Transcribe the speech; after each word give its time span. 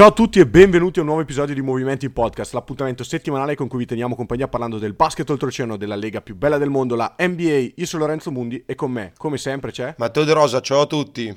Ciao 0.00 0.08
a 0.08 0.12
tutti 0.12 0.40
e 0.40 0.46
benvenuti 0.46 0.98
a 0.98 1.02
un 1.02 1.08
nuovo 1.08 1.20
episodio 1.20 1.54
di 1.54 1.60
Movimenti 1.60 2.08
Podcast, 2.08 2.54
l'appuntamento 2.54 3.04
settimanale 3.04 3.54
con 3.54 3.68
cui 3.68 3.80
vi 3.80 3.84
teniamo 3.84 4.16
compagnia 4.16 4.48
parlando 4.48 4.78
del 4.78 4.94
basket 4.94 5.28
oltreoceano, 5.28 5.76
della 5.76 5.94
lega 5.94 6.22
più 6.22 6.34
bella 6.34 6.56
del 6.56 6.70
mondo, 6.70 6.94
la 6.94 7.16
NBA. 7.18 7.72
Io 7.74 7.84
sono 7.84 8.04
Lorenzo 8.04 8.30
Mundi 8.30 8.62
e 8.64 8.74
con 8.74 8.90
me, 8.90 9.12
come 9.18 9.36
sempre, 9.36 9.72
c'è 9.72 9.94
Matteo 9.98 10.24
De 10.24 10.32
Rosa, 10.32 10.60
ciao 10.62 10.80
a 10.80 10.86
tutti. 10.86 11.36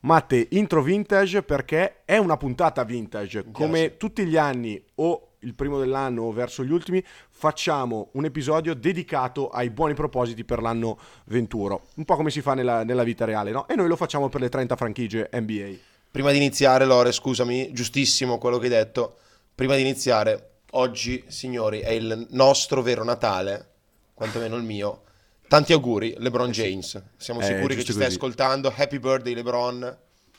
Matte, 0.00 0.48
intro 0.50 0.82
vintage 0.82 1.44
perché 1.44 2.02
è 2.04 2.16
una 2.16 2.36
puntata 2.36 2.82
vintage. 2.82 3.44
Come 3.52 3.96
tutti 3.98 4.24
gli 4.24 4.36
anni 4.36 4.84
o 4.96 5.34
il 5.38 5.54
primo 5.54 5.78
dell'anno 5.78 6.22
o 6.22 6.32
verso 6.32 6.64
gli 6.64 6.72
ultimi, 6.72 7.00
facciamo 7.30 8.08
un 8.14 8.24
episodio 8.24 8.74
dedicato 8.74 9.48
ai 9.48 9.70
buoni 9.70 9.94
propositi 9.94 10.44
per 10.44 10.60
l'anno 10.60 10.98
venturo. 11.26 11.82
Un 11.94 12.04
po' 12.04 12.16
come 12.16 12.30
si 12.30 12.40
fa 12.40 12.54
nella, 12.54 12.82
nella 12.82 13.04
vita 13.04 13.24
reale, 13.24 13.52
no? 13.52 13.68
E 13.68 13.76
noi 13.76 13.86
lo 13.86 13.94
facciamo 13.94 14.28
per 14.28 14.40
le 14.40 14.48
30 14.48 14.74
franchigie 14.74 15.30
NBA. 15.32 15.91
Prima 16.12 16.30
di 16.30 16.36
iniziare, 16.36 16.84
Lore, 16.84 17.10
scusami, 17.10 17.72
giustissimo 17.72 18.36
quello 18.36 18.58
che 18.58 18.64
hai 18.66 18.70
detto. 18.72 19.16
Prima 19.54 19.76
di 19.76 19.80
iniziare, 19.80 20.58
oggi, 20.72 21.24
signori, 21.28 21.80
è 21.80 21.88
il 21.90 22.26
nostro 22.32 22.82
vero 22.82 23.02
Natale, 23.02 23.70
quantomeno 24.12 24.56
il 24.56 24.62
mio. 24.62 25.04
Tanti 25.48 25.72
auguri, 25.72 26.14
LeBron 26.18 26.50
James. 26.50 27.02
Siamo 27.16 27.40
Eh, 27.40 27.44
sicuri 27.44 27.74
che 27.76 27.82
ci 27.84 27.92
stai 27.92 28.04
così. 28.04 28.16
ascoltando. 28.16 28.70
Happy 28.76 28.98
birthday, 28.98 29.32
LeBron. 29.34 29.98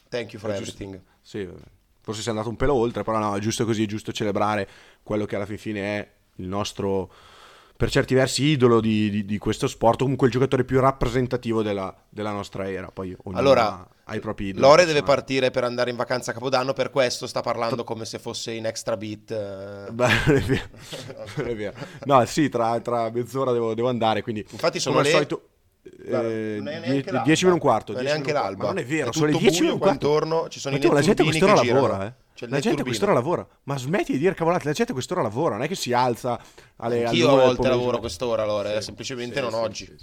Thank 0.09 0.33
you 0.33 0.39
for 0.39 0.51
È 0.51 0.57
giusto. 0.59 0.73
everything. 0.83 1.01
Sì, 1.23 1.49
forse 2.01 2.21
sei 2.21 2.29
andato 2.31 2.49
un 2.49 2.55
pelo 2.55 2.75
oltre, 2.75 3.01
però 3.03 3.17
no, 3.17 3.35
è 3.35 3.39
giusto 3.39 3.65
così, 3.65 3.83
è 3.83 3.87
giusto 3.87 4.11
celebrare 4.11 4.69
quello 5.01 5.25
che 5.25 5.35
alla 5.35 5.47
fin 5.47 5.57
fine 5.57 5.81
è 5.99 6.09
il 6.35 6.47
nostro, 6.47 7.11
per 7.75 7.89
certi 7.89 8.13
versi, 8.13 8.43
idolo 8.43 8.79
di, 8.79 9.09
di- 9.09 9.25
di 9.25 9.37
questo 9.39 9.65
sport, 9.67 10.01
comunque 10.01 10.27
il 10.27 10.33
giocatore 10.33 10.65
più 10.65 10.79
rappresentativo 10.79 11.63
della, 11.63 11.95
della 12.09 12.31
nostra 12.31 12.69
era. 12.69 12.91
Poi 12.91 13.15
Allora, 13.33 13.87
ha, 14.05 14.11
ha 14.11 14.15
i 14.15 14.19
propri 14.19 14.47
idoli. 14.47 14.61
Lore 14.65 14.85
deve 14.85 15.03
partire 15.03 15.51
per 15.51 15.63
andare 15.63 15.89
in 15.89 15.95
vacanza 15.95 16.31
a 16.31 16.33
Capodanno, 16.33 16.73
per 16.73 16.89
questo 16.89 17.27
sta 17.27 17.41
parlando 17.41 17.83
come 17.83 18.05
se 18.05 18.19
fosse 18.19 18.51
in 18.51 18.65
extra 18.65 18.97
beat. 18.97 19.31
eh. 19.31 19.91
Beh, 19.93 20.23
è 20.25 20.39
vero. 20.41 20.69
È 21.49 21.55
vero. 21.55 21.73
No, 22.05 22.23
sì, 22.25 22.49
tra, 22.49 22.79
tra 22.79 23.09
mezz'ora 23.11 23.51
devo, 23.51 23.73
devo 23.73 23.89
andare, 23.89 24.21
quindi... 24.21 24.45
Infatti 24.49 24.79
sono 24.79 24.95
come 24.97 25.07
al 25.07 25.13
le- 25.13 25.17
solito... 25.19 25.47
Eh, 26.05 26.55
non 26.59 26.67
è 26.69 26.79
neanche 26.79 27.11
l'alba. 27.11 27.25
10 27.25 27.43
meno 27.43 27.55
un 27.55 27.61
quarto. 27.61 27.91
Non 27.91 28.01
è 28.01 28.03
10 28.05 28.17
neanche 28.21 28.33
l'alba. 28.33 28.63
Ma 28.63 28.69
non 28.69 28.77
è 28.77 28.85
vero, 28.85 29.09
È 29.09 29.13
sono 29.13 29.25
le 29.25 29.31
tutto 29.33 29.43
10 29.43 29.61
meno 29.61 29.73
un 29.73 29.79
quarto. 29.79 29.97
qua 29.99 30.09
intorno, 30.09 30.47
ci 30.49 30.59
sono 30.61 30.75
i 30.75 30.77
Matteo, 30.77 30.93
la 30.93 31.01
gente 31.01 31.23
quest'ora 31.23 31.53
lavora, 31.55 32.05
eh. 32.05 32.13
Il 32.35 32.49
La 32.49 32.59
gente 32.59 32.83
quest'ora 32.83 33.13
lavora. 33.13 33.47
Ma 33.63 33.77
smetti 33.77 34.13
di 34.13 34.17
dire 34.17 34.33
cavolate, 34.33 34.65
la 34.65 34.71
gente 34.73 34.91
quest'ora 34.93 35.21
lavora, 35.21 35.55
non 35.55 35.63
è 35.63 35.67
che 35.67 35.75
si 35.75 35.91
alza 35.93 36.39
alle 36.77 37.05
Anch'io 37.05 37.27
all'una 37.27 37.41
a 37.43 37.45
volte 37.45 37.67
lavoro 37.67 37.99
quest'ora, 37.99 38.45
Lore, 38.45 38.75
Sì, 38.77 38.81
semplicemente 38.85 39.35
sì, 39.35 39.41
non 39.41 39.51
sì, 39.51 39.55
oggi. 39.57 39.95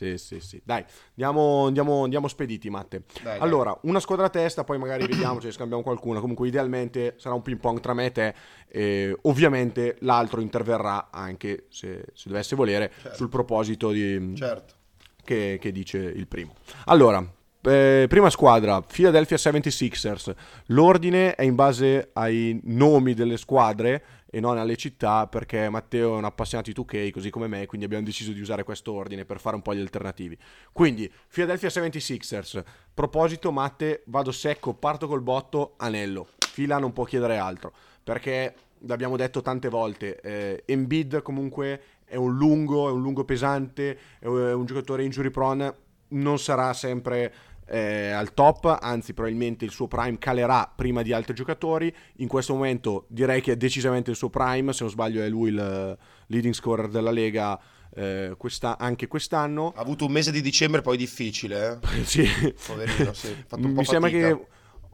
Sì, 0.00 0.16
sì. 0.16 0.40
Sì. 0.40 0.62
Dai, 0.64 0.82
andiamo, 1.10 1.66
andiamo, 1.66 2.04
andiamo 2.04 2.26
spediti, 2.26 2.70
Matte. 2.70 3.02
Dai, 3.22 3.22
dai. 3.24 3.38
allora, 3.40 3.76
una 3.82 4.00
squadra 4.00 4.26
a 4.26 4.30
testa, 4.30 4.64
poi 4.64 4.78
magari 4.78 5.06
vediamo 5.06 5.40
se 5.40 5.52
scambiamo 5.52 5.82
qualcuna. 5.82 6.20
Comunque, 6.20 6.48
idealmente 6.48 7.14
sarà 7.18 7.34
un 7.34 7.42
ping 7.42 7.58
pong 7.58 7.80
tra 7.80 7.92
me 7.92 8.06
e 8.06 8.12
te. 8.12 8.34
E 8.68 9.14
ovviamente 9.22 9.96
l'altro 10.00 10.40
interverrà 10.40 11.08
anche 11.10 11.66
se, 11.68 12.06
se 12.14 12.28
dovesse 12.30 12.56
volere 12.56 12.90
Certo. 13.00 13.16
sul 13.16 13.28
proposito 13.28 13.90
di, 13.90 14.32
Certo. 14.36 14.74
che, 15.22 15.58
che 15.60 15.70
dice 15.70 15.98
il 15.98 16.26
primo. 16.26 16.54
Allora, 16.86 17.22
eh, 17.62 18.06
prima 18.08 18.30
squadra, 18.30 18.80
Philadelphia 18.80 19.36
76ers. 19.36 20.34
L'ordine 20.68 21.34
è 21.34 21.42
in 21.42 21.54
base 21.54 22.08
ai 22.14 22.58
nomi 22.64 23.12
delle 23.12 23.36
squadre 23.36 24.02
e 24.30 24.40
non 24.40 24.58
alle 24.58 24.76
città 24.76 25.26
perché 25.26 25.68
Matteo 25.68 26.14
è 26.14 26.16
un 26.16 26.24
appassionato 26.24 26.70
di 26.70 26.80
2K 26.80 27.10
così 27.10 27.30
come 27.30 27.48
me, 27.48 27.66
quindi 27.66 27.86
abbiamo 27.86 28.04
deciso 28.04 28.32
di 28.32 28.40
usare 28.40 28.62
questo 28.62 28.92
ordine 28.92 29.24
per 29.24 29.40
fare 29.40 29.56
un 29.56 29.62
po' 29.62 29.74
gli 29.74 29.80
alternativi. 29.80 30.38
Quindi, 30.72 31.10
Philadelphia 31.28 31.68
76ers. 31.68 32.62
Proposito, 32.94 33.50
Matte, 33.50 34.02
vado 34.06 34.30
secco, 34.30 34.74
parto 34.74 35.06
col 35.08 35.22
botto, 35.22 35.74
anello. 35.78 36.28
Fila 36.38 36.78
non 36.78 36.92
può 36.92 37.04
chiedere 37.04 37.38
altro 37.38 37.72
perché 38.02 38.54
l'abbiamo 38.86 39.16
detto 39.16 39.42
tante 39.42 39.68
volte, 39.68 40.20
eh, 40.20 40.62
Embiid 40.66 41.22
comunque 41.22 41.82
è 42.04 42.16
un 42.16 42.36
lungo, 42.36 42.88
è 42.88 42.92
un 42.92 43.00
lungo 43.00 43.24
pesante, 43.24 43.98
è 44.18 44.26
un 44.26 44.64
giocatore 44.64 45.04
injury 45.04 45.30
prone, 45.30 45.74
non 46.08 46.38
sarà 46.38 46.72
sempre 46.72 47.32
eh, 47.70 48.10
al 48.10 48.34
top, 48.34 48.78
anzi 48.80 49.14
probabilmente 49.14 49.64
il 49.64 49.70
suo 49.70 49.86
prime 49.86 50.18
calerà 50.18 50.70
prima 50.74 51.02
di 51.02 51.12
altri 51.12 51.34
giocatori, 51.34 51.94
in 52.16 52.28
questo 52.28 52.54
momento 52.54 53.04
direi 53.08 53.40
che 53.40 53.52
è 53.52 53.56
decisamente 53.56 54.10
il 54.10 54.16
suo 54.16 54.28
prime, 54.28 54.72
se 54.72 54.82
non 54.82 54.90
sbaglio 54.92 55.22
è 55.22 55.28
lui 55.28 55.50
il 55.50 55.98
leading 56.26 56.54
scorer 56.54 56.88
della 56.88 57.10
Lega 57.12 57.58
eh, 57.94 58.34
questa- 58.36 58.78
anche 58.78 59.06
quest'anno. 59.08 59.72
Ha 59.76 59.80
avuto 59.80 60.04
un 60.06 60.12
mese 60.12 60.30
di 60.30 60.40
dicembre 60.40 60.80
poi 60.80 60.96
difficile, 60.96 61.80
eh? 61.82 62.04
Sì. 62.04 62.24
Poverino, 62.66 63.12
sì, 63.12 63.34
Mi 63.58 63.84
sembra 63.84 64.10
fatica. 64.10 64.36
che 64.36 64.46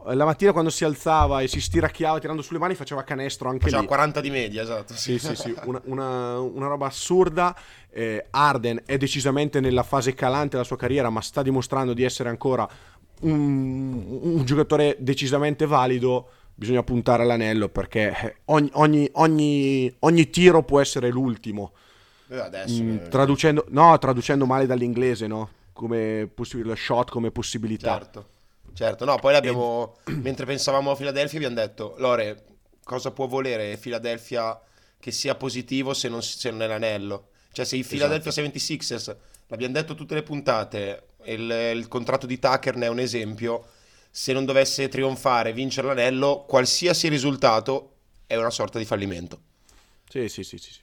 la 0.05 0.25
mattina 0.25 0.51
quando 0.51 0.69
si 0.69 0.85
alzava 0.85 1.41
e 1.41 1.47
si 1.47 1.59
stiracchiava 1.59 2.19
tirando 2.19 2.41
sulle 2.41 2.59
mani 2.59 2.75
faceva 2.75 3.03
canestro 3.03 3.49
anche 3.49 3.63
Faceva 3.63 3.81
lì. 3.81 3.87
40 3.87 4.21
di 4.21 4.29
media, 4.29 4.61
esatto. 4.61 4.93
Sì, 4.93 5.17
sì, 5.19 5.35
sì, 5.35 5.53
una, 5.65 5.81
una- 5.85 6.39
una 6.39 6.67
roba 6.67 6.85
assurda. 6.87 7.55
Eh, 7.89 8.27
Arden 8.29 8.83
è 8.85 8.97
decisamente 8.97 9.59
nella 9.59 9.83
fase 9.83 10.13
calante 10.13 10.51
della 10.51 10.63
sua 10.63 10.77
carriera, 10.77 11.09
ma 11.09 11.21
sta 11.21 11.41
dimostrando 11.41 11.93
di 11.93 12.03
essere 12.03 12.29
ancora 12.29 12.67
un, 13.21 14.19
un 14.21 14.45
giocatore 14.45 14.95
decisamente 14.99 15.65
valido. 15.65 16.29
Bisogna 16.55 16.81
puntare 16.83 17.23
all'anello 17.23 17.69
perché 17.69 18.15
eh, 18.19 18.35
ogni, 18.45 18.69
ogni- 18.73 19.09
ogni- 19.13 19.95
ogni 19.99 20.29
tiro 20.29 20.63
può 20.63 20.79
essere 20.79 21.09
l'ultimo. 21.09 21.71
Eh, 22.29 22.39
Adesso, 22.39 22.81
Mm, 22.83 22.95
eh, 22.97 23.07
traducendo, 23.09 23.65
no, 23.69 23.97
traducendo 23.99 24.45
male 24.45 24.65
dall'inglese, 24.65 25.27
no? 25.27 25.49
Come 25.73 26.29
possibile 26.33 26.75
shot, 26.75 27.09
come 27.11 27.29
possibilità. 27.31 27.93
certo. 27.99 28.27
Certo, 28.77 29.05
no, 29.05 29.15
poi 29.17 29.33
l'abbiamo, 29.33 29.97
mentre 30.21 30.45
pensavamo 30.45 30.91
a 30.91 30.95
Philadelphia 30.95 31.39
abbiamo 31.39 31.55
detto, 31.55 31.95
Lore, 31.97 32.43
cosa 32.83 33.09
può 33.09 33.25
volere 33.25 33.75
Philadelphia 33.77 34.61
che 34.99 35.09
sia 35.09 35.33
positivo 35.33 35.95
se 35.95 36.09
non, 36.09 36.21
se 36.21 36.51
non 36.51 36.61
è 36.61 36.67
l'anello? 36.67 37.29
Cioè 37.51 37.65
se 37.65 37.75
i 37.75 37.79
Esatto. 37.79 37.95
Philadelphia 37.95 38.31
76ers, 38.31 39.15
l'abbiamo 39.47 39.73
detto 39.73 39.95
tutte 39.95 40.13
le 40.13 40.21
puntate, 40.21 41.05
il, 41.23 41.49
il 41.73 41.87
contratto 41.87 42.27
di 42.27 42.37
Tucker 42.37 42.75
ne 42.75 42.85
è 42.85 42.89
un 42.89 42.99
esempio, 42.99 43.65
se 44.11 44.31
non 44.31 44.45
dovesse 44.45 44.89
trionfare, 44.89 45.53
vincere 45.53 45.87
l'anello, 45.87 46.45
qualsiasi 46.47 47.07
risultato 47.07 47.93
è 48.27 48.35
una 48.35 48.51
sorta 48.51 48.77
di 48.77 48.85
fallimento. 48.85 49.39
Sì, 50.07 50.29
sì, 50.29 50.43
sì, 50.43 50.59
sì. 50.59 50.71
sì. 50.71 50.81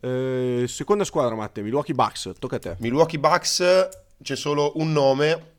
Eh, 0.00 0.66
seconda 0.68 1.04
squadra, 1.04 1.34
Matte, 1.34 1.62
Milwaukee 1.62 1.94
Bucks, 1.94 2.32
tocca 2.38 2.56
a 2.56 2.58
te. 2.58 2.76
Milwaukee 2.80 3.18
Bucks 3.18 3.88
c'è 4.22 4.36
solo 4.36 4.72
un 4.74 4.92
nome 4.92 5.52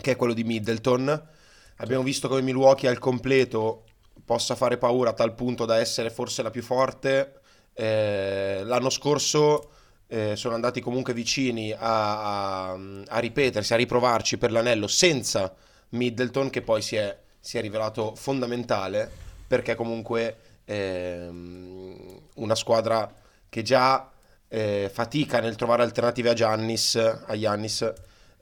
che 0.00 0.12
è 0.12 0.16
quello 0.16 0.32
di 0.32 0.44
Middleton. 0.44 1.28
Abbiamo 1.76 2.02
visto 2.02 2.28
come 2.28 2.42
Milwaukee 2.42 2.88
al 2.88 2.98
completo 2.98 3.84
possa 4.24 4.54
fare 4.54 4.76
paura 4.78 5.10
a 5.10 5.14
tal 5.14 5.34
punto 5.34 5.64
da 5.64 5.78
essere 5.78 6.10
forse 6.10 6.42
la 6.42 6.50
più 6.50 6.62
forte. 6.62 7.40
Eh, 7.72 8.62
l'anno 8.64 8.90
scorso 8.90 9.70
eh, 10.08 10.36
sono 10.36 10.54
andati 10.54 10.80
comunque 10.80 11.12
vicini 11.12 11.72
a, 11.72 12.70
a- 12.70 12.78
a 13.06 13.18
ripetersi, 13.18 13.72
a 13.72 13.76
riprovarci 13.76 14.38
per 14.38 14.52
l'anello 14.52 14.86
senza 14.86 15.54
Middleton 15.90 16.50
che 16.50 16.62
poi 16.62 16.82
si 16.82 16.96
è, 16.96 17.16
si 17.38 17.58
è 17.58 17.60
rivelato 17.60 18.14
fondamentale 18.14 19.10
perché 19.46 19.74
comunque 19.74 20.36
ehm, 20.64 22.20
una 22.34 22.54
squadra 22.54 23.10
che 23.48 23.62
già 23.62 24.10
eh, 24.48 24.90
fatica 24.92 25.40
nel 25.40 25.56
trovare 25.56 25.82
alternative 25.82 26.30
a 26.30 26.34
Giannis, 26.34 26.96
a 26.96 27.36
Giannis 27.36 27.92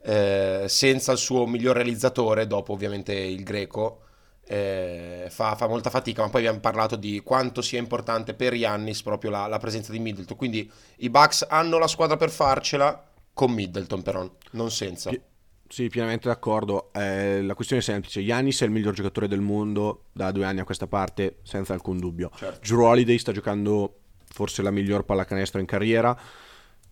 eh, 0.01 0.65
senza 0.67 1.11
il 1.11 1.17
suo 1.17 1.45
miglior 1.45 1.75
realizzatore, 1.75 2.47
dopo 2.47 2.73
ovviamente 2.73 3.13
il 3.13 3.43
greco, 3.43 4.01
eh, 4.45 5.27
fa, 5.29 5.55
fa 5.55 5.67
molta 5.67 5.89
fatica, 5.89 6.21
ma 6.21 6.29
poi 6.29 6.41
abbiamo 6.41 6.59
parlato 6.59 6.95
di 6.95 7.21
quanto 7.21 7.61
sia 7.61 7.79
importante 7.79 8.33
per 8.33 8.53
Giannis 8.55 9.01
proprio 9.03 9.29
la, 9.29 9.47
la 9.47 9.57
presenza 9.57 9.91
di 9.91 9.99
Middleton. 9.99 10.37
Quindi 10.37 10.71
i 10.97 11.09
Bucks 11.09 11.45
hanno 11.49 11.77
la 11.77 11.87
squadra 11.87 12.17
per 12.17 12.29
farcela 12.29 13.03
con 13.33 13.51
Middleton, 13.51 14.01
però, 14.01 14.29
non 14.51 14.71
senza. 14.71 15.09
Pi- 15.09 15.21
Sì, 15.69 15.89
pienamente 15.89 16.29
d'accordo. 16.29 16.93
Eh, 16.93 17.41
la 17.41 17.53
questione 17.53 17.81
è 17.81 17.85
semplice. 17.85 18.23
Giannis 18.23 18.61
è 18.61 18.63
il 18.63 18.71
miglior 18.71 18.93
giocatore 18.93 19.27
del 19.27 19.41
mondo 19.41 20.05
da 20.13 20.31
due 20.31 20.45
anni 20.45 20.61
a 20.61 20.63
questa 20.63 20.87
parte, 20.87 21.39
senza 21.43 21.73
alcun 21.73 21.99
dubbio. 21.99 22.31
Certo. 22.33 22.59
Drew 22.65 22.85
Holiday 22.85 23.17
sta 23.17 23.33
giocando 23.33 23.97
forse 24.29 24.61
la 24.61 24.71
miglior 24.71 25.03
pallacanestro 25.03 25.59
in 25.59 25.65
carriera. 25.65 26.17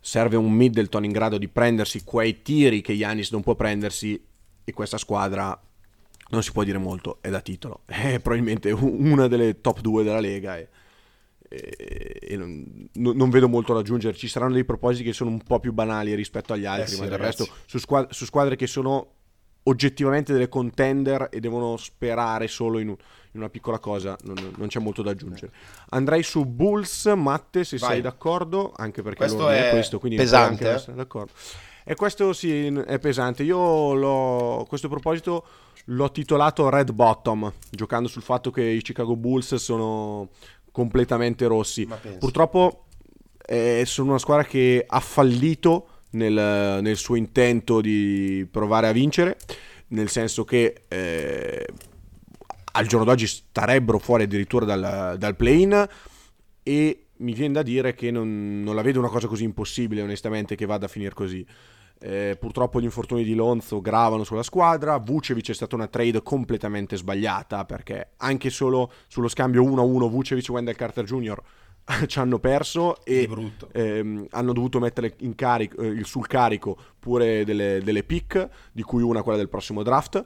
Serve 0.06 0.36
un 0.36 0.52
Middleton 0.52 1.04
in 1.04 1.12
grado 1.12 1.40
di 1.40 1.48
prendersi 1.48 2.04
quei 2.04 2.44
tiri 2.44 2.82
che 2.82 2.96
Giannis 2.96 3.32
non 3.32 3.42
può 3.42 3.56
prendersi 3.56 4.24
e 4.64 4.72
questa 4.72 5.00
squadra 5.00 5.60
non 6.30 6.44
si 6.44 6.52
può 6.52 6.64
dire 6.64 6.78
molto, 6.78 7.18
è 7.22 7.30
da 7.32 7.42
titolo. 7.42 7.82
È 7.88 8.20
probabilmente 8.20 8.70
una 8.72 9.28
delle 9.28 9.62
top 9.62 9.80
2 9.82 10.04
della 10.04 10.20
Lega 10.20 10.60
e, 10.60 10.70
e- 11.50 12.20
e 12.22 12.38
non, 12.38 12.88
non- 12.94 13.30
vedo 13.32 13.50
molto 13.50 13.74
da 13.74 13.80
aggiungere. 13.80 14.16
Ci 14.16 14.28
saranno 14.28 14.54
dei 14.54 14.64
propositi 14.64 15.04
che 15.06 15.14
sono 15.14 15.32
un 15.32 15.42
po' 15.42 15.60
più 15.60 15.74
banali 15.74 16.14
rispetto 16.14 16.54
agli 16.54 16.66
altri, 16.66 16.84
Eh 16.84 16.96
sì, 16.96 17.00
ma 17.02 17.08
del 17.08 17.18
ragazzi. 17.18 17.38
resto 17.44 17.56
su, 17.66 17.80
squad- 17.80 18.12
su 18.12 18.26
squadre 18.26 18.56
che 18.56 18.68
sono 18.68 19.12
oggettivamente 19.64 20.34
delle 20.34 20.50
contender 20.50 21.30
e 21.32 21.40
devono 21.40 21.78
sperare 21.78 22.48
solo 22.48 22.78
in, 22.78 22.90
un- 22.90 22.98
in 23.36 23.42
una 23.42 23.50
piccola 23.50 23.80
cosa, 23.80 24.18
non, 24.24 24.36
non 24.58 24.68
c'è 24.68 24.80
molto 24.80 25.02
da 25.02 25.12
aggiungere. 25.12 25.52
Andrei 25.90 26.24
su 26.24 26.46
Bulls, 26.46 27.06
Matte, 27.16 27.64
se 27.66 27.78
Vai. 27.78 27.92
sei 27.92 28.02
d'accordo, 28.02 28.74
anche 28.76 29.02
perché 29.02 29.20
Questo 29.20 29.40
l'ordine 29.40 29.68
è 29.68 29.72
questo, 29.72 30.00
quindi 30.00 30.18
pesante, 30.18 30.70
anche 30.70 30.92
eh. 30.92 30.94
d'accordo. 30.94 31.32
E 31.84 31.96
questo 31.96 32.34
sì, 32.34 32.66
è 32.66 32.98
pesante. 32.98 33.44
Io 33.44 33.94
l'ho, 33.94 34.62
a 34.62 34.66
questo 34.66 34.88
proposito 34.88 35.46
l'ho 35.86 36.12
titolato 36.12 36.70
Red 36.70 36.92
Bottom, 36.92 37.52
giocando 37.70 38.08
sul 38.08 38.24
fatto 38.24 38.50
che 38.50 38.64
i 38.64 38.82
Chicago 38.82 39.16
Bulls 39.16 39.56
sono 39.56 40.30
completamente 40.72 41.46
rossi. 41.46 41.88
Purtroppo 42.18 42.86
eh, 43.46 43.84
sono 43.86 44.12
una 44.12 44.18
squadra 44.18 44.46
che 44.46 44.84
ha 44.88 45.00
fallito 45.02 45.88
nel, 46.12 46.80
nel, 46.82 46.96
suo 46.96 47.16
intento 47.16 47.82
di 47.82 48.48
provare 48.50 48.88
a 48.88 48.92
vincere, 48.94 49.38
nel 49.90 50.10
senso 50.10 50.46
che 50.46 50.84
eh, 50.88 51.68
al 52.76 52.88
giorno 52.88 53.06
d'oggi 53.06 53.26
starebbero 53.28 54.00
fuori 54.00 54.24
addirittura 54.24 54.66
dal, 54.66 55.16
dal 55.18 55.36
play-in 55.36 55.88
e 56.62 57.06
mi 57.18 57.34
viene 57.34 57.54
da 57.54 57.64
dire 57.64 57.94
che 57.94 58.12
non, 58.12 58.62
non, 58.62 58.76
la 58.76 58.82
vedo 58.82 59.00
una 59.00 59.08
cosa 59.08 59.28
così 59.28 59.44
impossibile 59.44 60.02
onestamente 60.02 60.56
che 60.56 60.66
vada 60.66 60.86
a 60.86 60.90
finire 60.90 61.14
così. 61.14 61.46
Eh, 61.98 62.36
purtroppo 62.38 62.82
gli 62.82 62.84
infortuni 62.84 63.24
di 63.24 63.34
Lonzo 63.34 63.80
gravano 63.80 64.26
sulla 64.26 64.44
squadra. 64.44 64.98
Vucevic 64.98 65.50
è 65.50 65.54
stata 65.54 65.76
una 65.76 65.88
trade 65.88 66.22
completamente 66.22 66.98
sbagliata 66.98 67.64
perché 67.64 68.10
anche 68.18 68.50
solo 68.50 68.92
sullo 69.08 69.30
scambio 69.30 69.64
1-1 69.64 70.10
Vucevic 70.10 70.50
e 70.50 70.52
Wendell 70.52 70.76
Carter 70.76 71.06
Jr. 71.06 71.42
ci 72.08 72.20
hanno 72.20 72.40
perso 72.40 73.06
e 73.06 73.30
ehm, 73.72 74.28
hanno 74.32 74.54
dovuto 74.54 74.80
mettere 74.80 75.16
carico, 75.36 75.82
eh, 75.82 76.04
sul 76.04 76.28
carico 76.28 76.78
pure 77.00 77.46
delle, 77.46 77.80
delle 77.82 78.04
pick, 78.04 78.50
di 78.74 78.82
cui 78.82 79.02
una 79.02 79.22
quella 79.22 79.38
del 79.38 79.50
prossimo 79.50 79.84
draft, 79.84 80.26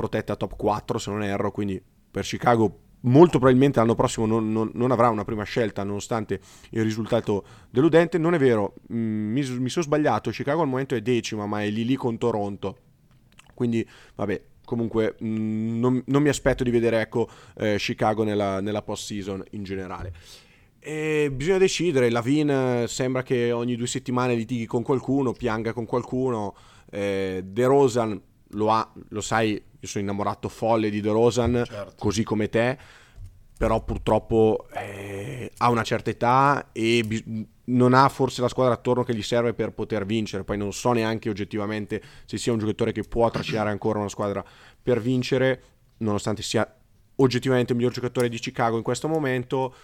protetta 0.00 0.34
top 0.34 0.56
4 0.56 0.98
se 0.98 1.10
non 1.10 1.22
erro, 1.22 1.50
quindi 1.50 1.80
per 2.10 2.24
Chicago 2.24 2.78
molto 3.02 3.38
probabilmente 3.38 3.78
l'anno 3.78 3.94
prossimo 3.94 4.26
non, 4.26 4.50
non, 4.50 4.70
non, 4.74 4.90
avrà 4.90 5.08
una 5.08 5.24
prima 5.24 5.44
scelta 5.44 5.82
nonostante 5.84 6.40
il 6.70 6.82
risultato 6.82 7.44
deludente. 7.70 8.16
Non 8.16 8.34
è 8.34 8.38
vero, 8.38 8.74
mm, 8.92 9.32
mi, 9.32 9.40
mi 9.58 9.68
sono 9.68 9.84
sbagliato, 9.84 10.30
Chicago 10.30 10.62
al 10.62 10.68
momento 10.68 10.94
è 10.94 11.02
decima 11.02 11.46
ma 11.46 11.62
è 11.62 11.68
lì 11.68 11.84
lì 11.84 11.96
con 11.96 12.16
Toronto. 12.16 12.76
Quindi 13.54 13.86
vabbè, 14.14 14.42
comunque 14.64 15.16
mm, 15.22 15.78
non, 15.78 16.02
non, 16.06 16.22
mi 16.22 16.30
aspetto 16.30 16.64
di 16.64 16.70
vedere 16.70 17.00
ecco, 17.02 17.28
eh, 17.58 17.76
Chicago 17.78 18.24
nella, 18.24 18.60
nella 18.60 18.82
post-season 18.82 19.44
in 19.50 19.64
generale. 19.64 20.12
E 20.78 21.30
bisogna 21.30 21.58
decidere, 21.58 22.08
Lavin 22.08 22.84
sembra 22.86 23.22
che 23.22 23.52
ogni 23.52 23.76
due 23.76 23.86
settimane 23.86 24.34
litighi 24.34 24.64
con 24.64 24.82
qualcuno, 24.82 25.32
pianga 25.32 25.74
con 25.74 25.84
qualcuno, 25.84 26.54
eh, 26.90 27.42
De 27.44 27.66
Rosan 27.66 28.18
lo 28.54 28.70
ha, 28.70 28.90
lo 29.08 29.20
sai, 29.20 29.62
io 29.80 29.88
sono 29.88 30.04
innamorato 30.04 30.48
folle 30.48 30.90
di 30.90 31.00
De 31.00 31.10
Rosan, 31.10 31.62
certo. 31.66 31.94
così 31.98 32.22
come 32.22 32.48
te, 32.48 32.78
però 33.56 33.82
purtroppo 33.82 34.66
eh, 34.74 35.50
ha 35.56 35.70
una 35.70 35.82
certa 35.82 36.10
età 36.10 36.68
e 36.72 37.02
bi- 37.04 37.46
non 37.64 37.94
ha 37.94 38.08
forse 38.08 38.40
la 38.40 38.48
squadra 38.48 38.74
attorno 38.74 39.04
che 39.04 39.14
gli 39.14 39.22
serve 39.22 39.54
per 39.54 39.72
poter 39.72 40.04
vincere, 40.04 40.44
poi 40.44 40.56
non 40.58 40.72
so 40.72 40.92
neanche 40.92 41.28
oggettivamente 41.28 42.02
se 42.24 42.36
sia 42.36 42.52
un 42.52 42.58
giocatore 42.58 42.92
che 42.92 43.02
può 43.02 43.30
trascinare 43.30 43.70
ancora 43.70 43.98
una 43.98 44.08
squadra 44.08 44.44
per 44.82 45.00
vincere, 45.00 45.62
nonostante 45.98 46.42
sia 46.42 46.74
oggettivamente 47.16 47.72
il 47.72 47.78
miglior 47.78 47.92
giocatore 47.92 48.28
di 48.28 48.38
Chicago 48.38 48.76
in 48.76 48.82
questo 48.82 49.08
momento. 49.08 49.74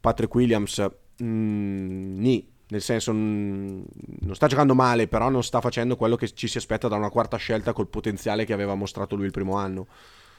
Patrick 0.00 0.34
Williams, 0.34 0.84
mm, 1.22 2.18
ni, 2.18 2.48
nel 2.70 2.82
senso 2.82 3.12
non 3.12 3.84
sta 4.32 4.46
giocando 4.46 4.74
male, 4.74 5.08
però 5.08 5.28
non 5.28 5.42
sta 5.42 5.60
facendo 5.60 5.96
quello 5.96 6.16
che 6.16 6.32
ci 6.32 6.48
si 6.48 6.58
aspetta 6.58 6.88
da 6.88 6.96
una 6.96 7.10
quarta 7.10 7.36
scelta 7.36 7.72
col 7.72 7.88
potenziale 7.88 8.44
che 8.44 8.52
aveva 8.52 8.74
mostrato 8.74 9.16
lui 9.16 9.26
il 9.26 9.32
primo 9.32 9.56
anno. 9.56 9.86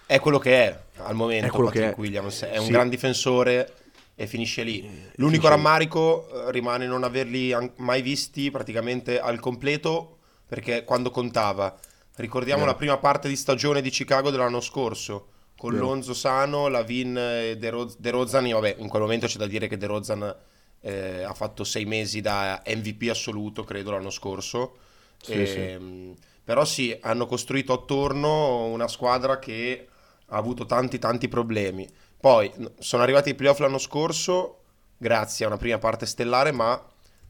È 0.05 0.19
quello 0.19 0.39
che 0.39 0.63
è 0.63 0.79
al 0.97 1.15
momento 1.15 1.47
è 1.47 1.63
Patrick 1.63 1.95
è. 1.95 1.99
Williams, 1.99 2.43
è 2.43 2.57
un 2.57 2.65
sì. 2.65 2.71
gran 2.71 2.89
difensore 2.89 3.73
e 4.15 4.27
finisce 4.27 4.63
lì. 4.63 4.81
L'unico 5.15 5.47
finisce 5.47 5.49
rammarico 5.49 6.27
lì. 6.31 6.37
Eh, 6.39 6.51
rimane 6.51 6.87
non 6.87 7.03
averli 7.03 7.55
mai 7.77 8.01
visti 8.01 8.49
praticamente 8.49 9.19
al 9.19 9.39
completo 9.39 10.17
perché 10.45 10.83
quando 10.83 11.11
contava. 11.11 11.77
Ricordiamo 12.15 12.61
Vero. 12.61 12.71
la 12.71 12.77
prima 12.77 12.97
parte 12.97 13.27
di 13.27 13.35
stagione 13.35 13.81
di 13.81 13.89
Chicago 13.89 14.31
dell'anno 14.31 14.61
scorso 14.61 15.27
con 15.57 15.73
Vero. 15.73 15.85
Lonzo 15.85 16.13
Sano, 16.13 16.67
Lavin 16.67 17.17
e 17.17 17.57
De, 17.57 17.69
Roz- 17.69 17.97
De 17.97 18.09
Rozan. 18.09 18.49
Vabbè, 18.49 18.75
in 18.79 18.87
quel 18.87 19.01
momento 19.01 19.27
c'è 19.27 19.37
da 19.37 19.47
dire 19.47 19.67
che 19.67 19.77
De 19.77 19.85
Rozan 19.85 20.35
eh, 20.81 21.23
ha 21.23 21.33
fatto 21.33 21.63
sei 21.63 21.85
mesi 21.85 22.21
da 22.21 22.61
MVP 22.65 23.09
assoluto, 23.09 23.63
credo, 23.63 23.91
l'anno 23.91 24.09
scorso. 24.09 24.77
Sì, 25.21 25.33
e, 25.33 25.45
sì. 25.45 25.57
Ehm, 25.59 26.15
però 26.43 26.65
sì, 26.65 26.97
hanno 27.01 27.27
costruito 27.27 27.73
attorno 27.73 28.65
una 28.65 28.87
squadra 28.87 29.39
che 29.39 29.87
ha 30.25 30.35
avuto 30.35 30.65
tanti 30.65 30.99
tanti 30.99 31.27
problemi. 31.27 31.87
Poi 32.19 32.51
sono 32.79 33.03
arrivati 33.03 33.29
ai 33.29 33.35
playoff 33.35 33.59
l'anno 33.59 33.77
scorso 33.77 34.57
grazie 34.97 35.45
a 35.45 35.47
una 35.47 35.57
prima 35.57 35.77
parte 35.77 36.05
stellare, 36.05 36.51
ma 36.51 36.79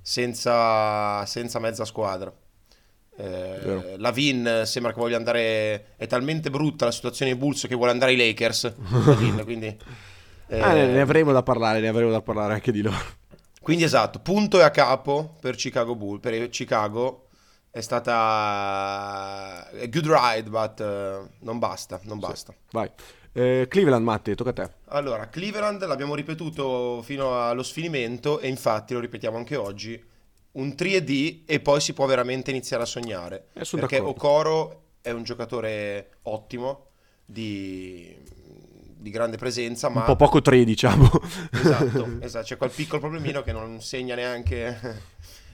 senza, 0.01 1.25
senza 1.25 1.59
mezza 1.59 1.86
squadra. 1.86 2.33
Eh, 3.18 3.95
la 3.98 4.12
Vin 4.12 4.63
sembra 4.65 4.94
che 4.94 5.00
voglia 5.00 5.18
andare. 5.18 5.94
È 5.95 6.07
talmente 6.07 6.50
brutta 6.50 6.86
la 6.86 6.92
situazione 6.92 7.31
di 7.31 7.38
Bulls 7.38 7.68
che 7.68 7.75
vuole 7.75 7.92
andare 7.92 8.12
ai 8.12 8.18
Lakers. 8.18 8.74
Vin, 9.18 9.42
quindi, 9.44 9.77
eh... 10.48 10.59
ah, 10.59 10.74
ne, 10.74 10.88
ne 10.88 11.01
avremo 11.01 11.31
da 11.31 11.44
parlare, 11.44 11.80
ne 11.80 11.88
avremo 11.88 12.12
da 12.12 12.21
parlare 12.21 12.53
anche 12.53 12.71
di 12.71 12.81
loro. 12.81 13.19
Quindi 13.62 13.84
esatto, 13.84 14.19
punto 14.19 14.60
e 14.60 14.63
a 14.63 14.72
capo 14.72 15.36
per 15.40 15.56
Chicago 15.56 15.96
Bull. 15.96 16.19
Per 16.19 16.50
Chicago 16.50 17.28
è 17.69 17.81
stata 17.81 19.68
a 19.69 19.86
good 19.88 20.08
ride, 20.08 20.50
but 20.50 20.80
uh, 20.80 21.30
non 21.46 21.60
basta, 21.60 22.00
non 22.04 22.19
sì. 22.19 22.25
basta. 22.25 22.54
Vai. 22.72 22.90
Eh, 23.34 23.68
Cleveland, 23.69 24.04
Matti, 24.04 24.36
tocca 24.36 24.50
a 24.50 24.54
te. 24.54 24.69
Allora, 24.88 25.30
Cleveland 25.30 25.86
l'abbiamo 25.86 26.16
ripetuto 26.16 27.02
fino 27.04 27.48
allo 27.48 27.63
sfinimento 27.63 28.40
e 28.40 28.48
infatti 28.48 28.94
lo 28.94 29.00
ripetiamo 29.00 29.38
anche 29.38 29.56
oggi 29.56 30.10
un 30.54 30.68
3D 30.69 31.44
e 31.46 31.60
poi 31.62 31.80
si 31.80 31.94
può 31.94 32.06
veramente 32.08 32.50
iniziare 32.50 32.84
a 32.84 32.88
sognare. 32.88 33.48
Eh, 33.54 33.66
perché 33.72 33.98
d'accordo. 33.98 34.10
Okoro 34.10 34.81
è 35.02 35.12
un 35.12 35.24
giocatore 35.24 36.18
ottimo, 36.24 36.88
di, 37.24 38.13
di, 39.01 39.09
grande 39.09 39.38
presenza, 39.38 39.89
ma... 39.89 40.01
Un 40.01 40.06
po' 40.06 40.15
poco 40.15 40.42
3 40.42 40.63
diciamo. 40.63 41.09
Esatto, 41.51 42.18
esatto, 42.21 42.45
c'è 42.45 42.57
quel 42.57 42.71
piccolo 42.71 43.01
problemino 43.01 43.42
che 43.42 43.51
non 43.51 43.81
segna 43.81 44.15
neanche... 44.15 45.01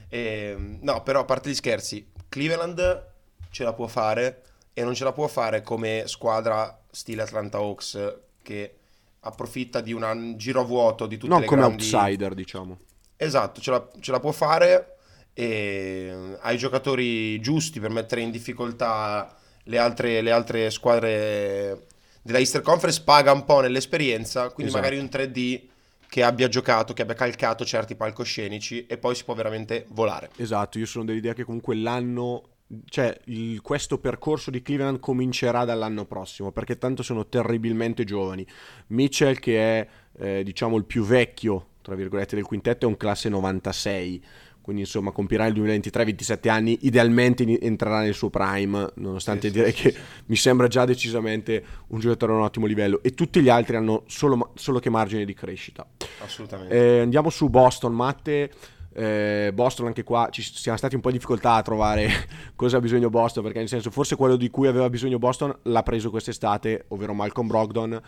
e, 0.08 0.56
no, 0.80 1.02
però 1.02 1.20
a 1.20 1.24
parte 1.24 1.50
gli 1.50 1.54
scherzi, 1.54 2.10
Cleveland 2.28 3.06
ce 3.50 3.64
la 3.64 3.72
può 3.72 3.86
fare 3.86 4.42
e 4.72 4.84
non 4.84 4.94
ce 4.94 5.04
la 5.04 5.12
può 5.12 5.26
fare 5.26 5.62
come 5.62 6.04
squadra 6.06 6.80
stile 6.90 7.22
Atlanta 7.22 7.58
Hawks 7.58 8.16
che 8.42 8.74
approfitta 9.20 9.80
di 9.80 9.92
un 9.92 10.34
giro 10.36 10.60
a 10.60 10.64
vuoto 10.64 11.06
di 11.06 11.16
tutte 11.16 11.32
non 11.32 11.40
le 11.40 11.46
grandi... 11.46 11.66
Non 11.66 11.90
come 11.90 12.02
outsider, 12.02 12.34
diciamo. 12.34 12.78
Esatto, 13.16 13.60
ce 13.60 13.70
la, 13.70 13.88
ce 13.98 14.12
la 14.12 14.20
può 14.20 14.30
fare 14.30 14.96
e 15.32 16.36
ha 16.40 16.52
i 16.52 16.58
giocatori 16.58 17.40
giusti 17.40 17.80
per 17.80 17.90
mettere 17.90 18.20
in 18.20 18.30
difficoltà 18.30 19.36
le 19.64 19.78
altre, 19.78 20.20
le 20.20 20.30
altre 20.30 20.70
squadre 20.70 21.86
della 22.22 22.38
Easter 22.38 22.60
Conference, 22.60 23.02
paga 23.02 23.32
un 23.32 23.44
po' 23.44 23.60
nell'esperienza, 23.60 24.50
quindi 24.50 24.72
esatto. 24.72 24.82
magari 24.82 24.98
un 24.98 25.08
3D 25.10 25.62
che 26.08 26.22
abbia 26.22 26.48
giocato, 26.48 26.94
che 26.94 27.02
abbia 27.02 27.14
calcato 27.14 27.64
certi 27.64 27.94
palcoscenici 27.94 28.86
e 28.86 28.96
poi 28.96 29.14
si 29.14 29.24
può 29.24 29.34
veramente 29.34 29.86
volare. 29.88 30.30
Esatto, 30.36 30.78
io 30.78 30.86
sono 30.86 31.04
dell'idea 31.04 31.34
che 31.34 31.44
comunque 31.44 31.76
l'anno 31.76 32.42
cioè 32.84 33.18
il, 33.24 33.62
questo 33.62 33.96
percorso 33.96 34.50
di 34.50 34.60
Cleveland 34.60 35.00
comincerà 35.00 35.64
dall'anno 35.64 36.04
prossimo 36.04 36.52
perché 36.52 36.76
tanto 36.76 37.02
sono 37.02 37.26
terribilmente 37.26 38.04
giovani 38.04 38.46
Mitchell 38.88 39.38
che 39.38 39.58
è 39.58 39.88
eh, 40.18 40.42
diciamo 40.42 40.76
il 40.76 40.84
più 40.84 41.02
vecchio 41.02 41.68
tra 41.88 41.96
virgolette, 41.96 42.36
del 42.36 42.44
quintetto 42.44 42.84
è 42.84 42.88
un 42.88 42.98
classe 42.98 43.30
96, 43.30 44.22
quindi 44.68 44.84
insomma 44.84 45.12
compirà 45.12 45.46
il 45.46 45.54
2023 45.54 46.04
27 46.04 46.48
anni, 46.50 46.78
idealmente 46.82 47.58
entrerà 47.58 48.00
nel 48.00 48.12
suo 48.12 48.28
prime, 48.28 48.86
nonostante 48.96 49.46
sì, 49.46 49.54
direi 49.54 49.72
sì, 49.72 49.82
che 49.82 49.90
sì. 49.92 49.98
mi 50.26 50.36
sembra 50.36 50.66
già 50.66 50.84
decisamente 50.84 51.64
un 51.86 52.00
giocatore 52.00 52.32
a 52.32 52.34
un 52.34 52.42
ottimo 52.42 52.66
livello 52.66 53.00
e 53.02 53.12
tutti 53.12 53.40
gli 53.40 53.48
altri 53.48 53.76
hanno 53.76 54.02
solo, 54.08 54.50
solo 54.56 54.78
che 54.78 54.90
margine 54.90 55.24
di 55.24 55.32
crescita. 55.32 55.86
Assolutamente. 56.22 56.74
Eh, 56.74 57.00
andiamo 57.00 57.30
su 57.30 57.48
Boston, 57.48 57.94
Matte. 57.94 58.50
Eh, 58.92 59.52
Boston 59.54 59.86
anche 59.86 60.02
qua 60.02 60.28
ci 60.30 60.42
siamo 60.42 60.76
stati 60.76 60.96
un 60.96 61.00
po' 61.00 61.08
in 61.08 61.14
difficoltà 61.14 61.54
a 61.54 61.62
trovare 61.62 62.10
cosa 62.56 62.76
ha 62.78 62.80
bisogno 62.80 63.08
Boston 63.08 63.44
perché 63.44 63.60
nel 63.60 63.68
senso 63.68 63.90
forse 63.90 64.16
quello 64.16 64.34
di 64.34 64.50
cui 64.50 64.66
aveva 64.66 64.90
bisogno 64.90 65.18
Boston 65.18 65.56
l'ha 65.62 65.82
preso 65.82 66.10
quest'estate 66.10 66.86
ovvero 66.88 67.14
Malcolm 67.14 67.46
Brogdon 67.46 68.00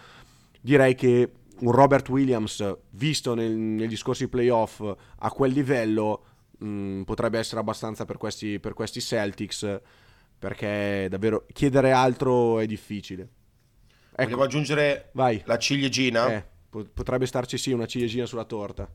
direi 0.60 0.96
che 0.96 1.30
un 1.60 1.70
Robert 1.70 2.08
Williams 2.08 2.76
visto 2.90 3.34
nel, 3.34 3.52
negli 3.52 3.96
scorsi 3.96 4.26
playoff 4.28 4.82
a 5.18 5.30
quel 5.30 5.52
livello 5.52 6.24
mh, 6.60 6.66
mm, 6.66 7.02
potrebbe 7.02 7.38
essere 7.38 7.60
abbastanza 7.60 8.04
per 8.04 8.16
questi, 8.16 8.58
per 8.58 8.74
questi 8.74 9.00
Celtics 9.00 9.80
perché 10.40 11.06
davvero 11.10 11.44
chiedere 11.52 11.92
altro 11.92 12.60
è 12.60 12.66
difficile. 12.66 13.28
Ecco. 14.10 14.22
Vogliamo 14.24 14.42
aggiungere 14.42 15.10
Vai. 15.12 15.42
la 15.44 15.58
ciliegina? 15.58 16.32
Eh, 16.32 16.44
potrebbe 16.70 17.26
starci 17.26 17.58
sì 17.58 17.72
una 17.72 17.86
ciliegina 17.86 18.24
sulla 18.24 18.44
torta. 18.44 18.90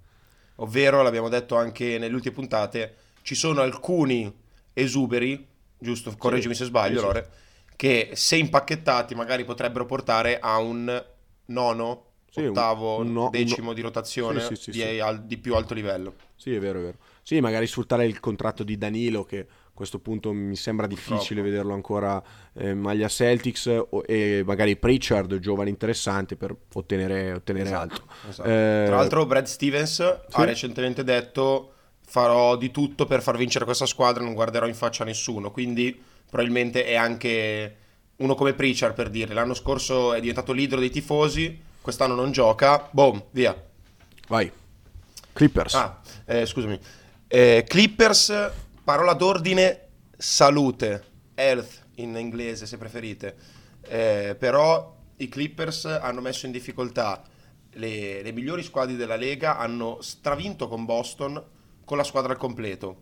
Ovvero, 0.56 1.04
l'abbiamo 1.04 1.30
detto 1.30 1.56
anche 1.56 2.00
nelle 2.00 2.14
ultime 2.14 2.34
puntate, 2.34 2.96
ci 3.22 3.36
sono 3.36 3.62
alcuni 3.62 4.34
esuberi, 4.74 5.48
giusto, 5.78 6.16
correggimi 6.18 6.54
sì, 6.54 6.62
se 6.62 6.66
sbaglio, 6.68 7.00
sì, 7.00 7.06
Lore, 7.06 7.30
che 7.76 8.12
se 8.14 8.38
impacchettati 8.38 9.14
magari 9.16 9.44
potrebbero 9.44 9.86
portare 9.86 10.40
a 10.40 10.58
un 10.58 11.06
nono 11.48 12.06
sì, 12.30 12.46
ottavo, 12.46 13.04
no, 13.04 13.30
decimo 13.30 13.68
no. 13.68 13.74
di 13.74 13.82
rotazione 13.82 14.48
di, 14.68 15.00
al, 15.00 15.26
di, 15.26 15.38
più 15.38 15.56
alto 15.56 15.74
livello. 15.74 16.16
Sì, 16.36 16.54
è 16.54 16.60
vero, 16.60 16.80
è 16.80 16.82
vero. 16.84 16.98
Sì, 17.27 17.39
magari 17.39 17.65
sfruttare 17.65 18.05
il 18.05 18.20
contratto 18.20 18.63
di 18.63 18.77
Danilo 18.77 19.24
che 19.24 19.48
questo 19.74 19.98
punto 19.98 20.32
mi 20.32 20.55
sembra 20.55 20.86
difficile 20.86 21.17
Purtroppo. 21.17 21.50
vederlo 21.50 21.74
ancora 21.74 22.24
eh, 22.53 22.75
maglia 22.75 23.08
Celtics 23.08 23.65
o, 23.65 24.03
e 24.05 24.44
magari 24.46 24.77
Pritchard, 24.77 25.39
giovane 25.39 25.72
interessante 25.72 26.36
per 26.36 26.55
ottenere, 26.74 27.34
ottenere 27.34 27.65
esatto, 27.65 27.82
altro. 27.82 28.05
Esatto. 28.29 28.48
Eh, 28.48 28.84
Tra 28.86 28.96
l'altro 28.98 29.25
Brad 29.25 29.46
Stevens 29.46 29.96
sì? 29.96 30.12
ha 30.29 30.44
recentemente 30.44 31.03
detto 31.03 31.74
farò 32.05 32.58
di 32.58 32.70
tutto 32.70 33.08
per 33.08 33.24
far 33.24 33.38
vincere 33.38 33.65
questa 33.65 33.88
squadra, 33.88 34.24
non 34.24 34.36
guarderò 34.36 34.67
in 34.67 34.75
faccia 34.75 35.01
a 35.01 35.08
nessuno, 35.08 35.50
quindi 35.50 36.00
probabilmente 36.29 36.86
è 36.86 36.94
anche 36.94 37.75
uno 38.17 38.36
come 38.36 38.53
Pritchard 38.53 38.94
per 38.94 39.10
dire, 39.10 39.34
l'anno 39.34 39.55
scorso 39.55 40.13
è 40.13 40.20
diventato 40.20 40.53
leader 40.53 40.77
dei 40.77 40.91
tifosi, 40.91 41.60
quest'anno 41.82 42.13
non 42.13 42.32
gioca, 42.32 42.88
boom, 42.91 43.24
via. 43.32 43.60
Vai. 44.27 44.51
Clippers. 45.34 45.74
Ah, 45.74 46.01
eh, 46.25 46.46
scusami. 46.46 46.79
Eh, 47.27 47.65
Clippers, 47.67 48.51
parola 48.84 49.13
d'ordine, 49.13 49.88
salute, 50.15 51.03
health 51.34 51.88
in 51.96 52.15
inglese 52.15 52.67
se 52.67 52.77
preferite. 52.77 53.36
Eh, 53.82 54.36
però 54.38 54.96
i 55.17 55.27
Clippers 55.27 55.86
hanno 55.86 56.22
messo 56.22 56.46
in 56.46 56.51
difficoltà 56.51 57.24
le, 57.74 58.22
le 58.22 58.32
migliori 58.32 58.62
squadre 58.62 58.96
della 58.96 59.15
Lega, 59.15 59.58
hanno 59.58 60.01
stravinto 60.01 60.67
con 60.67 60.86
Boston 60.86 61.44
con 61.84 61.98
la 61.98 62.03
squadra 62.03 62.32
al 62.32 62.38
completo, 62.38 63.01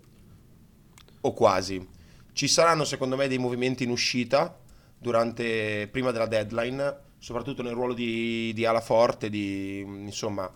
o 1.22 1.34
quasi. 1.34 1.86
Ci 2.32 2.48
saranno 2.48 2.86
secondo 2.86 3.16
me 3.16 3.28
dei 3.28 3.38
movimenti 3.38 3.84
in 3.84 3.90
uscita 3.90 4.58
durante, 4.98 5.88
prima 5.92 6.12
della 6.12 6.28
deadline, 6.28 6.98
soprattutto 7.18 7.62
nel 7.62 7.74
ruolo 7.74 7.94
di, 7.94 8.52
di 8.54 8.66
ala 8.66 8.82
forte, 8.82 9.30
di, 9.30 9.80
insomma, 9.80 10.52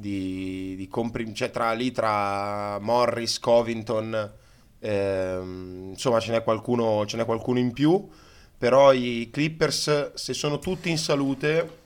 di, 0.00 0.74
di 0.76 0.88
compri, 0.88 1.32
cioè 1.34 1.50
tra, 1.50 1.72
lì 1.72 1.92
tra 1.92 2.78
Morris, 2.80 3.38
Covington, 3.38 4.32
ehm, 4.78 5.88
insomma 5.90 6.18
ce 6.18 6.32
n'è, 6.32 6.42
qualcuno, 6.42 7.04
ce 7.06 7.16
n'è 7.16 7.24
qualcuno 7.24 7.58
in 7.58 7.72
più, 7.72 8.08
però 8.56 8.92
i 8.92 9.28
Clippers 9.30 10.14
se 10.14 10.34
sono 10.34 10.58
tutti 10.58 10.90
in 10.90 10.98
salute 10.98 11.78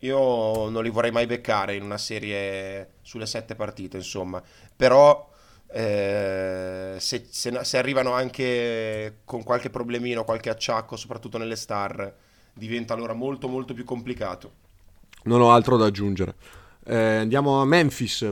io 0.00 0.68
non 0.68 0.82
li 0.82 0.90
vorrei 0.90 1.10
mai 1.10 1.26
beccare 1.26 1.74
in 1.74 1.82
una 1.82 1.98
serie 1.98 2.94
sulle 3.02 3.26
sette 3.26 3.54
partite, 3.54 3.96
insomma, 3.96 4.42
però 4.76 5.28
eh, 5.70 6.96
se, 6.98 7.26
se, 7.28 7.64
se, 7.64 7.78
arrivano 7.78 8.12
anche 8.12 9.18
con 9.24 9.42
qualche 9.42 9.70
problemino, 9.70 10.24
qualche 10.24 10.50
acciacco, 10.50 10.96
soprattutto 10.96 11.36
nelle 11.36 11.56
star, 11.56 12.14
diventa 12.52 12.94
allora 12.94 13.12
molto 13.12 13.48
molto 13.48 13.74
più 13.74 13.84
complicato. 13.84 14.66
Non 15.24 15.40
ho 15.40 15.52
altro 15.52 15.76
da 15.76 15.86
aggiungere. 15.86 16.34
Eh, 16.88 17.16
andiamo 17.16 17.60
a 17.60 17.66
Memphis. 17.66 18.26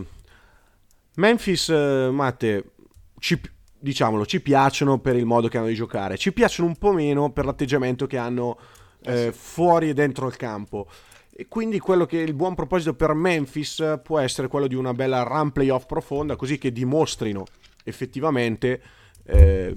Memphis, 1.16 1.68
eh, 1.68 2.08
Matte, 2.10 2.70
ci, 3.18 3.38
diciamolo, 3.78 4.24
ci 4.24 4.40
piacciono 4.40 4.98
per 4.98 5.14
il 5.14 5.26
modo 5.26 5.48
che 5.48 5.58
hanno 5.58 5.66
di 5.66 5.74
giocare, 5.74 6.16
ci 6.16 6.32
piacciono 6.32 6.68
un 6.68 6.76
po' 6.76 6.92
meno 6.92 7.30
per 7.30 7.44
l'atteggiamento 7.44 8.06
che 8.06 8.16
hanno 8.16 8.58
eh, 9.02 9.30
sì. 9.30 9.38
fuori 9.38 9.90
e 9.90 9.94
dentro 9.94 10.26
il 10.26 10.36
campo. 10.36 10.88
E 11.30 11.48
quindi 11.48 11.78
quello 11.78 12.06
che 12.06 12.16
il 12.16 12.32
buon 12.32 12.54
proposito 12.54 12.94
per 12.94 13.12
Memphis 13.12 14.00
può 14.02 14.18
essere 14.18 14.48
quello 14.48 14.66
di 14.66 14.74
una 14.74 14.94
bella 14.94 15.22
run 15.22 15.52
playoff 15.52 15.84
profonda, 15.84 16.34
così 16.34 16.56
che 16.56 16.72
dimostrino 16.72 17.44
effettivamente 17.84 18.80
eh, 19.24 19.74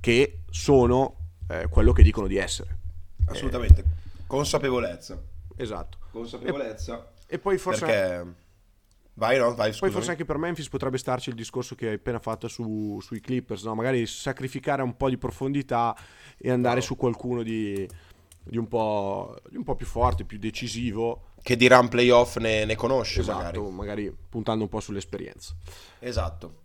che 0.00 0.40
sono 0.50 1.14
eh, 1.48 1.68
quello 1.70 1.92
che 1.92 2.02
dicono 2.02 2.26
di 2.26 2.36
essere. 2.36 2.78
Assolutamente, 3.26 3.84
consapevolezza. 4.26 5.22
Esatto. 5.56 5.98
Consapevolezza. 6.10 7.12
E 7.26 7.38
poi 7.38 7.58
forse... 7.58 7.84
Perché... 7.84 8.44
Vai, 9.18 9.38
no, 9.38 9.54
vai, 9.54 9.74
Poi 9.74 9.90
forse 9.90 10.10
anche 10.10 10.26
per 10.26 10.36
Memphis 10.36 10.68
potrebbe 10.68 10.98
starci 10.98 11.30
il 11.30 11.36
discorso 11.36 11.74
che 11.74 11.88
hai 11.88 11.94
appena 11.94 12.18
fatto 12.18 12.48
su, 12.48 12.98
sui 13.00 13.20
Clippers, 13.20 13.62
no? 13.64 13.74
magari 13.74 14.06
sacrificare 14.06 14.82
un 14.82 14.94
po' 14.94 15.08
di 15.08 15.16
profondità 15.16 15.96
e 16.36 16.50
andare 16.50 16.76
no. 16.76 16.82
su 16.82 16.96
qualcuno 16.96 17.42
di, 17.42 17.88
di, 18.42 18.58
un 18.58 18.66
di, 19.48 19.56
un 19.56 19.64
po', 19.64 19.74
più 19.74 19.86
forte, 19.86 20.24
più 20.24 20.38
decisivo. 20.38 21.28
Che 21.42 21.56
di 21.56 21.66
run 21.66 21.88
playoff 21.88 22.36
ne, 22.36 22.66
ne 22.66 22.76
conosce 22.76 23.20
esatto, 23.20 23.70
magari. 23.70 23.70
magari 23.70 24.16
puntando 24.28 24.64
un 24.64 24.68
po' 24.68 24.80
sull'esperienza. 24.80 25.54
Esatto. 25.98 26.64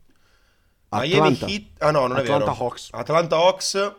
Atlanta. 0.90 1.46
Miami 1.46 1.54
Heat, 1.54 1.84
ah 1.84 1.92
no, 1.92 2.08
non 2.08 2.18
Atlanta 2.18 2.52
è 2.52 2.54
vero. 2.54 2.66
Hawks. 2.66 2.90
Atlanta 2.92 3.38
Hawks, 3.38 3.96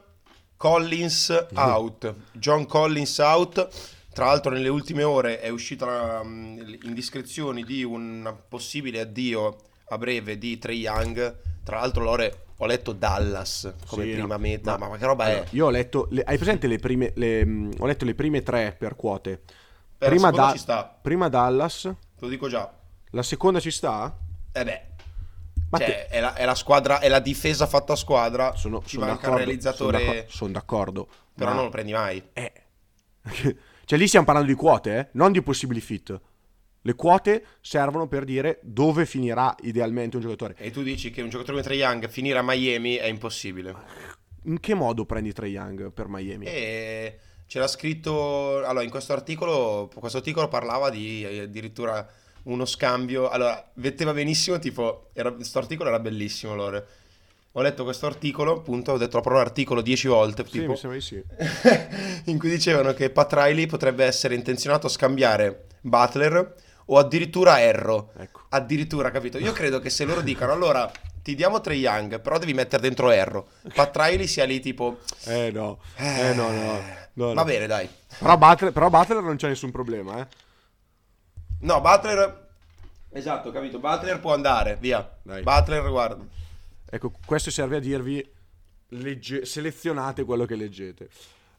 Collins 0.59 1.47
out, 1.55 2.15
John 2.33 2.67
Collins 2.67 3.19
out 3.19 3.69
tra 4.13 4.27
l'altro 4.27 4.53
nelle 4.53 4.69
ultime 4.69 5.03
ore 5.03 5.41
è 5.41 5.49
uscita 5.49 6.21
um, 6.23 6.79
indiscrezioni 6.83 7.65
di 7.65 7.83
un 7.83 8.35
possibile 8.49 9.01
addio 9.01 9.57
a 9.89 9.99
breve 9.99 10.39
di 10.39 10.59
Trey 10.59 10.79
Young. 10.79 11.39
Tra 11.65 11.81
l'altro 11.81 12.03
Lore 12.05 12.47
ho 12.57 12.67
letto 12.67 12.93
Dallas 12.93 13.73
come 13.87 14.05
sì, 14.05 14.11
prima 14.13 14.35
no, 14.35 14.41
meta, 14.41 14.79
ma, 14.79 14.89
ma, 14.89 14.97
che 14.97 15.07
roba 15.07 15.25
allora, 15.25 15.43
è? 15.43 15.47
Io 15.51 15.67
ho 15.67 15.71
letto, 15.71 16.09
le, 16.11 16.23
hai 16.23 16.37
presente 16.37 16.67
le 16.67 16.79
prime, 16.79 17.13
le, 17.15 17.45
mm, 17.45 17.73
ho 17.79 17.87
letto 17.87 18.05
le 18.05 18.15
prime 18.15 18.43
tre 18.43 18.75
per 18.79 18.97
quote. 18.97 19.43
Per 19.97 20.09
prima, 20.09 20.31
da, 20.31 20.99
prima 21.01 21.29
Dallas. 21.29 21.83
Te 21.83 21.95
lo 22.19 22.29
dico 22.29 22.49
già. 22.49 22.73
La 23.11 23.23
seconda 23.23 23.61
ci 23.61 23.71
sta? 23.71 24.17
Eh 24.53 24.65
beh. 24.65 24.91
Cioè, 25.75 26.09
è, 26.09 26.21
la, 26.21 26.35
è, 26.35 26.45
la, 26.45 26.55
squadra, 26.55 26.99
è 26.99 27.09
la 27.09 27.21
difesa 27.21 27.67
fatta 27.67 27.95
a 27.95 27.97
squadra. 27.97 28.55
Sono, 28.57 28.83
ci 28.85 28.97
sono 28.97 29.07
manca 29.07 29.31
il 29.31 29.37
realizzatore. 29.37 29.99
Sono 29.99 30.11
d'accordo. 30.11 30.31
Sono 30.31 30.53
d'accordo 30.53 31.09
però 31.35 31.55
non 31.55 31.65
lo 31.65 31.71
prendi 31.71 31.93
mai. 31.93 32.23
Eh. 32.33 32.53
Cioè 33.93 34.01
lì 34.01 34.09
stiamo 34.09 34.25
parlando 34.25 34.51
di 34.51 34.57
quote, 34.57 34.97
eh? 34.97 35.09
non 35.13 35.33
di 35.33 35.43
possibili 35.43 35.79
fit. 35.79 36.19
Le 36.81 36.95
quote 36.95 37.45
servono 37.61 38.09
per 38.09 38.25
dire 38.25 38.59
dove 38.63 39.05
finirà 39.05 39.55
idealmente 39.61 40.17
un 40.17 40.23
giocatore. 40.23 40.55
E 40.57 40.71
tu 40.71 40.83
dici 40.83 41.11
che 41.11 41.21
un 41.21 41.29
giocatore 41.29 41.61
come 41.61 41.63
Trae 41.63 41.77
Young 41.77 42.09
finire 42.09 42.39
a 42.39 42.43
Miami 42.43 42.95
è 42.95 43.05
impossibile. 43.05 43.75
In 44.45 44.61
che 44.61 44.73
modo 44.73 45.05
prendi 45.05 45.35
Trae 45.35 45.51
Young 45.51 45.93
per 45.93 46.07
Miami? 46.09 46.47
E 46.47 47.19
c'era 47.47 47.67
scritto... 47.67 48.65
Allora, 48.65 48.83
in 48.83 48.89
questo 48.89 49.13
articolo, 49.13 49.91
questo 49.95 50.17
articolo 50.17 50.49
parlava 50.49 50.89
di 50.89 51.27
addirittura 51.43 52.09
uno 52.45 52.65
scambio... 52.65 53.29
Allora, 53.29 53.73
metteva 53.75 54.15
benissimo, 54.15 54.59
tipo... 54.59 55.11
questo 55.13 55.59
articolo 55.59 55.91
era 55.91 56.01
bellissimo, 56.01 56.55
Lore 56.55 56.87
ho 57.55 57.61
letto 57.61 57.85
questo 57.85 58.07
articolo, 58.07 58.59
appunto, 58.59 58.93
ho 58.93 58.97
detto 58.97 59.17
la 59.17 59.23
parola 59.23 59.43
articolo 59.43 59.83
dieci 59.83 60.09
volte, 60.09 60.45
sì, 60.47 60.61
tipo, 60.61 60.75
sì. 60.75 61.23
in 62.25 62.39
cui 62.39 62.49
dicevano 62.49 62.95
che 62.95 63.11
Pat 63.11 63.33
Riley 63.35 63.67
potrebbe 63.67 64.05
essere 64.07 64.35
intenzionato 64.35 64.87
a 64.87 64.91
scambiare 64.91 65.67
Butler 65.83 66.55
o 66.87 66.99
addirittura 66.99 67.61
Erro. 67.61 68.13
Ecco. 68.17 68.41
Addirittura, 68.49 69.11
capito? 69.11 69.37
Io 69.37 69.53
credo 69.53 69.81
che 69.81 69.91
se 69.91 70.07
loro 70.07 70.23
dicano, 70.23 70.53
allora, 70.53 70.91
ti 71.23 71.35
diamo 71.35 71.61
Trey 71.61 71.79
Young, 71.79 72.21
però 72.21 72.39
devi 72.39 72.55
mettere 72.55 72.81
dentro 72.81 73.11
Erro. 73.11 73.49
Pat 73.75 73.95
Riley 73.97 74.27
sia 74.27 74.45
lì 74.45 74.59
tipo... 74.61 75.01
Eh 75.25 75.51
no, 75.51 75.79
eh, 75.97 76.31
eh 76.31 76.35
no, 76.35 76.51
no, 76.51 76.83
no, 77.13 77.35
Va 77.35 77.45
bene, 77.45 77.67
dai. 77.67 77.87
Però 78.19 78.39
Butler, 78.39 78.73
però 78.73 78.89
Butler 78.89 79.23
non 79.23 79.37
c'è 79.37 79.49
nessun 79.49 79.71
problema, 79.71 80.21
eh. 80.21 80.27
No, 81.61 81.83
Butler... 81.83 82.41
Esatto, 83.15 83.53
capito? 83.53 83.79
Butler 83.79 84.21
può 84.21 84.33
andare, 84.33 84.79
via. 84.81 85.07
Dai. 85.21 85.43
Butler, 85.43 85.87
guarda. 85.91 86.41
Ecco, 86.95 87.11
questo 87.25 87.51
serve 87.51 87.77
a 87.77 87.81
dirvi 87.81 88.23
legge- 88.89 89.47
selezionate 89.47 90.25
quello 90.25 90.45
che 90.45 90.57
leggete. 90.57 91.09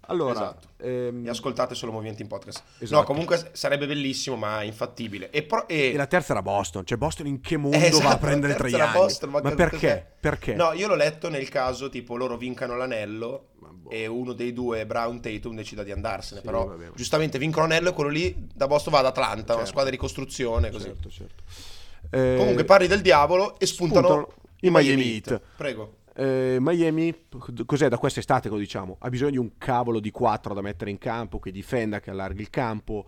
Allora, 0.07 0.33
esatto. 0.33 0.67
ehm... 0.77 1.25
e 1.25 1.29
ascoltate 1.29 1.73
solo 1.73 1.91
movimenti 1.91 2.21
in 2.21 2.27
podcast. 2.27 2.61
Esatto. 2.77 2.99
No, 2.99 3.03
comunque 3.03 3.49
sarebbe 3.53 3.87
bellissimo, 3.87 4.35
ma 4.35 4.61
infattibile. 4.61 5.31
E, 5.31 5.41
pro- 5.41 5.67
e... 5.67 5.89
e, 5.91 5.95
la 5.95 6.05
terza 6.05 6.33
era 6.33 6.43
Boston. 6.43 6.85
Cioè, 6.85 6.99
Boston 6.99 7.25
in 7.25 7.41
che 7.41 7.57
mondo 7.57 7.77
esatto, 7.77 8.03
va 8.03 8.11
a 8.11 8.17
prendere 8.19 8.53
tre 8.53 8.69
anni? 8.79 8.93
Boston, 8.95 9.29
ma, 9.31 9.41
ma 9.41 9.55
perché? 9.55 10.05
perché? 10.19 10.53
No, 10.53 10.71
io 10.73 10.87
l'ho 10.87 10.95
letto 10.95 11.29
nel 11.29 11.49
caso 11.49 11.89
tipo 11.89 12.15
loro 12.15 12.37
vincano 12.37 12.75
l'anello 12.75 13.53
boh. 13.57 13.89
e 13.89 14.05
uno 14.05 14.33
dei 14.33 14.53
due, 14.53 14.85
Brown 14.85 15.19
Tatum, 15.19 15.55
decida 15.55 15.81
di 15.81 15.91
andarsene. 15.91 16.41
Sì, 16.41 16.45
però 16.45 16.67
vabbè. 16.67 16.91
giustamente 16.93 17.39
vincono 17.39 17.65
l'anello 17.65 17.89
e 17.89 17.93
quello 17.93 18.11
lì 18.11 18.35
da 18.53 18.67
Boston 18.67 18.93
va 18.93 18.99
ad 18.99 19.07
Atlanta, 19.07 19.37
certo. 19.37 19.55
una 19.55 19.65
squadra 19.65 19.89
di 19.89 19.97
costruzione. 19.97 20.69
Così. 20.69 20.83
Certo, 20.83 21.09
certo. 21.09 21.43
Eh... 22.11 22.35
Comunque 22.37 22.65
parli 22.65 22.85
del 22.85 23.01
diavolo 23.01 23.57
e 23.57 23.65
spuntano... 23.65 24.07
spuntano 24.07 24.41
i 24.67 24.69
Miami 24.69 25.13
Heat. 25.13 25.41
Prego. 25.55 25.97
Eh, 26.15 26.57
Miami, 26.59 27.25
cos'è 27.65 27.87
da 27.87 27.97
quest'estate 27.97 28.47
che 28.47 28.53
lo 28.53 28.59
diciamo? 28.59 28.97
Ha 28.99 29.09
bisogno 29.09 29.31
di 29.31 29.37
un 29.37 29.57
cavolo 29.57 29.99
di 29.99 30.11
4 30.11 30.53
da 30.53 30.61
mettere 30.61 30.91
in 30.91 30.97
campo, 30.97 31.39
che 31.39 31.51
difenda, 31.51 31.99
che 31.99 32.11
allarghi 32.11 32.41
il 32.41 32.49
campo. 32.49 33.05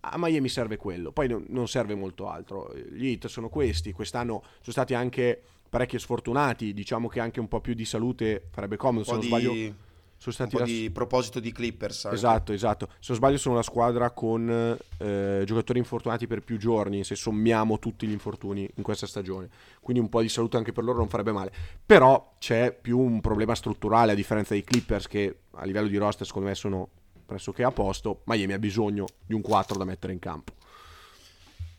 A 0.00 0.14
Miami 0.16 0.48
serve 0.48 0.76
quello, 0.76 1.12
poi 1.12 1.28
non, 1.28 1.44
non 1.48 1.68
serve 1.68 1.94
molto 1.94 2.28
altro. 2.28 2.72
Gli 2.74 3.06
Heat 3.06 3.26
sono 3.26 3.48
questi, 3.48 3.92
quest'anno 3.92 4.42
sono 4.42 4.72
stati 4.72 4.94
anche 4.94 5.40
parecchi 5.68 5.98
sfortunati, 5.98 6.74
diciamo 6.74 7.08
che 7.08 7.20
anche 7.20 7.40
un 7.40 7.48
po' 7.48 7.60
più 7.60 7.74
di 7.74 7.84
salute 7.84 8.48
farebbe 8.50 8.76
comodo, 8.76 9.04
se 9.04 9.12
non 9.12 9.20
di... 9.20 9.26
sbaglio 9.26 9.90
sono 10.22 10.34
stati 10.36 10.54
un 10.54 10.60
po' 10.60 10.66
di 10.68 10.88
proposito 10.92 11.40
di 11.40 11.50
Clippers. 11.50 12.04
Anche. 12.04 12.16
Esatto, 12.16 12.52
esatto. 12.52 12.86
Se 13.00 13.06
non 13.08 13.16
sbaglio 13.16 13.38
sono 13.38 13.54
una 13.54 13.64
squadra 13.64 14.10
con 14.12 14.78
eh, 14.98 15.42
giocatori 15.44 15.80
infortunati 15.80 16.28
per 16.28 16.42
più 16.42 16.58
giorni, 16.58 17.02
se 17.02 17.16
sommiamo 17.16 17.80
tutti 17.80 18.06
gli 18.06 18.12
infortuni 18.12 18.70
in 18.76 18.84
questa 18.84 19.08
stagione. 19.08 19.48
Quindi 19.80 20.00
un 20.00 20.08
po' 20.08 20.22
di 20.22 20.28
salute 20.28 20.56
anche 20.58 20.70
per 20.70 20.84
loro 20.84 20.98
non 20.98 21.08
farebbe 21.08 21.32
male. 21.32 21.50
Però 21.84 22.34
c'è 22.38 22.72
più 22.72 23.00
un 23.00 23.20
problema 23.20 23.56
strutturale 23.56 24.12
a 24.12 24.14
differenza 24.14 24.52
dei 24.52 24.62
Clippers 24.62 25.08
che 25.08 25.38
a 25.54 25.64
livello 25.64 25.88
di 25.88 25.96
roster 25.96 26.24
secondo 26.24 26.46
me 26.46 26.54
sono 26.54 26.88
pressoché 27.26 27.64
a 27.64 27.72
posto. 27.72 28.20
Miami 28.26 28.52
ha 28.52 28.60
bisogno 28.60 29.06
di 29.26 29.34
un 29.34 29.40
4 29.40 29.76
da 29.76 29.84
mettere 29.84 30.12
in 30.12 30.20
campo. 30.20 30.52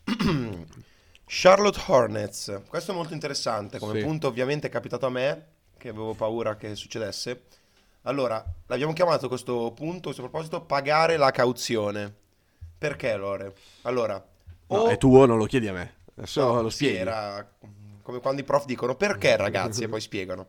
Charlotte 1.24 1.80
Hornets, 1.86 2.60
questo 2.68 2.92
è 2.92 2.94
molto 2.94 3.14
interessante, 3.14 3.78
come 3.78 4.00
sì. 4.00 4.04
punto 4.04 4.26
ovviamente 4.26 4.66
è 4.66 4.70
capitato 4.70 5.06
a 5.06 5.10
me 5.10 5.46
che 5.78 5.88
avevo 5.88 6.12
paura 6.12 6.56
che 6.56 6.74
succedesse. 6.74 7.62
Allora, 8.06 8.44
l'abbiamo 8.66 8.92
chiamato 8.92 9.28
questo 9.28 9.72
punto, 9.74 10.10
a 10.10 10.12
questo 10.12 10.22
proposito, 10.22 10.62
pagare 10.62 11.16
la 11.16 11.30
cauzione. 11.30 12.12
Perché, 12.76 13.16
Lore? 13.16 13.54
Allora, 13.82 14.22
No, 14.66 14.76
o- 14.78 14.88
è 14.88 14.98
tuo, 14.98 15.24
non 15.26 15.38
lo 15.38 15.46
chiedi 15.46 15.68
a 15.68 15.72
me. 15.72 15.94
Adesso 16.16 16.52
No, 16.52 16.62
lo 16.62 16.70
sì, 16.70 16.84
spieghi. 16.84 16.96
era 16.98 17.50
come 18.02 18.20
quando 18.20 18.42
i 18.42 18.44
prof 18.44 18.66
dicono 18.66 18.94
perché 18.94 19.36
ragazzi 19.36 19.84
e 19.84 19.88
poi 19.88 20.00
spiegano. 20.00 20.46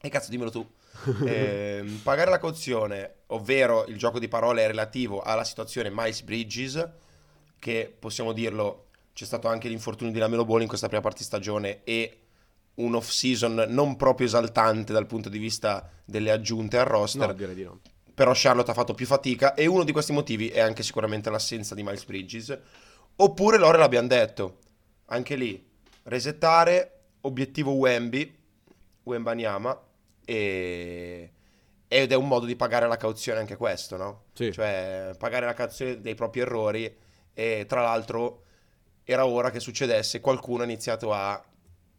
E 0.00 0.08
cazzo, 0.08 0.30
dimmelo 0.30 0.50
tu. 0.50 0.66
Ehm, 1.26 2.00
pagare 2.02 2.30
la 2.30 2.38
cauzione, 2.38 3.14
ovvero 3.28 3.86
il 3.86 3.96
gioco 3.96 4.18
di 4.18 4.28
parole 4.28 4.62
è 4.62 4.66
relativo 4.66 5.22
alla 5.22 5.44
situazione 5.44 5.90
Miles 5.90 6.20
Bridges, 6.22 6.86
che 7.58 7.94
possiamo 7.98 8.32
dirlo, 8.32 8.88
c'è 9.14 9.24
stato 9.24 9.48
anche 9.48 9.68
l'infortunio 9.68 10.12
di 10.12 10.18
Lamelo 10.18 10.44
Ball 10.44 10.60
in 10.60 10.68
questa 10.68 10.86
prima 10.88 11.02
parte 11.02 11.18
di 11.18 11.24
stagione 11.24 11.80
e 11.84 12.18
un 12.74 12.94
off-season 12.94 13.66
non 13.68 13.96
proprio 13.96 14.26
esaltante 14.26 14.92
dal 14.92 15.06
punto 15.06 15.28
di 15.28 15.38
vista 15.38 15.90
delle 16.04 16.30
aggiunte 16.30 16.78
al 16.78 16.86
roster 16.86 17.28
No, 17.28 17.32
direi 17.34 17.54
di 17.54 17.64
no. 17.64 17.80
però 18.14 18.32
Charlotte 18.34 18.70
ha 18.70 18.74
fatto 18.74 18.94
più 18.94 19.06
fatica 19.06 19.54
e 19.54 19.66
uno 19.66 19.84
di 19.84 19.92
questi 19.92 20.12
motivi 20.12 20.48
è 20.48 20.60
anche 20.60 20.82
sicuramente 20.82 21.30
l'assenza 21.30 21.74
di 21.74 21.82
Miles 21.82 22.04
Bridges. 22.04 22.58
Oppure 23.16 23.58
Lore 23.58 23.78
l'abbiamo 23.78 24.08
detto, 24.08 24.58
anche 25.06 25.36
lì, 25.36 25.62
resettare, 26.04 27.00
obiettivo 27.22 27.72
Wemby, 27.72 28.38
Wembanyama, 29.02 29.80
e... 30.24 31.32
ed 31.88 32.10
è 32.12 32.14
un 32.14 32.26
modo 32.26 32.46
di 32.46 32.56
pagare 32.56 32.88
la 32.88 32.96
cauzione 32.96 33.40
anche 33.40 33.56
questo, 33.56 33.96
no? 33.98 34.22
Sì. 34.32 34.50
Cioè 34.50 35.10
pagare 35.18 35.44
la 35.44 35.52
cauzione 35.52 36.00
dei 36.00 36.14
propri 36.14 36.40
errori 36.40 36.96
e 37.34 37.66
tra 37.68 37.82
l'altro 37.82 38.44
era 39.04 39.26
ora 39.26 39.50
che 39.50 39.60
succedesse, 39.60 40.20
qualcuno 40.20 40.62
ha 40.62 40.64
iniziato 40.64 41.12
a 41.12 41.42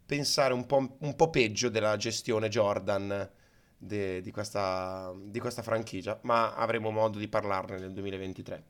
pensare 0.05 0.53
un 0.53 0.65
po', 0.65 0.95
un 0.99 1.15
po' 1.15 1.29
peggio 1.29 1.69
della 1.69 1.95
gestione 1.97 2.49
Jordan 2.49 3.29
de- 3.77 4.21
di, 4.21 4.31
questa, 4.31 5.13
di 5.17 5.39
questa 5.39 5.61
franchigia, 5.61 6.19
ma 6.23 6.53
avremo 6.55 6.89
modo 6.91 7.17
di 7.19 7.27
parlarne 7.27 7.79
nel 7.79 7.91
2023. 7.93 8.63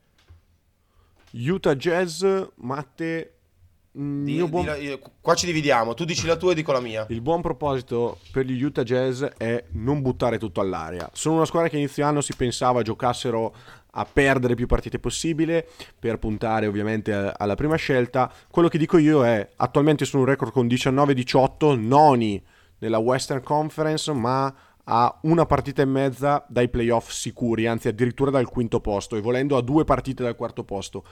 Utah 1.35 1.75
Jazz, 1.75 2.23
Matte, 2.55 3.33
Di- 3.95 4.43
buon- 4.47 4.75
io- 4.79 4.99
qua 5.21 5.35
ci 5.35 5.45
dividiamo, 5.45 5.93
tu 5.93 6.03
dici 6.03 6.25
la 6.25 6.35
tua 6.35 6.51
e 6.51 6.55
dico 6.55 6.71
la 6.71 6.79
mia. 6.79 7.05
il 7.09 7.21
buon 7.21 7.41
proposito 7.41 8.19
per 8.31 8.45
gli 8.45 8.61
Utah 8.63 8.81
Jazz 8.83 9.23
è 9.23 9.65
non 9.73 10.01
buttare 10.01 10.39
tutto 10.39 10.61
all'aria. 10.61 11.07
Sono 11.13 11.35
una 11.35 11.45
squadra 11.45 11.69
che 11.69 11.77
inizio 11.77 12.03
anno 12.05 12.21
si 12.21 12.35
pensava 12.35 12.81
giocassero 12.81 13.53
a 13.95 14.05
perdere 14.05 14.55
più 14.55 14.65
partite 14.65 14.99
possibile 14.99 15.67
per 15.99 16.17
puntare 16.17 16.67
ovviamente 16.67 17.13
a- 17.13 17.33
alla 17.37 17.55
prima 17.55 17.75
scelta. 17.75 18.31
Quello 18.49 18.67
che 18.67 18.77
dico 18.77 18.97
io 18.97 19.25
è 19.25 19.49
attualmente 19.57 20.05
sono 20.05 20.23
un 20.23 20.29
record 20.29 20.51
con 20.51 20.67
19-18, 20.67 21.75
noni 21.75 22.43
nella 22.79 22.97
Western 22.97 23.41
Conference, 23.41 24.11
ma 24.13 24.53
a 24.85 25.17
una 25.21 25.45
partita 25.45 25.81
e 25.81 25.85
mezza 25.85 26.45
dai 26.49 26.69
playoff 26.69 27.09
sicuri, 27.09 27.67
anzi 27.67 27.87
addirittura 27.87 28.31
dal 28.31 28.49
quinto 28.49 28.81
posto 28.81 29.15
e 29.15 29.21
volendo 29.21 29.55
a 29.55 29.61
due 29.61 29.85
partite 29.85 30.23
dal 30.23 30.35
quarto 30.35 30.63
posto. 30.63 31.03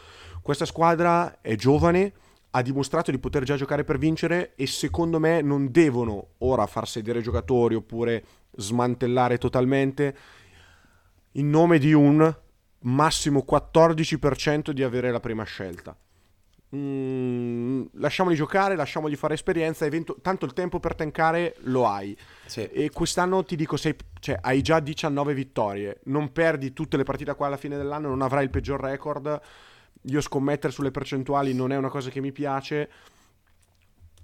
Questa 0.42 0.66
squadra 0.66 1.40
è 1.40 1.56
giovane, 1.56 2.14
ha 2.52 2.62
dimostrato 2.62 3.12
di 3.12 3.20
poter 3.20 3.44
già 3.44 3.56
giocare 3.56 3.86
per 3.86 3.98
vincere 3.98 4.54
e 4.56 4.68
secondo 4.68 5.20
me 5.20 5.42
non 5.42 5.72
devono 5.72 6.32
ora 6.40 6.66
far 6.66 6.86
sedere 6.88 7.22
giocatori 7.22 7.76
oppure 7.76 8.24
smantellare 8.58 9.38
totalmente 9.38 10.16
in 11.34 11.50
nome 11.50 11.80
di 11.80 11.94
un 11.94 12.36
massimo 12.82 13.46
14% 13.48 14.72
di 14.72 14.84
avere 14.84 15.12
la 15.12 15.20
prima 15.20 15.44
scelta. 15.44 15.96
Mm, 16.74 17.84
lasciamoli 17.96 18.36
giocare, 18.36 18.76
lasciamogli 18.76 19.18
fare 19.18 19.34
esperienza, 19.34 19.86
eventu- 19.86 20.22
tanto 20.22 20.46
il 20.46 20.54
tempo 20.54 20.80
per 20.80 20.96
tankare 20.96 21.56
lo 21.64 21.86
hai. 21.86 22.18
Sì. 22.46 22.64
E 22.64 22.90
quest'anno 22.92 23.44
ti 23.44 23.58
dico, 23.58 23.76
sei, 23.76 23.96
cioè, 24.20 24.38
hai 24.42 24.62
già 24.62 24.80
19 24.80 25.34
vittorie, 25.34 26.00
non 26.06 26.32
perdi 26.32 26.72
tutte 26.72 26.96
le 26.96 27.04
partite 27.04 27.36
qua 27.36 27.48
alla 27.48 27.58
fine 27.58 27.76
dell'anno, 27.76 28.08
non 28.08 28.22
avrai 28.22 28.46
il 28.46 28.50
peggior 28.50 28.80
record. 28.80 29.40
Io 30.06 30.22
scommettere 30.22 30.72
sulle 30.72 30.92
percentuali 30.92 31.54
non 31.54 31.72
è 31.72 31.76
una 31.76 31.90
cosa 31.90 32.10
che 32.10 32.22
mi 32.22 32.32
piace. 32.32 32.90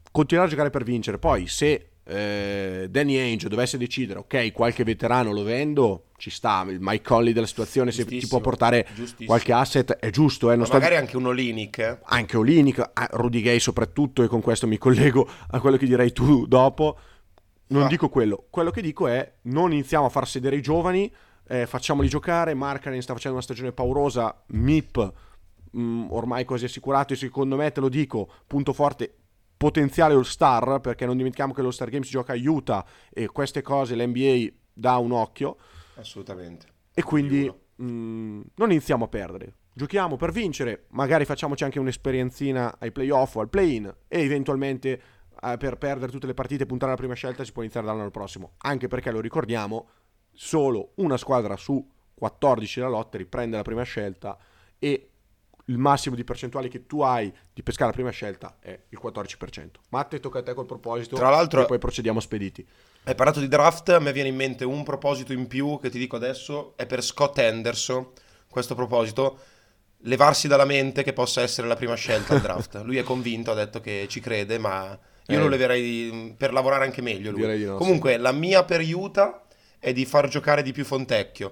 Continuare 0.09 0.47
a 0.47 0.51
giocare 0.51 0.69
per 0.69 0.83
vincere. 0.83 1.19
Poi, 1.19 1.47
se 1.47 1.89
eh, 2.07 2.87
Danny 2.89 3.17
Ainge 3.17 3.49
dovesse 3.49 3.77
decidere, 3.77 4.19
ok, 4.19 4.51
qualche 4.53 4.83
veterano 4.83 5.31
lo 5.31 5.43
vendo, 5.43 6.05
ci 6.17 6.29
sta. 6.29 6.65
Il 6.69 6.77
Mike 6.79 7.03
Conley 7.03 7.33
della 7.33 7.45
situazione, 7.45 7.91
se 7.91 8.05
ti 8.05 8.25
può 8.27 8.39
portare 8.39 8.87
qualche 9.25 9.51
asset, 9.53 9.93
è 9.97 10.09
giusto. 10.09 10.47
Eh, 10.47 10.51
non 10.51 10.59
Ma 10.59 10.65
sto- 10.65 10.75
magari 10.75 10.95
anche 10.95 11.17
un 11.17 11.25
Olinic, 11.25 11.77
eh. 11.79 11.99
anche 12.05 12.37
Olinic, 12.37 12.91
Rudy 13.11 13.41
Gay 13.41 13.59
soprattutto, 13.59 14.23
e 14.23 14.27
con 14.27 14.41
questo 14.41 14.67
mi 14.67 14.77
collego 14.77 15.27
a 15.49 15.59
quello 15.59 15.77
che 15.77 15.85
direi 15.85 16.11
tu 16.13 16.45
dopo. 16.47 16.97
Non 17.69 17.83
Ah. 17.83 17.87
dico 17.87 18.07
quello, 18.07 18.45
quello 18.49 18.71
che 18.71 18.81
dico 18.81 19.07
è 19.07 19.33
non 19.43 19.73
iniziamo 19.73 20.05
a 20.05 20.09
far 20.09 20.25
sedere 20.27 20.55
i 20.55 20.61
giovani, 20.61 21.11
eh, 21.49 21.65
facciamoli 21.65 22.07
giocare. 22.07 22.53
Markkanen 22.53 23.01
sta 23.01 23.11
facendo 23.13 23.35
una 23.35 23.43
stagione 23.45 23.73
paurosa, 23.73 24.43
MIP 24.47 25.13
mh, 25.71 26.05
ormai 26.11 26.45
quasi 26.45 26.63
assicurato. 26.63 27.11
E 27.11 27.17
secondo 27.17 27.57
me, 27.57 27.69
te 27.73 27.81
lo 27.81 27.89
dico, 27.89 28.29
punto 28.47 28.71
forte, 28.71 29.13
potenziale 29.57 30.13
All 30.13 30.21
Star, 30.21 30.79
perché 30.79 31.05
non 31.05 31.17
dimentichiamo 31.17 31.53
che 31.53 31.61
lo 31.61 31.71
Star 31.71 31.89
Game 31.89 32.05
si 32.05 32.11
gioca 32.11 32.33
a 32.33 32.37
Utah 32.37 32.85
e 33.09 33.27
queste 33.27 33.61
cose 33.61 33.95
l'NBA 33.95 34.53
dà 34.71 34.97
un 34.97 35.11
occhio. 35.11 35.57
Assolutamente. 35.95 36.67
E 36.93 37.03
quindi 37.03 37.51
mh, 37.75 38.41
non 38.55 38.71
iniziamo 38.71 39.05
a 39.05 39.07
perdere. 39.07 39.55
Giochiamo 39.73 40.15
per 40.15 40.31
vincere, 40.31 40.85
magari 40.89 41.25
facciamoci 41.25 41.63
anche 41.63 41.79
un'esperienzina 41.79 42.77
ai 42.79 42.91
playoff 42.91 43.35
o 43.35 43.41
al 43.41 43.49
play-in 43.49 43.93
e 44.07 44.21
eventualmente 44.21 45.01
eh, 45.39 45.57
per 45.57 45.77
perdere 45.77 46.11
tutte 46.11 46.25
le 46.25 46.33
partite 46.33 46.63
e 46.63 46.65
puntare 46.65 46.91
alla 46.91 46.99
prima 46.99 47.13
scelta 47.13 47.43
si 47.43 47.51
può 47.51 47.61
iniziare 47.61 47.85
dall'anno 47.85 48.09
prossimo. 48.09 48.53
Anche 48.59 48.87
perché, 48.87 49.11
lo 49.11 49.19
ricordiamo, 49.19 49.89
solo 50.31 50.93
una 50.95 51.17
squadra 51.17 51.55
su 51.57 51.87
14 52.13 52.79
della 52.79 52.91
lotta 52.91 53.17
riprende 53.17 53.57
la 53.57 53.61
prima 53.61 53.83
scelta 53.83 54.37
e 54.79 55.11
il 55.69 55.77
massimo 55.77 56.15
di 56.15 56.23
percentuali 56.23 56.69
che 56.69 56.85
tu 56.85 57.01
hai 57.01 57.31
di 57.53 57.61
pescare 57.63 57.89
la 57.89 57.95
prima 57.95 58.09
scelta 58.09 58.57
è 58.59 58.77
il 58.89 58.99
14%. 59.03 59.69
Matte, 59.89 60.19
tocca 60.19 60.39
a 60.39 60.43
te 60.43 60.53
col 60.53 60.65
proposito 60.65 61.15
Tra 61.15 61.29
l'altro- 61.29 61.63
e 61.63 61.65
poi 61.65 61.77
procediamo 61.77 62.19
spediti. 62.19 62.65
Hai 63.03 63.15
parlato 63.15 63.39
di 63.39 63.47
draft, 63.47 63.89
a 63.89 63.99
me 63.99 64.11
viene 64.13 64.29
in 64.29 64.35
mente 64.35 64.65
un 64.65 64.83
proposito 64.83 65.33
in 65.33 65.47
più 65.47 65.79
che 65.81 65.89
ti 65.89 65.97
dico 65.99 66.15
adesso, 66.15 66.73
è 66.75 66.85
per 66.85 67.03
Scott 67.03 67.37
Henderson, 67.37 68.09
questo 68.49 68.75
proposito, 68.75 69.39
levarsi 70.01 70.47
dalla 70.47 70.65
mente 70.65 71.03
che 71.03 71.13
possa 71.13 71.41
essere 71.41 71.67
la 71.67 71.75
prima 71.75 71.95
scelta 71.95 72.33
al 72.33 72.41
draft. 72.41 72.81
Lui 72.83 72.97
è 72.97 73.03
convinto, 73.03 73.51
ha 73.51 73.55
detto 73.55 73.81
che 73.81 74.05
ci 74.09 74.19
crede, 74.19 74.57
ma 74.57 74.97
io 75.27 75.37
Eh. 75.37 75.41
lo 75.41 75.47
leverei 75.49 76.33
per 76.37 76.53
lavorare 76.53 76.85
anche 76.85 77.01
meglio 77.01 77.31
lui. 77.31 77.41
Direi 77.41 77.57
di 77.57 77.65
no, 77.65 77.75
Comunque, 77.75 78.15
la 78.17 78.31
mia 78.31 78.63
per 78.63 78.81
Utah 78.81 79.45
è 79.79 79.91
di 79.91 80.05
far 80.05 80.27
giocare 80.29 80.61
di 80.63 80.71
più 80.71 80.85
Fontecchio, 80.85 81.51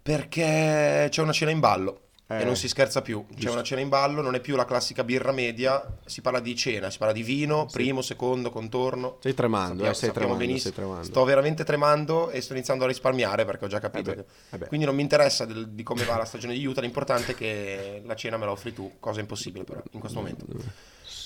perché 0.00 1.08
c'è 1.10 1.22
una 1.22 1.32
cena 1.32 1.50
in 1.50 1.60
ballo. 1.60 2.00
Eh, 2.38 2.40
E 2.42 2.44
non 2.44 2.56
si 2.56 2.68
scherza 2.68 3.02
più, 3.02 3.24
c'è 3.28 3.34
giusto. 3.34 3.52
una 3.52 3.62
cena 3.62 3.80
in 3.80 3.88
ballo, 3.88 4.22
non 4.22 4.34
è 4.34 4.40
più 4.40 4.56
la 4.56 4.64
classica 4.64 5.04
birra 5.04 5.32
media, 5.32 5.98
si 6.04 6.20
parla 6.20 6.40
di 6.40 6.54
cena, 6.56 6.88
si 6.90 6.98
parla 6.98 7.12
di 7.12 7.22
vino, 7.22 7.66
primo, 7.70 8.00
secondo, 8.02 8.50
contorno. 8.50 9.16
Stai 9.20 9.34
tremando, 9.34 9.68
Sappiamo- 9.84 9.90
eh, 9.90 9.94
stai 9.94 10.08
sappiamo 10.08 10.36
tremando, 10.36 10.58
stai 10.60 10.72
tremando. 10.72 11.04
Sto 11.04 11.24
veramente 11.24 11.64
tremando 11.64 12.30
e 12.30 12.40
sto 12.40 12.52
iniziando 12.54 12.84
a 12.84 12.86
risparmiare 12.86 13.44
perché 13.44 13.64
ho 13.64 13.68
già 13.68 13.78
capito. 13.80 14.10
Eh 14.12 14.14
beh, 14.14 14.24
che- 14.24 14.28
eh 14.50 14.58
beh. 14.58 14.66
Quindi 14.68 14.86
non 14.86 14.94
mi 14.94 15.02
interessa 15.02 15.44
del- 15.44 15.68
di 15.70 15.82
come 15.82 16.04
va 16.04 16.16
la 16.16 16.24
stagione 16.24 16.54
di 16.54 16.64
Utah, 16.64 16.80
l'importante 16.80 17.32
è 17.32 17.34
che 17.34 18.02
la 18.04 18.14
cena 18.14 18.36
me 18.36 18.44
la 18.46 18.52
offri 18.52 18.72
tu, 18.72 18.92
cosa 19.00 19.20
impossibile 19.20 19.64
però 19.64 19.82
in 19.92 20.00
questo 20.00 20.18
momento. 20.18 20.46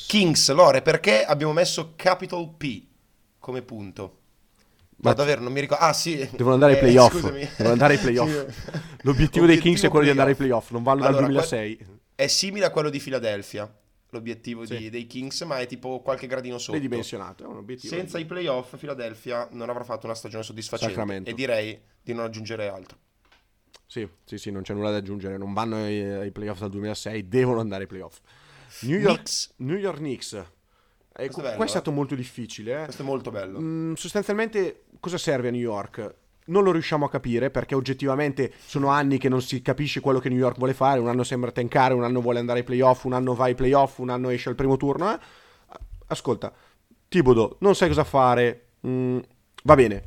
Kings, 0.06 0.50
Lore, 0.52 0.82
perché 0.82 1.24
abbiamo 1.24 1.52
messo 1.52 1.92
Capital 1.96 2.48
P 2.56 2.84
come 3.38 3.62
punto? 3.62 4.18
Ma 4.98 5.12
davvero 5.12 5.42
non 5.42 5.52
mi 5.52 5.60
ricordo. 5.60 5.84
Ah, 5.84 5.92
sì. 5.92 6.16
Devono 6.32 6.54
andare 6.54 6.72
ai 6.72 6.78
Eh, 6.78 6.82
playoff. 6.82 7.12
scusami. 7.12 7.40
Devono 7.56 7.72
andare 7.72 7.94
ai 7.94 8.00
playoff. 8.00 8.98
L'obiettivo 9.02 9.46
dei 9.46 9.58
Kings 9.58 9.84
è 9.84 9.88
quello 9.88 10.04
di 10.04 10.10
andare 10.10 10.30
ai 10.30 10.36
playoff. 10.36 10.70
non 10.70 10.82
vanno 10.82 11.00
dal 11.00 11.08
Allora, 11.10 11.26
2006. 11.26 11.86
È 12.14 12.26
simile 12.26 12.64
a 12.64 12.70
quello 12.70 12.88
di 12.88 12.98
Philadelphia, 12.98 13.70
l'obiettivo 14.10 14.64
Sì. 14.64 14.76
di- 14.78 14.90
dei 14.90 15.06
Kings, 15.06 15.42
ma 15.42 15.58
è 15.58 15.66
tipo 15.66 16.00
qualche 16.00 16.26
gradino 16.26 16.56
sotto. 16.58 16.78
Ridimensionato, 16.78 17.44
è 17.44 17.46
un 17.46 17.58
obiettivo. 17.58 17.94
Senza 17.94 18.18
i 18.18 18.24
playoff, 18.24 18.76
Philadelphia 18.78 19.46
non 19.52 19.68
avrà 19.68 19.84
fatto 19.84 20.06
una 20.06 20.14
stagione 20.14 20.42
soddisfacente. 20.42 20.94
Sacramento. 20.94 21.28
E 21.30 21.34
direi 21.34 21.78
di 22.02 22.14
non 22.14 22.24
aggiungere 22.24 22.68
altro. 22.68 22.96
Sì, 23.86 24.08
sì, 24.24 24.38
sì, 24.38 24.50
non 24.50 24.62
c'è 24.62 24.72
nulla 24.74 24.90
da 24.90 24.96
aggiungere. 24.96 25.36
Non 25.36 25.52
vanno 25.52 25.76
ai, 25.76 26.00
ai 26.02 26.30
playoff 26.32 26.58
dal 26.58 26.70
2006, 26.70 27.28
devono 27.28 27.60
andare 27.60 27.82
ai 27.82 27.88
playoff. 27.88 28.18
New 28.80 28.98
York 28.98 29.14
Knicks. 29.16 29.52
New 29.58 29.76
York 29.76 29.98
Knicks. 29.98 30.44
Questo 31.16 31.40
è 31.40 31.42
bello, 31.42 31.56
qua 31.56 31.64
è 31.64 31.68
eh. 31.68 31.70
stato 31.70 31.90
molto 31.90 32.14
difficile. 32.14 32.80
eh. 32.80 32.84
Questo 32.84 33.02
è 33.02 33.04
molto 33.04 33.30
bello. 33.30 33.60
Mm, 33.60 33.92
sostanzialmente, 33.94 34.84
cosa 35.00 35.18
serve 35.18 35.48
a 35.48 35.50
New 35.50 35.60
York? 35.60 36.14
Non 36.46 36.62
lo 36.62 36.70
riusciamo 36.70 37.06
a 37.06 37.10
capire 37.10 37.50
perché 37.50 37.74
oggettivamente 37.74 38.52
sono 38.64 38.88
anni 38.88 39.18
che 39.18 39.28
non 39.28 39.42
si 39.42 39.60
capisce 39.62 40.00
quello 40.00 40.20
che 40.20 40.28
New 40.28 40.38
York 40.38 40.58
vuole 40.58 40.74
fare. 40.74 41.00
Un 41.00 41.08
anno 41.08 41.24
sembra 41.24 41.50
tankare, 41.50 41.94
un 41.94 42.04
anno 42.04 42.20
vuole 42.20 42.38
andare 42.38 42.60
ai 42.60 42.64
playoff, 42.64 43.04
un 43.04 43.14
anno 43.14 43.34
va 43.34 43.44
ai 43.44 43.54
playoff, 43.54 43.98
un 43.98 44.10
anno 44.10 44.28
esce 44.28 44.48
al 44.48 44.54
primo 44.54 44.76
turno. 44.76 45.12
eh. 45.12 45.18
Ascolta, 46.08 46.52
Tibodo, 47.08 47.56
non 47.60 47.74
sai 47.74 47.88
cosa 47.88 48.04
fare. 48.04 48.66
Mm, 48.86 49.18
va 49.64 49.74
bene, 49.74 50.02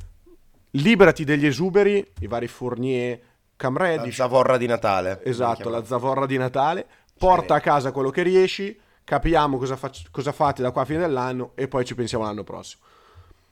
liberati 0.71 1.23
degli 1.23 1.45
esuberi, 1.45 2.05
i 2.19 2.27
vari 2.27 2.47
Fournier, 2.47 3.19
Cam 3.55 3.77
La 3.77 4.09
zavorra 4.11 4.57
di 4.57 4.67
Natale. 4.67 5.21
Esatto, 5.25 5.69
la 5.69 5.83
zavorra 5.83 6.25
di 6.25 6.37
Natale. 6.37 6.87
Porta 7.17 7.55
a 7.55 7.59
casa 7.59 7.91
quello 7.91 8.11
che 8.11 8.21
riesci, 8.21 8.79
capiamo 9.09 9.57
cosa, 9.57 9.75
fac- 9.75 10.11
cosa 10.11 10.31
fate 10.31 10.61
da 10.61 10.69
qua 10.69 10.83
a 10.83 10.85
fine 10.85 10.99
dell'anno 10.99 11.53
e 11.55 11.67
poi 11.67 11.83
ci 11.83 11.95
pensiamo 11.95 12.23
l'anno 12.25 12.43
prossimo. 12.43 12.83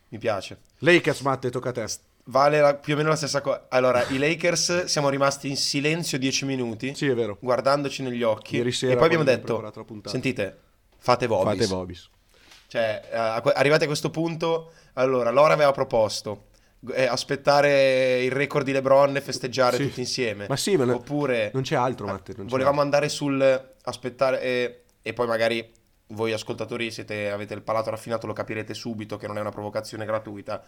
Mi 0.10 0.20
piace. 0.20 0.60
Lakers, 0.80 1.22
Matte, 1.22 1.50
tocca 1.50 1.70
a 1.70 1.72
te. 1.72 1.86
Vale 2.26 2.60
la- 2.60 2.76
più 2.76 2.94
o 2.94 2.98
meno 2.98 3.10
la 3.10 3.16
stessa 3.16 3.42
cosa. 3.42 3.66
Allora, 3.70 4.06
i 4.10 4.20
Lakers 4.20 4.84
siamo 4.86 5.10
rimasti 5.10 5.50
in 5.50 5.58
silenzio 5.58 6.20
10 6.20 6.46
minuti, 6.46 6.94
Sì, 6.94 7.08
è 7.08 7.16
vero. 7.16 7.38
guardandoci 7.42 8.04
negli 8.04 8.22
occhi. 8.22 8.58
Ieri 8.58 8.72
sera 8.72 8.94
e 8.94 8.96
poi 8.98 9.06
abbiamo 9.06 9.24
detto, 9.24 9.74
sentite, 10.06 10.58
fate 11.00 11.26
Vobis. 11.26 11.54
Fate 11.54 11.66
Vobis. 11.66 12.10
Cioè, 12.68 13.10
eh, 13.12 13.18
arrivati 13.56 13.84
a 13.86 13.88
questo 13.88 14.12
punto, 14.12 14.74
allora, 14.94 15.32
Lora 15.32 15.54
aveva 15.54 15.72
proposto 15.72 16.44
eh, 16.94 17.06
aspettare 17.06 18.24
il 18.24 18.32
record 18.32 18.64
di 18.66 18.72
LeBron 18.74 19.16
e 19.16 19.22
festeggiare 19.22 19.78
Sì. 19.78 19.88
tutti 19.88 20.00
insieme. 20.02 20.46
Ma 20.48 20.56
sì, 20.56 20.76
ma 20.78 20.84
Oppure 20.94 21.50
Non 21.54 21.64
c'è 21.64 21.76
altro, 21.76 22.06
eh, 22.08 22.12
Matte. 22.12 22.34
non 22.36 22.46
c'è 22.46 22.52
volevamo 22.52 22.82
altro. 22.82 22.96
andare 22.98 23.10
sul 23.10 23.72
aspettare 23.84 24.42
e, 24.42 24.82
e 25.08 25.14
poi 25.14 25.28
magari 25.28 25.72
voi 26.12 26.32
ascoltatori 26.32 26.92
siete, 26.92 27.30
avete 27.30 27.54
il 27.54 27.62
palato 27.62 27.90
raffinato, 27.90 28.28
lo 28.28 28.34
capirete 28.34 28.74
subito 28.74 29.18
che 29.18 29.28
non 29.28 29.38
è 29.38 29.42
una 29.42 29.52
provocazione 29.52 30.06
gratuita. 30.06 30.64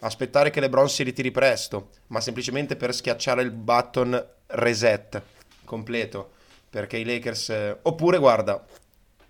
Aspettare 0.00 0.50
che 0.50 0.60
LeBron 0.60 0.88
si 0.88 1.02
ritiri 1.02 1.30
presto, 1.30 1.90
ma 2.08 2.20
semplicemente 2.20 2.76
per 2.76 2.94
schiacciare 2.94 3.42
il 3.42 3.50
button 3.50 4.24
reset 4.48 5.20
completo. 5.64 6.32
Perché 6.68 6.96
i 6.96 7.04
Lakers... 7.04 7.50
eh, 7.50 7.78
Oppure, 7.82 8.18
guarda, 8.18 8.64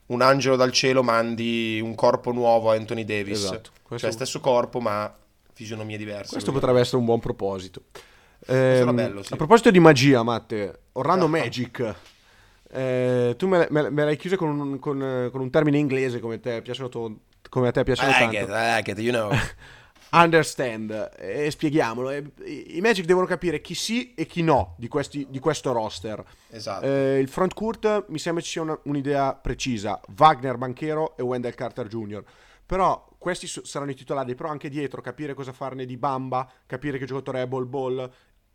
un 0.07 0.23
angelo 0.23 0.57
dal 0.57 0.73
cielo 0.73 1.03
mandi 1.03 1.79
un 1.83 1.95
corpo 1.95 2.33
nuovo 2.33 2.71
a 2.71 2.75
Anthony 2.75 3.05
Davis. 3.05 3.39
Esatto. 3.45 3.71
Questo- 3.83 4.07
Cioè, 4.07 4.17
stesso 4.17 4.41
corpo, 4.41 4.81
ma 4.81 5.15
fisionomie 5.53 5.99
diverse. 5.99 6.33
Questo 6.33 6.51
Quindi- 6.51 6.61
potrebbe 6.61 6.81
essere 6.81 6.97
un 6.97 7.05
buon 7.05 7.21
proposito. 7.21 7.83
Ehm, 8.47 8.95
bello, 8.95 9.23
sì. 9.23 9.33
A 9.33 9.37
proposito 9.37 9.71
di 9.71 9.79
magia, 9.79 10.23
Matte, 10.23 10.81
Orlando 10.93 11.27
Ah. 11.27 11.29
Magic. 11.29 11.95
Eh, 12.75 13.35
tu 13.37 13.47
me, 13.49 13.67
me- 13.71 13.91
me 13.91 14.05
l'hai 14.05 14.17
chiusa 14.17 14.37
con 14.37 14.49
un, 14.59 14.79
con- 14.79 15.29
con 15.31 15.41
un 15.41 15.51
termine 15.51 15.79
inglese 15.79 16.19
come, 16.21 16.41
te, 16.41 16.61
piacciono 16.63 16.89
to- 16.89 17.19
come 17.49 17.69
a 17.69 17.71
te 17.71 17.83
piacciono 17.85 18.11
I 18.11 18.13
tanto. 18.13 18.31
like 18.31 18.43
it, 18.45 18.49
I 18.51 18.77
like 18.77 18.91
it, 18.91 18.99
you 18.99 19.13
know. 19.13 19.31
Understand, 20.11 21.11
e 21.19 21.51
spieghiamolo. 21.51 22.11
eh, 22.11 22.23
I 22.45 22.81
Magic 22.81 23.05
devono 23.05 23.27
capire 23.27 23.61
chi 23.61 23.75
sì 23.75 24.15
e 24.15 24.27
chi 24.27 24.43
no 24.43 24.77
di, 24.79 24.87
questi- 24.87 25.27
di 25.29 25.41
questo 25.41 25.73
roster. 25.73 26.23
esatto. 26.51 26.85
Eh, 26.87 27.19
il 27.19 27.29
front 27.29 27.53
court 27.53 28.05
mi 28.09 28.19
sembra 28.21 28.43
ci 28.43 28.51
sia 28.51 28.63
una- 28.63 28.79
un'idea 28.85 29.35
precisa: 29.35 30.01
Wagner, 30.17 30.57
Banchero 30.57 31.17
e 31.17 31.23
Wendell 31.23 31.55
Carter 31.55 31.89
Jr. 31.89 32.23
Però 32.65 33.09
questi 33.19 33.47
so- 33.49 33.65
saranno 33.65 33.91
i 33.91 33.95
titolari, 33.97 34.35
però 34.37 34.51
anche 34.51 34.69
dietro 34.69 35.01
capire 35.01 35.35
cosa 35.35 35.53
farne 35.53 35.85
di 35.85 35.97
Bamba, 35.97 36.49
capire 36.65 36.97
che 36.99 37.07
giocatore 37.07 37.43
è 37.43 37.47
Ball 37.49 37.69
Ball, 37.69 38.09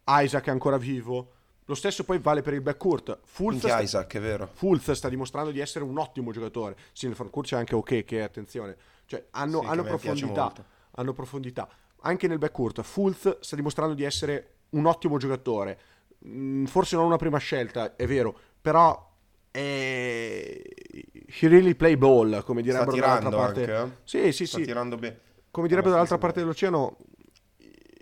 Isaac 0.05 0.47
è 0.47 0.51
ancora 0.51 0.77
vivo. 0.77 1.31
Lo 1.69 1.75
stesso 1.75 2.03
poi 2.03 2.17
vale 2.17 2.41
per 2.41 2.53
il 2.53 2.61
backcourt. 2.61 3.19
Minchia 3.37 3.69
sta, 3.69 3.79
Isaac, 3.81 4.15
è 4.15 4.19
vero. 4.19 4.49
Fultz 4.51 4.89
sta 4.89 5.07
dimostrando 5.07 5.51
di 5.51 5.59
essere 5.59 5.85
un 5.85 5.99
ottimo 5.99 6.31
giocatore. 6.31 6.75
Sì, 6.93 7.05
nel 7.05 7.13
front 7.13 7.29
court 7.29 7.47
c'è 7.47 7.57
anche 7.57 7.75
OK, 7.75 8.03
che 8.05 8.23
attenzione. 8.23 8.75
Cioè, 9.05 9.27
hanno, 9.29 9.61
Sì, 9.61 9.67
hanno 9.67 9.83
profondità. 9.83 10.51
Hanno 10.93 11.13
profondità. 11.13 11.69
Anche 12.01 12.27
nel 12.27 12.39
backcourt, 12.39 12.81
Fultz 12.81 13.41
sta 13.41 13.55
dimostrando 13.55 13.93
di 13.93 14.03
essere 14.03 14.53
un 14.69 14.87
ottimo 14.87 15.19
giocatore. 15.19 15.79
Mm, 16.25 16.65
Forse 16.65 16.95
non 16.95 17.05
una 17.05 17.17
prima 17.17 17.37
scelta, 17.37 17.95
è 17.95 18.07
vero, 18.07 18.35
però 18.59 19.07
è... 19.51 19.59
he 19.59 21.47
really 21.47 21.75
play 21.75 21.95
ball, 21.97 22.43
come 22.45 22.63
direbbero 22.63 22.95
dall'altra 22.95 23.29
parte. 23.29 23.71
anche, 23.71 23.93
eh? 23.93 23.97
Sì, 24.05 24.31
sì, 24.31 24.47
Sta 24.47 24.57
sì. 24.57 24.63
tirando 24.63 24.95
bene. 24.95 25.19
Come 25.51 25.67
direbbero 25.67 25.91
dall'altra 25.91 26.17
parte 26.17 26.39
dell'oceano, 26.39 26.97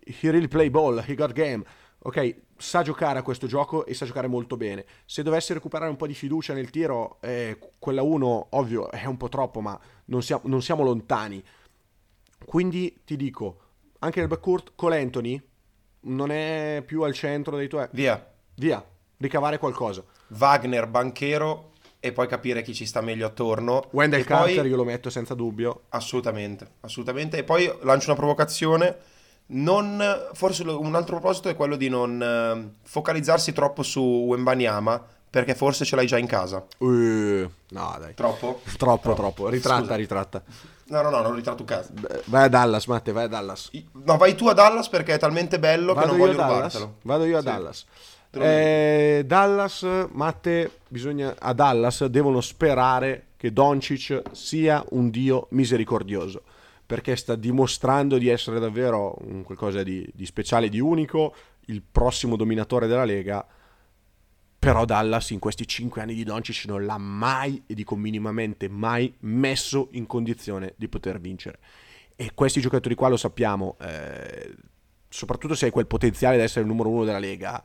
he 0.05 0.31
really 0.31 0.47
play 0.47 0.69
ball, 0.69 1.03
he 1.05 1.15
got 1.15 1.33
game. 1.33 1.65
Ok, 1.99 2.45
sa 2.57 2.81
giocare 2.81 3.19
a 3.19 3.21
questo 3.21 3.47
gioco 3.47 3.85
e 3.85 3.93
sa 3.93 4.05
giocare 4.05 4.27
molto 4.27 4.57
bene. 4.57 4.85
Se 5.05 5.23
dovesse 5.23 5.53
recuperare 5.53 5.89
un 5.89 5.95
po' 5.95 6.07
di 6.07 6.13
fiducia 6.13 6.53
nel 6.53 6.69
tiro, 6.69 7.17
eh, 7.21 7.57
quella 7.79 8.01
1, 8.01 8.47
ovvio, 8.51 8.89
è 8.91 9.05
un 9.05 9.17
po' 9.17 9.29
troppo, 9.29 9.61
ma 9.61 9.79
non 10.05 10.21
siamo, 10.21 10.43
non 10.45 10.61
siamo 10.61 10.83
lontani. 10.83 11.43
Quindi 12.45 13.01
ti 13.05 13.15
dico, 13.15 13.59
anche 13.99 14.19
nel 14.19 14.27
backcourt, 14.27 14.73
Cole 14.75 14.99
Anthony 14.99 15.41
non 16.01 16.31
è 16.31 16.83
più 16.85 17.01
al 17.01 17.13
centro 17.13 17.55
dei 17.57 17.67
tuoi... 17.67 17.87
Via. 17.91 18.33
Via, 18.55 18.83
ricavare 19.17 19.57
qualcosa. 19.57 20.03
Wagner, 20.29 20.87
Banchero 20.87 21.71
e 21.99 22.11
poi 22.11 22.27
capire 22.27 22.61
chi 22.61 22.73
ci 22.73 22.85
sta 22.85 23.01
meglio 23.01 23.25
attorno. 23.25 23.87
Wendell 23.91 24.21
e 24.21 24.23
Carter 24.23 24.55
poi- 24.61 24.69
io 24.69 24.75
lo 24.75 24.83
metto 24.83 25.09
senza 25.09 25.33
dubbio. 25.33 25.83
Assolutamente, 25.89 26.67
assolutamente. 26.81 27.37
E 27.37 27.43
poi 27.43 27.71
lancio 27.81 28.09
una 28.09 28.19
provocazione. 28.19 28.95
Non, 29.49 30.03
forse 30.33 30.63
un 30.63 30.93
altro 30.95 31.19
proposito 31.19 31.47
è 31.49 31.55
quello 31.55 31.77
di 31.77 31.87
non 31.89 32.21
eh, 32.21 32.79
focalizzarsi 32.83 33.53
troppo 33.53 33.81
su 33.81 34.01
Wembanyama, 34.01 35.01
perché 35.29 35.55
forse 35.55 35.85
ce 35.85 35.95
l'hai 35.95 36.07
già 36.07 36.17
in 36.17 36.27
casa. 36.27 36.65
Uh, 36.79 37.49
no, 37.69 37.95
dai. 37.99 38.13
Troppo? 38.13 38.61
Troppo, 38.77 39.13
troppo. 39.13 39.49
Ritratta, 39.49 39.81
Scusa. 39.81 39.95
ritratta. 39.95 40.43
No, 40.89 41.01
no, 41.01 41.09
no, 41.09 41.21
non 41.21 41.35
ritratto. 41.35 41.63
Beh, 41.63 42.21
Vai 42.25 42.45
a 42.45 42.47
Dallas, 42.47 42.85
Matte, 42.85 43.11
vai 43.11 43.25
a 43.25 43.27
Dallas. 43.27 43.69
No, 44.03 44.17
vai 44.17 44.35
tu 44.35 44.47
a 44.47 44.53
Dallas 44.53 44.87
perché 44.89 45.13
è 45.15 45.19
talmente 45.19 45.59
bello 45.59 45.93
che 45.93 45.99
Vado 45.99 46.11
non 46.11 46.17
io 46.17 46.23
a 46.23 46.27
voglio 46.27 46.41
rubartelo. 46.41 46.95
Vado 47.03 47.25
io 47.25 47.37
a 47.37 47.39
Sì. 47.39 47.45
Dallas. 47.45 47.85
Eh, 48.31 49.23
Dallas, 49.25 49.85
Matte, 50.11 50.79
bisogna, 50.87 51.35
a 51.37 51.53
Dallas 51.53 52.05
devono 52.05 52.39
sperare 52.41 53.27
che 53.37 53.51
Doncic 53.51 54.21
sia 54.31 54.83
un 54.89 55.09
dio 55.09 55.47
misericordioso 55.51 56.43
perché 56.87 57.17
sta 57.17 57.35
dimostrando 57.35 58.17
di 58.17 58.29
essere 58.29 58.59
davvero 58.59 59.17
un 59.25 59.43
qualcosa 59.43 59.83
di, 59.83 60.09
di 60.13 60.25
speciale, 60.25 60.69
di 60.69 60.79
unico, 60.79 61.35
il 61.65 61.83
prossimo 61.83 62.37
dominatore 62.37 62.87
della 62.87 63.03
Lega. 63.03 63.45
Però 64.57 64.85
Dallas 64.85 65.31
in 65.31 65.39
questi 65.39 65.67
5 65.67 66.01
anni 66.01 66.13
di 66.13 66.23
Doncic 66.23 66.63
non 66.65 66.85
l'ha 66.85 66.97
mai, 66.97 67.61
e 67.67 67.73
dico 67.73 67.97
minimamente 67.97 68.69
mai, 68.69 69.13
messo 69.19 69.89
in 69.91 70.07
condizione 70.07 70.73
di 70.77 70.87
poter 70.87 71.19
vincere. 71.19 71.59
E 72.15 72.31
questi 72.33 72.61
giocatori 72.61 72.95
qua 72.95 73.09
lo 73.09 73.17
sappiamo, 73.17 73.75
eh, 73.81 74.55
soprattutto 75.09 75.55
se 75.55 75.65
hai 75.65 75.71
quel 75.71 75.87
potenziale 75.87 76.37
di 76.37 76.43
essere 76.43 76.61
il 76.61 76.67
numero 76.67 76.89
uno 76.89 77.03
della 77.03 77.19
Lega 77.19 77.61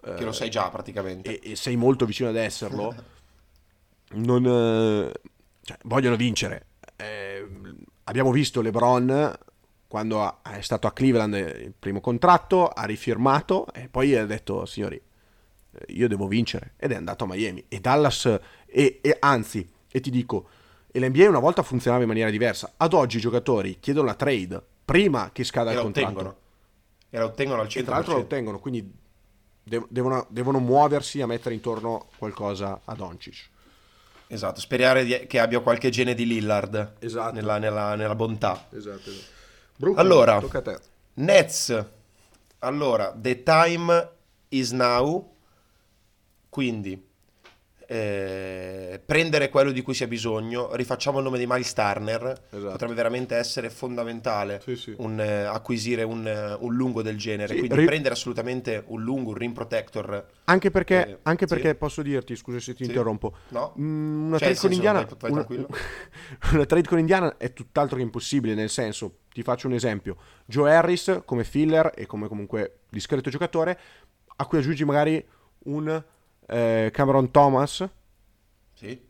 Che 0.00 0.24
lo 0.24 0.32
sai 0.32 0.50
già 0.50 0.70
praticamente. 0.70 1.40
e, 1.40 1.50
e 1.50 1.56
sei 1.56 1.74
molto 1.74 2.06
vicino 2.06 2.28
ad 2.28 2.36
esserlo, 2.36 2.94
non, 4.14 4.46
eh, 4.46 5.12
cioè, 5.62 5.78
vogliono 5.82 6.14
vincere. 6.14 6.66
Abbiamo 8.12 8.30
visto 8.30 8.60
LeBron 8.60 9.32
quando 9.88 10.42
è 10.42 10.60
stato 10.60 10.86
a 10.86 10.92
Cleveland 10.92 11.32
il 11.34 11.72
primo 11.78 12.02
contratto, 12.02 12.68
ha 12.68 12.84
rifirmato 12.84 13.72
e 13.72 13.88
poi 13.88 14.14
ha 14.14 14.26
detto 14.26 14.66
signori, 14.66 15.00
io 15.86 16.08
devo 16.08 16.26
vincere 16.26 16.74
ed 16.76 16.92
è 16.92 16.94
andato 16.94 17.24
a 17.24 17.26
Miami 17.26 17.64
e 17.68 17.80
Dallas 17.80 18.38
e, 18.66 18.98
e 19.00 19.16
anzi, 19.18 19.66
e 19.90 20.00
ti 20.00 20.10
dico, 20.10 20.46
e 20.90 21.00
l'NBA 21.00 21.26
una 21.26 21.38
volta 21.38 21.62
funzionava 21.62 22.02
in 22.02 22.08
maniera 22.08 22.28
diversa, 22.28 22.74
ad 22.76 22.92
oggi 22.92 23.16
i 23.16 23.20
giocatori 23.20 23.78
chiedono 23.80 24.08
la 24.08 24.14
trade 24.14 24.62
prima 24.84 25.30
che 25.32 25.42
scada 25.42 25.70
e 25.70 25.72
il 25.72 25.78
la 25.78 25.82
contratto 25.82 26.08
ottengono. 26.08 26.36
E 27.08 27.16
la 27.16 27.24
ottengono 27.24 27.60
al 27.62 27.66
100%. 27.66 27.78
e 27.78 27.82
tra 27.82 27.94
l'altro 27.94 28.12
lo 28.12 28.20
ottengono, 28.20 28.58
quindi 28.58 28.92
de- 29.62 29.86
devono, 29.88 30.26
devono 30.28 30.58
muoversi 30.58 31.22
a 31.22 31.26
mettere 31.26 31.54
intorno 31.54 32.08
qualcosa 32.18 32.82
a 32.84 32.94
Doncic. 32.94 33.48
Esatto, 34.32 34.60
sperare 34.60 35.04
di- 35.04 35.26
che 35.26 35.38
abbia 35.38 35.60
qualche 35.60 35.90
gene 35.90 36.14
di 36.14 36.26
Lillard 36.26 36.94
Esatto. 37.00 37.34
nella, 37.34 37.58
nella- 37.58 37.94
nella 37.96 38.14
bontà. 38.14 38.66
Esatto. 38.70 39.10
Allora. 39.96 40.40
tocca 40.40 40.58
a 40.58 40.62
te. 40.62 40.78
Nets, 41.14 41.84
allora, 42.60 43.14
the 43.14 43.42
time 43.42 44.10
is 44.48 44.70
now, 44.70 45.34
quindi 46.48 47.10
eh, 47.92 49.00
prendere 49.04 49.50
quello 49.50 49.70
di 49.70 49.82
cui 49.82 49.92
si 49.92 50.02
ha 50.02 50.06
bisogno, 50.06 50.74
rifacciamo 50.74 51.18
il 51.18 51.24
nome 51.24 51.38
di 51.38 51.46
Miles 51.46 51.72
Turner, 51.74 52.22
Esatto. 52.50 52.70
potrebbe 52.72 52.94
veramente 52.94 53.36
essere 53.36 53.68
fondamentale 53.68 54.60
Sì, 54.64 54.76
sì. 54.76 54.94
un, 54.98 55.20
eh, 55.20 55.42
acquisire 55.44 56.02
un, 56.02 56.26
eh, 56.26 56.56
un 56.58 56.74
lungo 56.74 57.02
del 57.02 57.18
genere, 57.18 57.52
Sì, 57.52 57.58
quindi 57.58 57.76
ri- 57.76 57.84
prendere 57.84 58.14
assolutamente 58.14 58.82
un 58.86 59.02
lungo, 59.02 59.30
un 59.30 59.36
rim 59.36 59.52
protector. 59.52 60.26
Anche 60.44 60.70
perché, 60.70 61.06
Eh, 61.06 61.18
anche 61.22 61.46
perché 61.46 61.74
posso 61.74 62.00
dirti, 62.02 62.34
scusa 62.34 62.58
se 62.60 62.74
ti 62.74 62.84
interrompo, 62.84 63.34
No? 63.48 63.74
Mm, 63.78 64.26
una, 64.28 64.38
Cioè, 64.38 64.54
trade 64.54 64.54
senso, 64.54 64.74
Indiana, 64.74 65.06
vai- 65.18 65.30
vai 65.30 65.30
una, 65.30 65.46
una 66.52 66.66
trade 66.66 66.88
con 66.88 66.98
Indiana 66.98 67.36
è 67.36 67.52
tutt'altro 67.52 67.96
che 67.96 68.02
impossibile, 68.02 68.54
nel 68.54 68.70
senso, 68.70 69.18
ti 69.32 69.42
faccio 69.42 69.66
un 69.66 69.74
esempio, 69.74 70.16
Joe 70.46 70.74
Harris 70.74 71.20
come 71.24 71.44
filler 71.44 71.92
e 71.94 72.06
come 72.06 72.28
comunque 72.28 72.78
discreto 72.88 73.28
giocatore, 73.30 73.78
a 74.36 74.46
cui 74.46 74.58
aggiungi 74.58 74.84
magari 74.84 75.24
un 75.64 76.02
eh, 76.46 76.90
Cameron 76.92 77.30
Thomas, 77.30 77.88
Sì. 78.74 79.00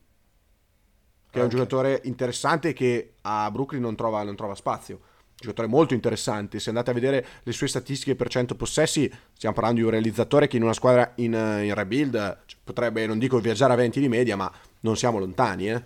che 1.31 1.41
è 1.41 1.43
un 1.43 1.49
giocatore 1.49 2.01
interessante 2.05 2.73
che 2.73 3.15
a 3.23 3.51
Brooklyn 3.51 3.81
non 3.81 3.97
trova, 3.97 4.23
non 4.23 4.37
trova 4.37 4.55
spazio. 4.55 5.01
Giocatore 5.35 5.67
molto 5.67 5.95
interessante. 5.95 6.61
Se 6.61 6.69
andate 6.69 6.91
a 6.91 6.95
vedere 6.95 7.27
le 7.43 7.53
sue 7.53 7.67
statistiche 7.67 8.15
per 8.15 8.29
100 8.29 8.55
possessi, 8.55 9.11
stiamo 9.33 9.55
parlando 9.55 9.81
di 9.81 9.85
un 9.87 9.91
realizzatore 9.93 10.47
che 10.47 10.57
in 10.57 10.63
una 10.63 10.73
squadra 10.75 11.13
in, 11.17 11.35
eh, 11.35 11.65
in 11.65 11.75
rebuild 11.75 12.15
eh, 12.15 12.37
potrebbe, 12.63 13.07
non 13.07 13.19
dico 13.19 13.41
viaggiare 13.41 13.73
a 13.73 13.77
20 13.77 13.99
di 13.99 14.09
media, 14.09 14.37
ma 14.37 14.53
non 14.81 14.97
siamo 14.97 15.19
lontani. 15.19 15.71
Eh. 15.71 15.83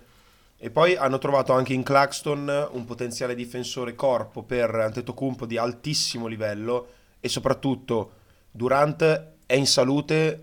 E 0.57 0.69
poi 0.69 0.95
hanno 0.95 1.17
trovato 1.17 1.53
anche 1.53 1.73
in 1.73 1.81
Claxton 1.81 2.69
un 2.71 2.85
potenziale 2.85 3.33
difensore 3.35 3.95
corpo 3.95 4.43
per 4.43 4.73
Antetokounmpo 4.75 5.45
di 5.45 5.57
altissimo 5.57 6.27
livello 6.27 6.87
e 7.19 7.29
soprattutto 7.29 8.11
Durant 8.51 9.03
è 9.45 9.53
in 9.53 9.65
salute 9.65 10.41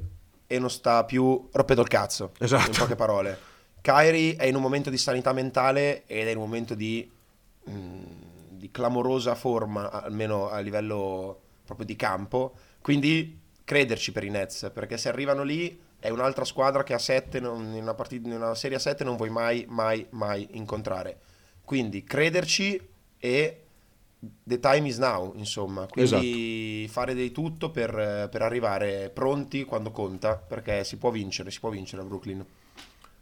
e 0.55 0.59
non 0.59 0.71
sta 0.71 1.05
più 1.05 1.49
rompendo 1.53 1.83
il 1.83 1.89
cazzo, 1.89 2.33
Esatto. 2.39 2.71
in 2.71 2.77
poche 2.77 2.95
parole. 2.95 3.39
Kyrie 3.81 4.37
è 4.37 4.47
in 4.47 4.55
un 4.55 4.63
momento 4.63 4.89
di 4.89 4.97
sanità 4.97 5.33
mentale 5.33 6.05
ed 6.07 6.27
è 6.29 6.31
in 6.31 6.37
un 6.37 6.45
momento 6.45 6.75
di, 6.75 7.11
mm, 7.69 8.03
di 8.51 8.71
clamorosa 8.71 9.35
forma, 9.35 9.91
almeno 9.91 10.49
a 10.49 10.61
livello 10.61 11.41
proprio 11.65 11.85
di 11.85 11.97
campo. 11.97 12.55
Quindi 12.81 13.41
crederci 13.65 14.13
per 14.13 14.25
i 14.25 14.31
Nets, 14.31 14.71
perché 14.73 14.97
se 14.97 15.09
arrivano 15.09 15.43
lì 15.43 15.79
è 15.99 16.09
un'altra 16.11 16.45
squadra 16.45 16.83
che 16.83 16.95
a 16.95 16.99
7, 16.99 17.39
in 17.39 17.45
una, 17.47 17.95
partita, 17.95 18.29
in 18.29 18.35
una 18.35 18.55
serie 18.55 18.77
a 18.77 18.81
7 18.81 19.05
non 19.05 19.17
vuoi 19.17 19.31
mai, 19.31 19.65
mai, 19.69 20.07
mai 20.11 20.49
incontrare. 20.53 21.19
Quindi 21.65 22.05
crederci 22.05 22.81
e 23.19 23.64
the 24.43 24.59
time 24.61 24.89
is 24.89 24.99
now, 24.99 25.33
insomma. 25.37 25.87
Quindi 25.87 26.83
esatto. 26.85 26.93
fare 26.93 27.15
di 27.15 27.33
tutto 27.33 27.71
per, 27.71 28.29
per, 28.31 28.43
arrivare 28.43 29.11
pronti 29.13 29.65
quando 29.65 29.91
conta, 29.91 30.37
perché 30.37 30.85
si 30.85 30.97
può 30.97 31.11
vincere, 31.11 31.51
si 31.51 31.61
può 31.61 31.71
vincere 31.71 32.03
a 32.03 32.05
Brooklyn. 32.05 32.45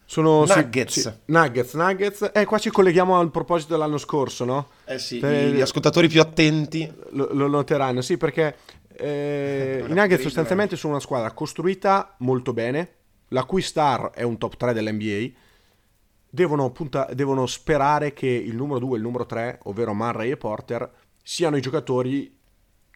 Sono 0.04 0.44
Nuggets. 0.44 1.00
Sì. 1.00 1.12
Nuggets, 1.26 1.74
Nuggets. 1.74 2.30
Eh, 2.34 2.44
qua 2.44 2.58
ci 2.58 2.70
colleghiamo 2.70 3.18
al 3.18 3.30
proposito 3.30 3.72
dell'anno 3.72 3.98
scorso, 3.98 4.44
no? 4.44 4.68
Eh 4.84 4.98
sì, 4.98 5.18
per... 5.18 5.52
gli 5.52 5.60
ascoltatori 5.60 6.08
più 6.08 6.20
attenti 6.20 6.92
lo, 7.10 7.28
lo 7.32 7.46
noteranno, 7.46 8.02
sì, 8.02 8.16
perché 8.16 8.56
eh, 8.94 9.84
i 9.86 9.92
Nuggets 9.92 10.22
sostanzialmente 10.22 10.76
sono 10.76 10.92
una 10.92 11.02
squadra 11.02 11.30
costruita 11.32 12.14
molto 12.18 12.52
bene, 12.52 12.90
la 13.28 13.44
cui 13.44 13.62
star 13.62 14.10
è 14.10 14.22
un 14.22 14.38
top 14.38 14.56
3 14.56 14.72
dell'NBA. 14.72 15.40
Devono, 16.34 16.70
punta, 16.70 17.10
devono 17.12 17.44
sperare 17.44 18.14
che 18.14 18.26
il 18.26 18.56
numero 18.56 18.78
2 18.78 18.94
e 18.94 18.96
il 18.96 19.02
numero 19.02 19.26
3, 19.26 19.60
ovvero 19.64 19.92
Murray 19.92 20.30
e 20.30 20.38
Porter, 20.38 20.90
siano 21.22 21.58
i 21.58 21.60
giocatori 21.60 22.34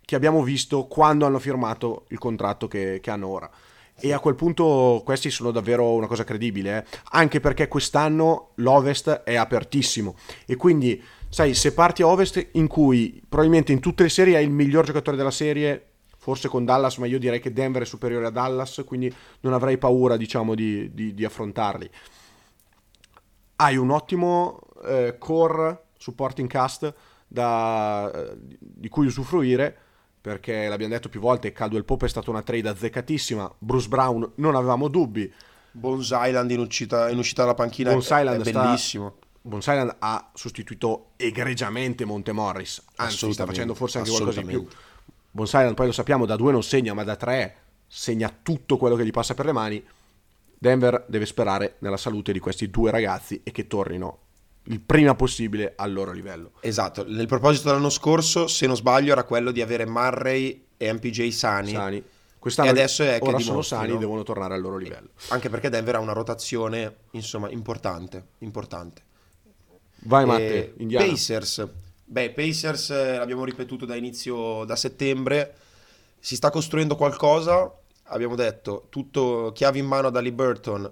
che 0.02 0.14
abbiamo 0.14 0.42
visto 0.42 0.86
quando 0.86 1.26
hanno 1.26 1.38
firmato 1.38 2.06
il 2.08 2.18
contratto 2.18 2.66
che, 2.66 2.98
che 3.02 3.10
hanno 3.10 3.28
ora. 3.28 3.50
E 3.98 4.14
a 4.14 4.20
quel 4.20 4.36
punto 4.36 5.02
questi 5.04 5.30
sono 5.30 5.50
davvero 5.50 5.92
una 5.92 6.06
cosa 6.06 6.24
credibile, 6.24 6.78
eh? 6.78 6.98
anche 7.10 7.40
perché 7.40 7.68
quest'anno 7.68 8.52
l'Ovest 8.54 9.10
è 9.24 9.34
apertissimo 9.34 10.16
e 10.46 10.56
quindi, 10.56 11.02
sai, 11.28 11.52
se 11.52 11.74
parti 11.74 12.00
a 12.00 12.06
Ovest 12.06 12.48
in 12.52 12.68
cui 12.68 13.22
probabilmente 13.28 13.72
in 13.72 13.80
tutte 13.80 14.04
le 14.04 14.08
serie 14.08 14.36
hai 14.36 14.44
il 14.44 14.50
miglior 14.50 14.86
giocatore 14.86 15.18
della 15.18 15.30
serie, 15.30 15.88
forse 16.16 16.48
con 16.48 16.64
Dallas, 16.64 16.96
ma 16.96 17.04
io 17.04 17.18
direi 17.18 17.38
che 17.38 17.52
Denver 17.52 17.82
è 17.82 17.86
superiore 17.86 18.26
a 18.26 18.30
Dallas, 18.30 18.82
quindi 18.86 19.14
non 19.40 19.52
avrei 19.52 19.76
paura, 19.76 20.16
diciamo, 20.16 20.54
di, 20.54 20.92
di, 20.94 21.12
di 21.12 21.24
affrontarli. 21.24 21.90
Hai 23.56 23.76
un 23.76 23.90
ottimo 23.90 24.60
eh, 24.84 25.16
core 25.18 25.84
supporting 25.96 26.48
cast 26.48 26.92
da, 27.26 28.10
eh, 28.12 28.36
di 28.58 28.88
cui 28.88 29.06
usufruire 29.06 29.76
perché 30.26 30.66
l'abbiamo 30.66 30.92
detto 30.92 31.08
più 31.08 31.20
volte, 31.20 31.52
Caldwell 31.52 31.84
Pope 31.84 32.06
è 32.06 32.08
stata 32.08 32.30
una 32.30 32.42
trade 32.42 32.68
azzeccatissima, 32.68 33.54
Bruce 33.58 33.86
Brown 33.86 34.28
non 34.36 34.56
avevamo 34.56 34.88
dubbi. 34.88 35.32
Bones 35.70 36.10
Island 36.12 36.50
in 36.50 36.58
uscita, 36.58 37.08
in 37.10 37.18
uscita 37.18 37.42
dalla 37.42 37.54
panchina 37.54 37.90
Bones 37.90 38.10
è, 38.10 38.18
Island 38.18 38.44
è 38.44 38.50
bellissimo. 38.50 39.14
Sta, 39.16 39.26
Bones 39.42 39.66
Island 39.66 39.96
ha 40.00 40.30
sostituito 40.34 41.10
egregiamente 41.14 42.04
Monte 42.04 42.32
Morris, 42.32 42.82
anzi 42.96 43.32
sta 43.32 43.46
facendo 43.46 43.74
forse 43.74 43.98
anche 43.98 44.10
qualcosa 44.10 44.40
di 44.40 44.46
più. 44.48 44.66
Bones 45.30 45.52
Island 45.52 45.74
poi 45.74 45.86
lo 45.86 45.92
sappiamo, 45.92 46.26
da 46.26 46.34
due 46.34 46.50
non 46.50 46.64
segna, 46.64 46.92
ma 46.92 47.04
da 47.04 47.14
tre 47.14 47.56
segna 47.86 48.34
tutto 48.42 48.78
quello 48.78 48.96
che 48.96 49.04
gli 49.04 49.12
passa 49.12 49.34
per 49.34 49.44
le 49.44 49.52
mani. 49.52 49.86
Denver 50.66 51.04
deve 51.06 51.26
sperare 51.26 51.76
nella 51.78 51.96
salute 51.96 52.32
di 52.32 52.40
questi 52.40 52.68
due 52.70 52.90
ragazzi 52.90 53.40
e 53.44 53.52
che 53.52 53.68
tornino 53.68 54.18
il 54.64 54.80
prima 54.80 55.14
possibile 55.14 55.74
al 55.76 55.92
loro 55.92 56.10
livello. 56.10 56.52
Esatto, 56.58 57.04
nel 57.06 57.28
proposito 57.28 57.68
dell'anno 57.68 57.88
scorso, 57.88 58.48
se 58.48 58.66
non 58.66 58.74
sbaglio, 58.74 59.12
era 59.12 59.22
quello 59.22 59.52
di 59.52 59.62
avere 59.62 59.86
Murray 59.86 60.66
e 60.76 60.92
MPJ 60.92 61.28
sani. 61.28 61.70
sani. 61.70 62.02
Quest'anno 62.36 62.68
e 62.68 62.72
adesso 62.72 63.04
è 63.04 63.18
ora 63.20 63.36
che 63.36 63.44
sono 63.44 63.62
sani, 63.62 63.96
devono 63.96 64.24
tornare 64.24 64.54
al 64.54 64.60
loro 64.60 64.76
livello. 64.76 65.10
Anche 65.28 65.48
perché 65.48 65.68
Denver 65.68 65.96
ha 65.96 66.00
una 66.00 66.12
rotazione, 66.12 66.96
insomma, 67.12 67.48
importante, 67.50 68.24
importante. 68.38 69.02
Vai 70.00 70.26
Matte, 70.26 70.74
Indiana. 70.78 71.06
Pacers. 71.06 71.68
Beh, 72.04 72.30
Pacers 72.30 72.90
eh, 72.90 73.16
l'abbiamo 73.18 73.44
ripetuto 73.44 73.84
da 73.84 73.94
inizio, 73.94 74.64
da 74.64 74.74
settembre, 74.74 75.54
si 76.18 76.34
sta 76.34 76.50
costruendo 76.50 76.96
qualcosa, 76.96 77.72
abbiamo 78.08 78.34
detto, 78.34 78.86
tutto 78.90 79.52
chiavi 79.54 79.78
in 79.78 79.86
mano 79.86 80.10
da 80.10 80.20
Lee 80.20 80.32
Burton, 80.32 80.90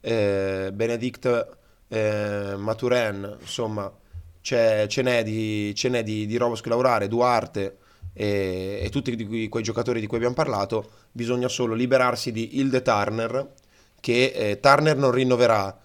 eh, 0.00 0.70
Benedict 0.72 1.56
eh, 1.88 2.54
Maturen, 2.56 3.36
insomma, 3.40 3.92
ce 4.40 4.86
n'è, 5.02 5.24
di, 5.24 5.74
ce 5.74 5.88
n'è 5.88 6.02
di, 6.02 6.26
di 6.26 6.36
roba 6.36 6.54
su 6.54 6.62
cui 6.62 6.70
lavorare, 6.70 7.08
Duarte 7.08 7.78
e, 8.12 8.80
e 8.82 8.88
tutti 8.90 9.14
di, 9.14 9.48
quei 9.48 9.62
giocatori 9.62 10.00
di 10.00 10.06
cui 10.06 10.16
abbiamo 10.16 10.34
parlato, 10.34 10.90
bisogna 11.12 11.48
solo 11.48 11.74
liberarsi 11.74 12.32
di 12.32 12.58
Hilde 12.58 12.82
Turner, 12.82 13.52
che 14.00 14.32
eh, 14.34 14.60
Turner 14.60 14.96
non 14.96 15.10
rinnoverà, 15.10 15.76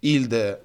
Hilde 0.00 0.60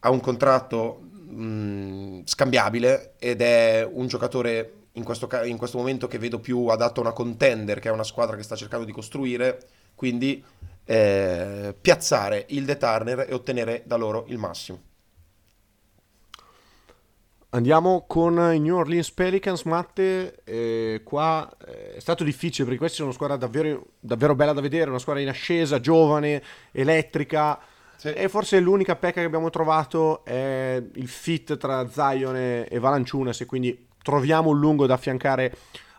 ha 0.00 0.10
un 0.10 0.20
contratto 0.20 1.00
mh, 1.28 2.20
scambiabile 2.24 3.14
ed 3.18 3.40
è 3.40 3.88
un 3.90 4.06
giocatore 4.06 4.72
in 4.96 5.04
questo, 5.04 5.28
in 5.44 5.56
questo 5.56 5.78
momento 5.78 6.08
che 6.08 6.18
vedo 6.18 6.38
più 6.40 6.66
adatto 6.66 7.00
a 7.00 7.04
una 7.04 7.12
contender, 7.12 7.78
che 7.80 7.88
è 7.88 7.92
una 7.92 8.04
squadra 8.04 8.36
che 8.36 8.42
sta 8.42 8.56
cercando 8.56 8.84
di 8.84 8.92
costruire, 8.92 9.60
quindi 9.94 10.42
eh, 10.84 11.74
piazzare 11.78 12.46
il 12.50 12.64
The 12.64 12.76
Turner 12.76 13.26
e 13.28 13.34
ottenere 13.34 13.82
da 13.86 13.96
loro 13.96 14.24
il 14.28 14.38
massimo. 14.38 14.80
Andiamo 17.50 18.04
con 18.06 18.34
i 18.52 18.58
New 18.58 18.76
Orleans 18.76 19.10
Pelicans, 19.12 19.62
Matte. 19.62 20.42
Eh, 20.44 21.00
qua 21.04 21.50
eh, 21.66 21.94
è 21.94 22.00
stato 22.00 22.24
difficile 22.24 22.64
perché 22.64 22.78
questi 22.78 22.96
sono 22.96 23.08
una 23.08 23.16
squadra 23.16 23.36
davvero, 23.36 23.92
davvero, 23.98 24.34
bella 24.34 24.52
da 24.52 24.60
vedere, 24.60 24.90
una 24.90 24.98
squadra 24.98 25.22
in 25.22 25.28
ascesa, 25.28 25.80
giovane, 25.80 26.42
elettrica. 26.72 27.58
Sì. 27.96 28.12
E 28.12 28.28
forse 28.28 28.60
l'unica 28.60 28.96
pecca 28.96 29.20
che 29.20 29.26
abbiamo 29.26 29.48
trovato 29.48 30.22
è 30.24 30.82
il 30.94 31.08
fit 31.08 31.56
tra 31.56 31.88
Zion 31.88 32.36
e 32.36 32.78
Valanciunas. 32.78 33.40
E 33.40 33.46
quindi 33.46 33.86
troviamo 34.06 34.50
un 34.50 34.60
lungo 34.60 34.86
da 34.86 34.94
affiancare 34.94 35.52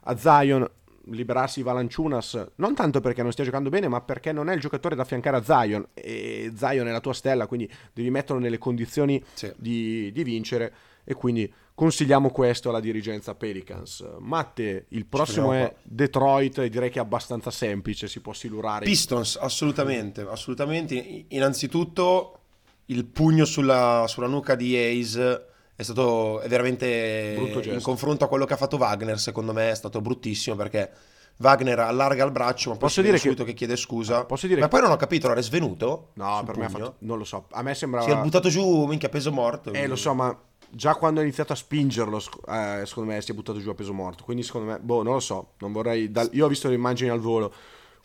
a 0.04 0.18
Zion 0.18 0.66
liberarsi 1.10 1.62
Valanciunas, 1.62 2.52
non 2.56 2.74
tanto 2.74 3.02
perché 3.02 3.22
non 3.22 3.34
stia 3.34 3.44
giocando 3.44 3.70
bene, 3.70 3.90
ma 3.90 4.00
perché 4.00 4.32
non 4.32 4.50
è 4.50 4.54
il 4.54 4.62
giocatore 4.62 4.96
da 4.96 5.02
affiancare 5.02 5.36
a 5.36 5.44
Zion 5.44 5.86
e 5.94 6.54
Zion 6.56 6.88
è 6.88 6.92
la 6.92 7.02
tua 7.02 7.14
stella, 7.14 7.48
quindi 7.48 7.70
devi 7.92 8.10
metterlo 8.10 8.42
nelle 8.42 8.58
condizioni 8.58 9.22
sì. 9.34 9.52
di, 9.58 10.10
di, 10.14 10.24
vincere 10.24 10.74
e 11.04 11.16
quindi 11.16 11.52
consigliamo 11.74 12.30
questo 12.30 12.70
alla 12.70 12.80
dirigenza 12.80 13.36
Pelicans. 13.36 14.06
Matte, 14.20 14.86
il 14.90 15.06
prossimo 15.06 15.52
è 15.52 15.74
Detroit 15.84 16.60
e 16.60 16.70
direi 16.70 16.90
che 16.90 17.00
è 17.00 17.02
abbastanza 17.02 17.52
semplice, 17.52 18.08
si 18.08 18.22
può 18.22 18.32
silurare. 18.32 18.86
Pistons, 18.86 19.36
assolutamente, 19.36 20.22
assolutamente. 20.22 21.26
Innanzitutto 21.28 22.40
il 22.86 23.04
pugno 23.06 23.44
sulla, 23.44 24.06
sulla 24.08 24.28
nuca 24.28 24.56
di 24.56 24.78
Ace 24.78 25.56
è 25.78 25.84
stato 25.84 26.40
è 26.40 26.48
veramente 26.48 27.36
in 27.66 27.82
confronto 27.84 28.26
a 28.26 28.28
quello 28.28 28.46
che 28.46 28.54
ha 28.54 28.58
fatto 28.58 28.78
Wagner 28.78 29.20
secondo 29.20 29.54
me 29.54 29.70
è 29.70 29.76
stato 29.76 30.02
bruttissimo 30.02 30.56
perché 30.56 30.90
Wagner 31.38 31.78
allarga 31.78 32.26
il 32.26 32.32
braccio 32.32 32.70
ma 32.70 32.78
poi 32.78 32.88
posso 32.88 33.04
dire 33.04 33.20
subito 33.20 33.44
che... 33.44 33.52
che 33.52 33.58
chiede 33.58 33.76
scusa. 33.76 34.26
Posso 34.26 34.48
dire 34.48 34.60
ma 34.60 34.66
che... 34.66 34.72
poi 34.72 34.82
non 34.82 34.90
ho 34.90 34.96
capito 34.96 35.30
era 35.30 35.40
svenuto 35.40 36.10
no 36.16 36.42
per 36.44 36.56
pugno. 36.56 36.58
me 36.58 36.66
ha 36.66 36.70
fatto 36.70 36.96
non 37.00 37.20
lo 37.20 37.24
so 37.24 37.46
a 37.52 37.62
me 37.62 37.76
sembrava 37.76 38.08
si 38.08 38.12
è 38.12 38.18
buttato 38.20 38.50
giù 38.50 38.86
minchia 38.86 39.10
peso 39.10 39.32
morto. 39.32 39.72
Eh 39.72 39.86
lo 39.86 39.96
so 39.96 40.16
ma 40.16 40.36
già 40.68 40.96
quando 40.96 41.20
ha 41.20 41.24
iniziato 41.24 41.54
a 41.54 41.56
spingerlo 41.56 42.18
eh, 42.18 42.82
secondo 42.86 43.12
me 43.12 43.22
si 43.22 43.32
è 43.32 43.36
buttato 43.36 43.60
giù 43.60 43.70
a 43.70 43.76
peso 43.76 43.94
morto. 43.94 44.24
Quindi 44.24 44.42
secondo 44.42 44.72
me 44.72 44.80
boh 44.80 45.04
non 45.04 45.14
lo 45.14 45.20
so 45.20 45.52
non 45.60 45.72
vorrei 45.72 46.10
dal... 46.10 46.28
io 46.32 46.46
ho 46.46 46.50
visto 46.50 46.70
le 46.70 46.74
immagini 46.74 47.12
al 47.12 47.20
volo 47.20 47.54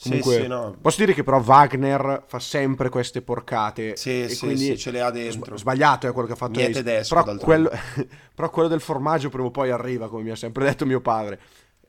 Comunque, 0.02 0.34
sì, 0.34 0.40
sì, 0.42 0.46
no. 0.48 0.76
posso 0.80 0.98
dire 0.98 1.14
che 1.14 1.22
però 1.22 1.40
Wagner 1.40 2.24
fa 2.26 2.38
sempre 2.40 2.88
queste 2.88 3.22
porcate. 3.22 3.96
Sì, 3.96 4.24
e 4.24 4.28
sì, 4.28 4.38
quindi 4.40 4.64
sì, 4.64 4.78
ce 4.78 4.90
le 4.90 5.00
ha 5.00 5.10
dentro. 5.10 5.56
Sbagliato 5.56 6.08
è 6.08 6.12
quello 6.12 6.26
che 6.26 6.34
ha 6.34 6.36
fatto 6.36 6.58
Niente 6.58 6.82
tedesco, 6.82 7.22
però 7.22 7.36
quello, 7.36 7.70
però 8.34 8.50
quello 8.50 8.68
del 8.68 8.80
formaggio 8.80 9.28
prima 9.28 9.46
o 9.46 9.50
poi 9.50 9.70
arriva, 9.70 10.08
come 10.08 10.22
mi 10.22 10.30
ha 10.30 10.36
sempre 10.36 10.64
detto 10.64 10.84
mio 10.86 11.00
padre. 11.00 11.38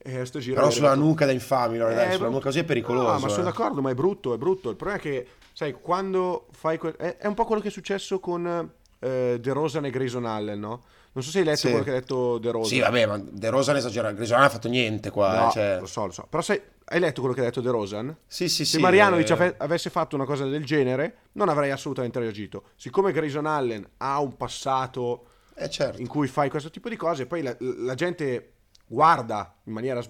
Eh, 0.06 0.30
però 0.30 0.70
sulla 0.70 0.90
detto... 0.90 1.00
nuca 1.00 1.26
da 1.26 1.32
infami, 1.32 1.78
no, 1.78 1.88
eh, 1.88 2.12
sulla 2.12 2.28
nuca 2.28 2.44
così 2.44 2.60
è 2.60 2.64
pericoloso. 2.66 3.14
No, 3.14 3.20
ma 3.20 3.28
eh. 3.28 3.30
sono 3.30 3.44
d'accordo, 3.44 3.82
ma 3.82 3.90
è 3.90 3.94
brutto, 3.94 4.34
è 4.34 4.38
brutto. 4.38 4.70
Il 4.70 4.76
problema 4.76 5.00
è 5.00 5.02
che, 5.02 5.28
sai, 5.54 5.72
quando 5.72 6.48
fai... 6.52 6.78
Que... 6.78 6.94
È, 6.98 7.18
è, 7.18 7.28
un 7.28 7.34
po' 7.34 7.46
quello 7.46 7.62
che 7.62 7.70
è 7.70 7.72
successo 7.72 8.20
con 8.20 8.70
eh, 9.00 9.38
De 9.40 9.54
Rosa 9.54 9.80
e 9.80 9.90
Grayson 9.90 10.26
Allen, 10.26 10.60
no? 10.60 10.84
Non 11.14 11.24
so 11.24 11.30
se 11.30 11.40
hai 11.40 11.46
letto 11.46 11.60
sì. 11.60 11.70
quello 11.70 11.84
che 11.84 11.92
ha 11.92 11.94
detto 11.94 12.38
De 12.38 12.52
Rosa. 12.52 12.68
Sì, 12.68 12.80
vabbè, 12.80 13.06
ma 13.06 13.18
De 13.18 13.50
Rosa 13.50 13.72
ne 13.72 13.78
esagera. 13.78 14.12
Grayson 14.12 14.36
non 14.36 14.46
ha 14.46 14.50
fatto 14.50 14.68
niente 14.68 15.10
qua. 15.10 15.46
No, 15.46 15.52
cioè... 15.52 15.78
lo 15.80 15.86
so, 15.86 16.06
lo 16.06 16.12
so. 16.12 16.28
Però 16.30 16.44
sai, 16.44 16.62
hai 16.86 17.00
letto 17.00 17.22
quello 17.22 17.36
che 17.36 17.42
ha 17.42 17.46
detto 17.46 17.62
De 17.62 17.70
Rosan? 17.70 18.16
Sì, 18.28 18.48
sì, 18.48 18.58
Se 18.58 18.66
sì. 18.66 18.72
Se 18.72 18.80
Marianovic 18.80 19.30
eh... 19.30 19.56
avesse 19.58 19.90
fatto 19.90 20.16
una 20.16 20.26
cosa 20.26 20.46
del 20.46 20.66
genere, 20.66 21.18
non 21.34 21.50
avrei 21.50 21.72
assolutamente 21.72 22.20
reagito. 22.20 22.70
Siccome 22.76 23.12
Grayson 23.12 23.46
Allen 23.46 23.88
ha 23.98 24.20
un 24.20 24.36
passato 24.36 25.28
eh, 25.56 25.70
certo. 25.70 26.00
in 26.00 26.08
cui 26.08 26.28
fai 26.28 26.50
questo 26.50 26.70
tipo 26.70 26.90
di 26.90 26.96
cose, 26.96 27.26
poi 27.26 27.42
la, 27.42 27.56
la 27.60 27.96
gente 27.96 28.52
guarda 28.86 29.56
in 29.64 29.74
maniera 29.74 30.02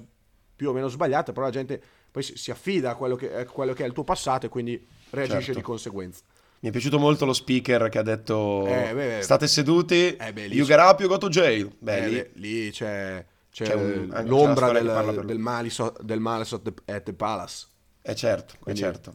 più 0.55 0.69
o 0.69 0.73
meno 0.73 0.87
sbagliata, 0.87 1.31
però 1.31 1.45
la 1.45 1.51
gente 1.51 1.81
poi 2.11 2.23
si, 2.23 2.51
affida 2.51 2.91
a 2.91 2.95
quello, 2.95 3.15
che, 3.15 3.33
a 3.33 3.45
quello, 3.45 3.73
che, 3.73 3.83
è 3.83 3.87
il 3.87 3.93
tuo 3.93 4.03
passato 4.03 4.45
e 4.45 4.49
quindi 4.49 4.85
reagisce 5.09 5.41
certo. 5.41 5.59
di 5.59 5.65
conseguenza. 5.65 6.21
Mi 6.59 6.69
è 6.69 6.71
piaciuto 6.71 6.97
molto 6.97 7.25
lo 7.25 7.33
speaker 7.33 7.89
che 7.89 7.97
ha 7.97 8.03
detto 8.03 8.65
eh, 8.67 8.93
beh, 8.93 9.21
state 9.21 9.47
seduti, 9.47 10.15
eh, 10.15 10.31
beh, 10.31 10.45
you 10.45 10.65
get 10.65 10.79
up, 10.79 10.99
you 10.99 11.09
go 11.09 11.17
to 11.17 11.27
jail. 11.27 11.75
Beh, 11.77 11.97
eh, 11.97 12.07
lì... 12.07 12.15
Beh, 12.15 12.31
lì 12.35 12.71
c'è, 12.71 13.25
c'è, 13.53 13.65
c'è 13.65 13.73
un, 13.75 14.23
l'ombra 14.25 14.71
c'è 14.71 14.81
del, 14.81 15.21
del, 15.25 15.37
Malice, 15.37 15.93
del 16.01 16.19
Malice 16.19 16.59
at 16.85 17.03
the 17.03 17.13
Palace. 17.13 17.67
Eh 18.01 18.15
certo, 18.15 18.55
Quindi... 18.59 18.81
eh 18.81 18.83
certo. 18.83 19.13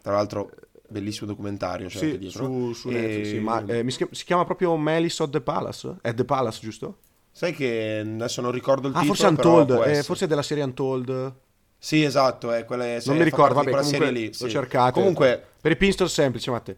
Tra 0.00 0.12
l'altro 0.12 0.52
bellissimo 0.88 1.26
documentario 1.26 1.88
cioè 1.88 2.18
sì, 2.20 2.30
su, 2.30 2.72
su 2.72 2.88
e... 2.88 2.92
Netflix, 2.92 3.28
sì, 3.28 3.38
ma, 3.38 3.64
eh, 3.64 3.84
si 4.10 4.24
chiama 4.24 4.44
proprio 4.44 4.76
Malice 4.76 5.22
at 5.24 5.30
the 5.30 5.40
Palace? 5.40 5.96
At 6.02 6.14
the 6.14 6.24
Palace, 6.24 6.60
giusto? 6.62 6.98
Sai 7.32 7.52
che 7.52 7.98
adesso 8.04 8.40
non 8.40 8.52
ricordo 8.52 8.86
il 8.86 8.94
Ah, 8.94 9.00
titolo, 9.00 9.16
forse 9.16 9.26
Untold, 9.28 9.86
eh, 9.88 10.02
forse 10.04 10.24
è 10.26 10.28
della 10.28 10.42
serie 10.42 10.62
Untold. 10.62 11.34
Sì, 11.78 12.04
esatto, 12.04 12.52
è 12.52 12.64
quella, 12.64 12.84
Non 13.04 13.16
mi 13.16 13.24
ricordo, 13.24 13.54
vabbè, 13.54 13.70
quella 13.70 13.82
comunque 13.82 14.06
serie 14.06 14.26
lì. 14.26 14.32
sì. 14.32 14.48
cercate. 14.48 14.92
Comunque, 14.92 15.44
Per 15.60 15.72
i 15.72 15.76
Pistons 15.76 16.12
semplice, 16.12 16.50
Matte. 16.50 16.76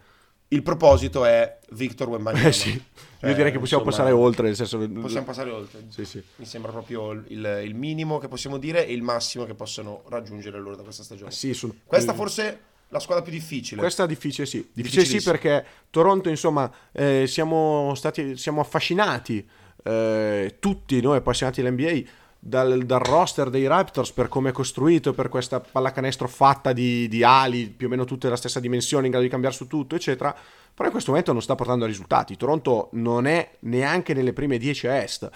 Il 0.52 0.62
proposito 0.62 1.24
è 1.24 1.58
Victor 1.70 2.08
Wembanyama. 2.08 2.48
Eh 2.48 2.52
sì, 2.52 2.70
Cioè, 3.18 3.30
io 3.30 3.36
direi 3.36 3.52
che 3.52 3.58
possiamo 3.58 3.84
insomma, 3.84 4.04
passare 4.04 4.10
oltre, 4.12 4.46
nel 4.46 4.56
senso... 4.56 4.78
Possiamo 4.78 5.24
passare 5.26 5.50
oltre. 5.50 5.84
Sì, 5.88 6.04
sì. 6.04 6.22
Mi 6.36 6.44
sembra 6.44 6.70
proprio 6.70 7.12
il, 7.12 7.62
il 7.64 7.74
minimo 7.74 8.18
che 8.18 8.28
possiamo 8.28 8.58
dire 8.58 8.86
e 8.86 8.92
il 8.92 9.02
massimo 9.02 9.44
che 9.44 9.54
possono 9.54 10.02
raggiungere 10.08 10.58
loro 10.58 10.76
da 10.76 10.82
questa 10.82 11.02
stagione. 11.02 11.30
Sì, 11.30 11.54
sul- 11.54 11.74
Questa 11.86 12.10
il- 12.12 12.16
forse 12.16 12.42
è 12.48 12.58
la 12.88 12.98
squadra 13.00 13.22
più 13.24 13.32
difficile. 13.32 13.80
Questa 13.80 14.04
è 14.04 14.06
difficile, 14.06 14.46
sì. 14.46 14.68
Difficile 14.72 15.04
sì 15.04 15.22
perché 15.22 15.64
Toronto, 15.88 16.28
insomma, 16.28 16.70
eh, 16.92 17.26
siamo 17.26 17.94
stati 17.94 18.36
siamo 18.36 18.60
affascinati 18.60 19.48
eh, 19.84 20.56
tutti 20.60 21.00
noi 21.00 21.16
appassionati 21.16 21.62
dell'NBA 21.62 22.02
dal, 22.44 22.82
dal 22.84 22.98
roster 22.98 23.50
dei 23.50 23.68
Raptors 23.68 24.10
per 24.10 24.26
come 24.26 24.50
è 24.50 24.52
costruito, 24.52 25.12
per 25.12 25.28
questa 25.28 25.60
pallacanestro 25.60 26.26
fatta 26.26 26.72
di, 26.72 27.06
di 27.06 27.22
ali, 27.22 27.68
più 27.68 27.86
o 27.86 27.90
meno 27.90 28.04
tutte 28.04 28.26
della 28.26 28.36
stessa 28.36 28.58
dimensione, 28.58 29.04
in 29.04 29.10
grado 29.10 29.24
di 29.24 29.30
cambiare 29.30 29.54
su 29.54 29.68
tutto, 29.68 29.94
eccetera. 29.94 30.34
Però 30.74 30.86
in 30.86 30.90
questo 30.90 31.10
momento 31.10 31.32
non 31.32 31.40
sta 31.40 31.54
portando 31.54 31.86
risultati. 31.86 32.36
Toronto 32.36 32.88
non 32.94 33.26
è 33.26 33.58
neanche 33.60 34.12
nelle 34.12 34.32
prime 34.32 34.58
10 34.58 34.88
a 34.88 34.96
est. 34.96 35.30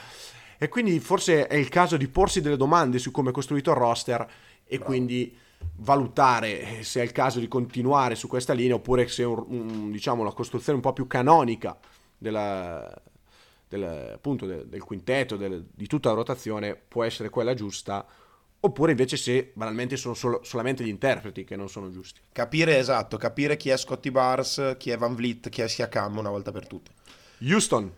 E 0.59 0.69
quindi 0.69 0.99
forse 0.99 1.47
è 1.47 1.55
il 1.55 1.69
caso 1.69 1.97
di 1.97 2.09
porsi 2.09 2.40
delle 2.40 2.57
domande 2.57 2.99
su 2.99 3.12
come 3.12 3.31
è 3.31 3.33
costruito 3.33 3.71
il 3.71 3.77
roster 3.77 4.27
e 4.66 4.79
quindi 4.81 5.37
valutare 5.77 6.83
se 6.83 7.01
è 7.01 7.05
il 7.05 7.12
caso 7.12 7.38
di 7.38 7.47
continuare 7.47 8.16
su 8.16 8.27
questa 8.27 8.53
linea 8.53 8.75
oppure 8.75 9.07
se 9.07 9.23
è 9.23 9.27
un- 9.27 9.45
un- 9.47 9.90
diciamo, 9.92 10.25
la 10.25 10.33
costruzione 10.33 10.79
un 10.79 10.83
po' 10.83 10.92
più 10.92 11.07
canonica 11.07 11.79
della, 12.19 12.92
del, 13.79 14.12
appunto, 14.15 14.47
del, 14.47 14.67
del 14.67 14.83
quintetto, 14.83 15.37
del- 15.37 15.67
di 15.73 15.87
tutta 15.87 16.09
la 16.11 16.15
rotazione 16.17 16.75
può 16.77 17.05
essere 17.05 17.29
quella 17.31 17.55
giusta 17.55 18.07
oppure 18.59 18.91
invece 18.91 19.17
se 19.17 19.53
banalmente 19.55 19.97
sono 19.97 20.15
solo- 20.15 20.41
solamente 20.43 20.83
gli 20.83 20.89
interpreti 20.89 21.45
che 21.45 21.55
non 21.57 21.69
sono 21.69 21.91
giusti. 21.91 22.21
Capire 22.33 22.79
esatto, 22.79 23.17
capire 23.17 23.57
chi 23.57 23.69
è 23.69 23.77
Scotty 23.77 24.11
Barnes, 24.11 24.75
chi 24.79 24.91
è 24.91 24.97
Van 24.97 25.15
Vliet, 25.15 25.49
chi 25.51 25.61
è 25.61 25.69
Siakam 25.69 26.17
una 26.19 26.31
volta 26.31 26.51
per 26.51 26.67
tutte. 26.67 26.91
Houston, 27.43 27.93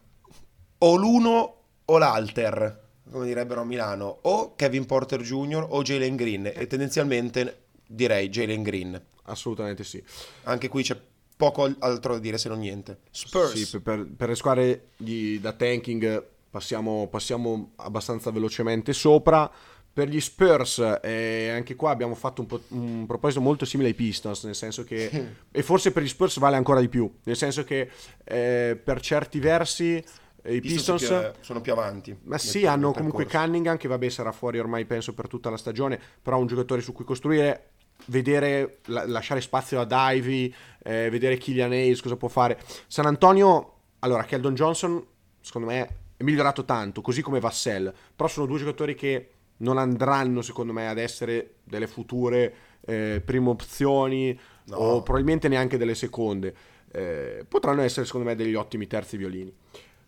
O 0.80 0.94
l'uno 0.96 1.54
o 1.86 1.98
l'alter, 1.98 2.86
come 3.10 3.24
direbbero 3.26 3.62
a 3.62 3.64
Milano, 3.64 4.18
o 4.22 4.54
Kevin 4.54 4.84
Porter 4.84 5.22
Jr. 5.22 5.66
o 5.70 5.82
Jalen 5.82 6.14
Green 6.16 6.52
e 6.54 6.66
tendenzialmente 6.66 7.64
direi 7.86 8.28
Jalen 8.28 8.62
Green. 8.62 9.02
assolutamente 9.24 9.84
sì. 9.84 10.02
Anche 10.44 10.68
qui 10.68 10.82
c'è 10.82 10.96
poco 11.38 11.72
altro 11.78 12.14
da 12.14 12.18
dire 12.18 12.36
se 12.36 12.48
non 12.48 12.58
niente. 12.58 12.98
Spurs. 13.12 13.52
Sì, 13.52 13.80
per, 13.80 14.06
per 14.14 14.28
le 14.28 14.34
squadre 14.34 14.88
di- 14.96 15.38
da 15.40 15.52
tanking 15.52 16.22
passiamo, 16.50 17.06
passiamo 17.08 17.72
abbastanza 17.76 18.30
velocemente 18.32 18.92
sopra. 18.92 19.50
Per 19.90 20.08
gli 20.08 20.20
Spurs, 20.20 20.78
eh, 21.02 21.48
anche 21.48 21.74
qua 21.74 21.90
abbiamo 21.90 22.14
fatto 22.14 22.40
un, 22.42 22.46
po- 22.46 22.60
un 22.68 23.04
proposito 23.06 23.40
molto 23.40 23.64
simile 23.64 23.88
ai 23.88 23.94
Pistons, 23.94 24.44
nel 24.44 24.54
senso 24.54 24.84
che, 24.84 25.26
e 25.50 25.62
forse 25.62 25.90
per 25.90 26.02
gli 26.04 26.08
Spurs 26.08 26.38
vale 26.38 26.54
ancora 26.56 26.78
di 26.80 26.88
più, 26.88 27.10
nel 27.24 27.36
senso 27.36 27.64
che 27.64 27.90
eh, 28.24 28.80
per 28.82 29.00
certi 29.00 29.40
versi 29.40 29.96
eh, 30.42 30.54
i 30.54 30.60
Pistons 30.60 31.00
Pistons... 31.00 31.30
più- 31.32 31.42
sono 31.44 31.60
più 31.60 31.72
avanti. 31.72 32.16
Ma 32.24 32.38
sì, 32.38 32.64
hanno 32.64 32.92
comunque 32.92 33.24
percorso. 33.24 33.46
Cunningham 33.46 33.76
che 33.76 33.88
vabbè 33.88 34.08
sarà 34.08 34.30
fuori 34.30 34.60
ormai 34.60 34.84
penso 34.84 35.14
per 35.14 35.26
tutta 35.26 35.50
la 35.50 35.56
stagione, 35.56 36.00
però 36.22 36.38
un 36.38 36.46
giocatore 36.46 36.80
su 36.80 36.92
cui 36.92 37.04
costruire, 37.04 37.70
vedere, 38.06 38.78
la- 38.86 39.06
lasciare 39.06 39.40
spazio 39.40 39.80
ad 39.80 39.92
Ivy, 39.92 40.52
eh, 40.82 41.08
vedere 41.10 41.36
Killian 41.36 41.72
Hayes 41.72 42.00
cosa 42.00 42.16
può 42.16 42.28
fare. 42.28 42.58
San 42.86 43.06
Antonio, 43.06 43.74
allora 44.00 44.24
Keldon 44.24 44.54
Johnson 44.54 45.04
secondo 45.40 45.68
me 45.68 45.88
è 46.16 46.22
migliorato 46.24 46.64
tanto, 46.64 47.00
così 47.00 47.22
come 47.22 47.40
Vassell, 47.40 47.92
però 48.14 48.28
sono 48.28 48.46
due 48.46 48.58
giocatori 48.58 48.94
che 48.94 49.30
non 49.58 49.78
andranno 49.78 50.42
secondo 50.42 50.72
me 50.72 50.88
ad 50.88 50.98
essere 50.98 51.56
delle 51.64 51.86
future 51.86 52.54
eh, 52.86 53.20
prime 53.24 53.48
opzioni 53.48 54.38
No. 54.68 54.76
o 54.76 55.02
probabilmente 55.02 55.48
neanche 55.48 55.78
delle 55.78 55.94
seconde. 55.94 56.54
Eh, 56.92 57.44
potranno 57.48 57.80
essere 57.80 58.04
secondo 58.04 58.26
me 58.26 58.34
degli 58.34 58.54
ottimi 58.54 58.86
terzi 58.86 59.16
violini. 59.16 59.50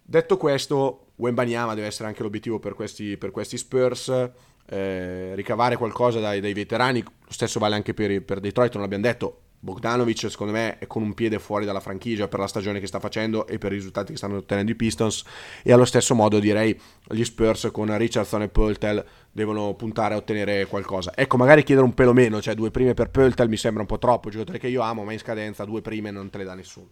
Detto 0.02 0.36
questo, 0.36 1.12
Wembanyama 1.16 1.74
deve 1.74 1.86
essere 1.86 2.08
anche 2.08 2.22
l'obiettivo 2.22 2.58
per 2.58 2.74
questi, 2.74 3.16
per 3.16 3.30
questi 3.30 3.56
Spurs, 3.56 4.30
eh, 4.70 5.34
ricavare 5.34 5.76
qualcosa 5.76 6.20
dai, 6.20 6.40
dai 6.40 6.52
veterani, 6.52 7.02
lo 7.02 7.32
stesso 7.32 7.58
vale 7.58 7.74
anche 7.74 7.92
per, 7.92 8.22
per 8.22 8.38
Detroit, 8.40 8.72
non 8.74 8.82
l'abbiamo 8.82 9.04
detto, 9.04 9.40
Bogdanovic 9.62 10.30
secondo 10.30 10.54
me 10.54 10.78
è 10.78 10.86
con 10.86 11.02
un 11.02 11.12
piede 11.12 11.38
fuori 11.38 11.66
dalla 11.66 11.80
franchigia 11.80 12.28
per 12.28 12.38
la 12.38 12.46
stagione 12.46 12.80
che 12.80 12.86
sta 12.86 12.98
facendo 12.98 13.46
e 13.46 13.58
per 13.58 13.72
i 13.72 13.74
risultati 13.74 14.12
che 14.12 14.16
stanno 14.16 14.38
ottenendo 14.38 14.70
i 14.70 14.74
Pistons 14.74 15.22
e 15.62 15.70
allo 15.70 15.84
stesso 15.84 16.14
modo 16.14 16.38
direi 16.38 16.78
gli 17.08 17.22
Spurs 17.24 17.68
con 17.70 17.94
Richardson 17.94 18.40
e 18.40 18.48
Pöltel 18.48 19.04
devono 19.30 19.74
puntare 19.74 20.14
a 20.14 20.16
ottenere 20.16 20.64
qualcosa. 20.66 21.12
Ecco, 21.14 21.36
magari 21.36 21.62
chiedere 21.62 21.86
un 21.86 21.92
pelo 21.92 22.14
meno, 22.14 22.40
cioè 22.40 22.54
due 22.54 22.70
prime 22.70 22.94
per 22.94 23.10
Pöltel 23.10 23.48
mi 23.48 23.58
sembra 23.58 23.82
un 23.82 23.88
po' 23.88 23.98
troppo, 23.98 24.30
giocatore 24.30 24.58
che 24.58 24.68
io 24.68 24.80
amo, 24.80 25.04
ma 25.04 25.12
in 25.12 25.18
scadenza 25.18 25.66
due 25.66 25.82
prime 25.82 26.10
non 26.10 26.30
te 26.30 26.38
le 26.38 26.44
dà 26.44 26.54
nessuno. 26.54 26.88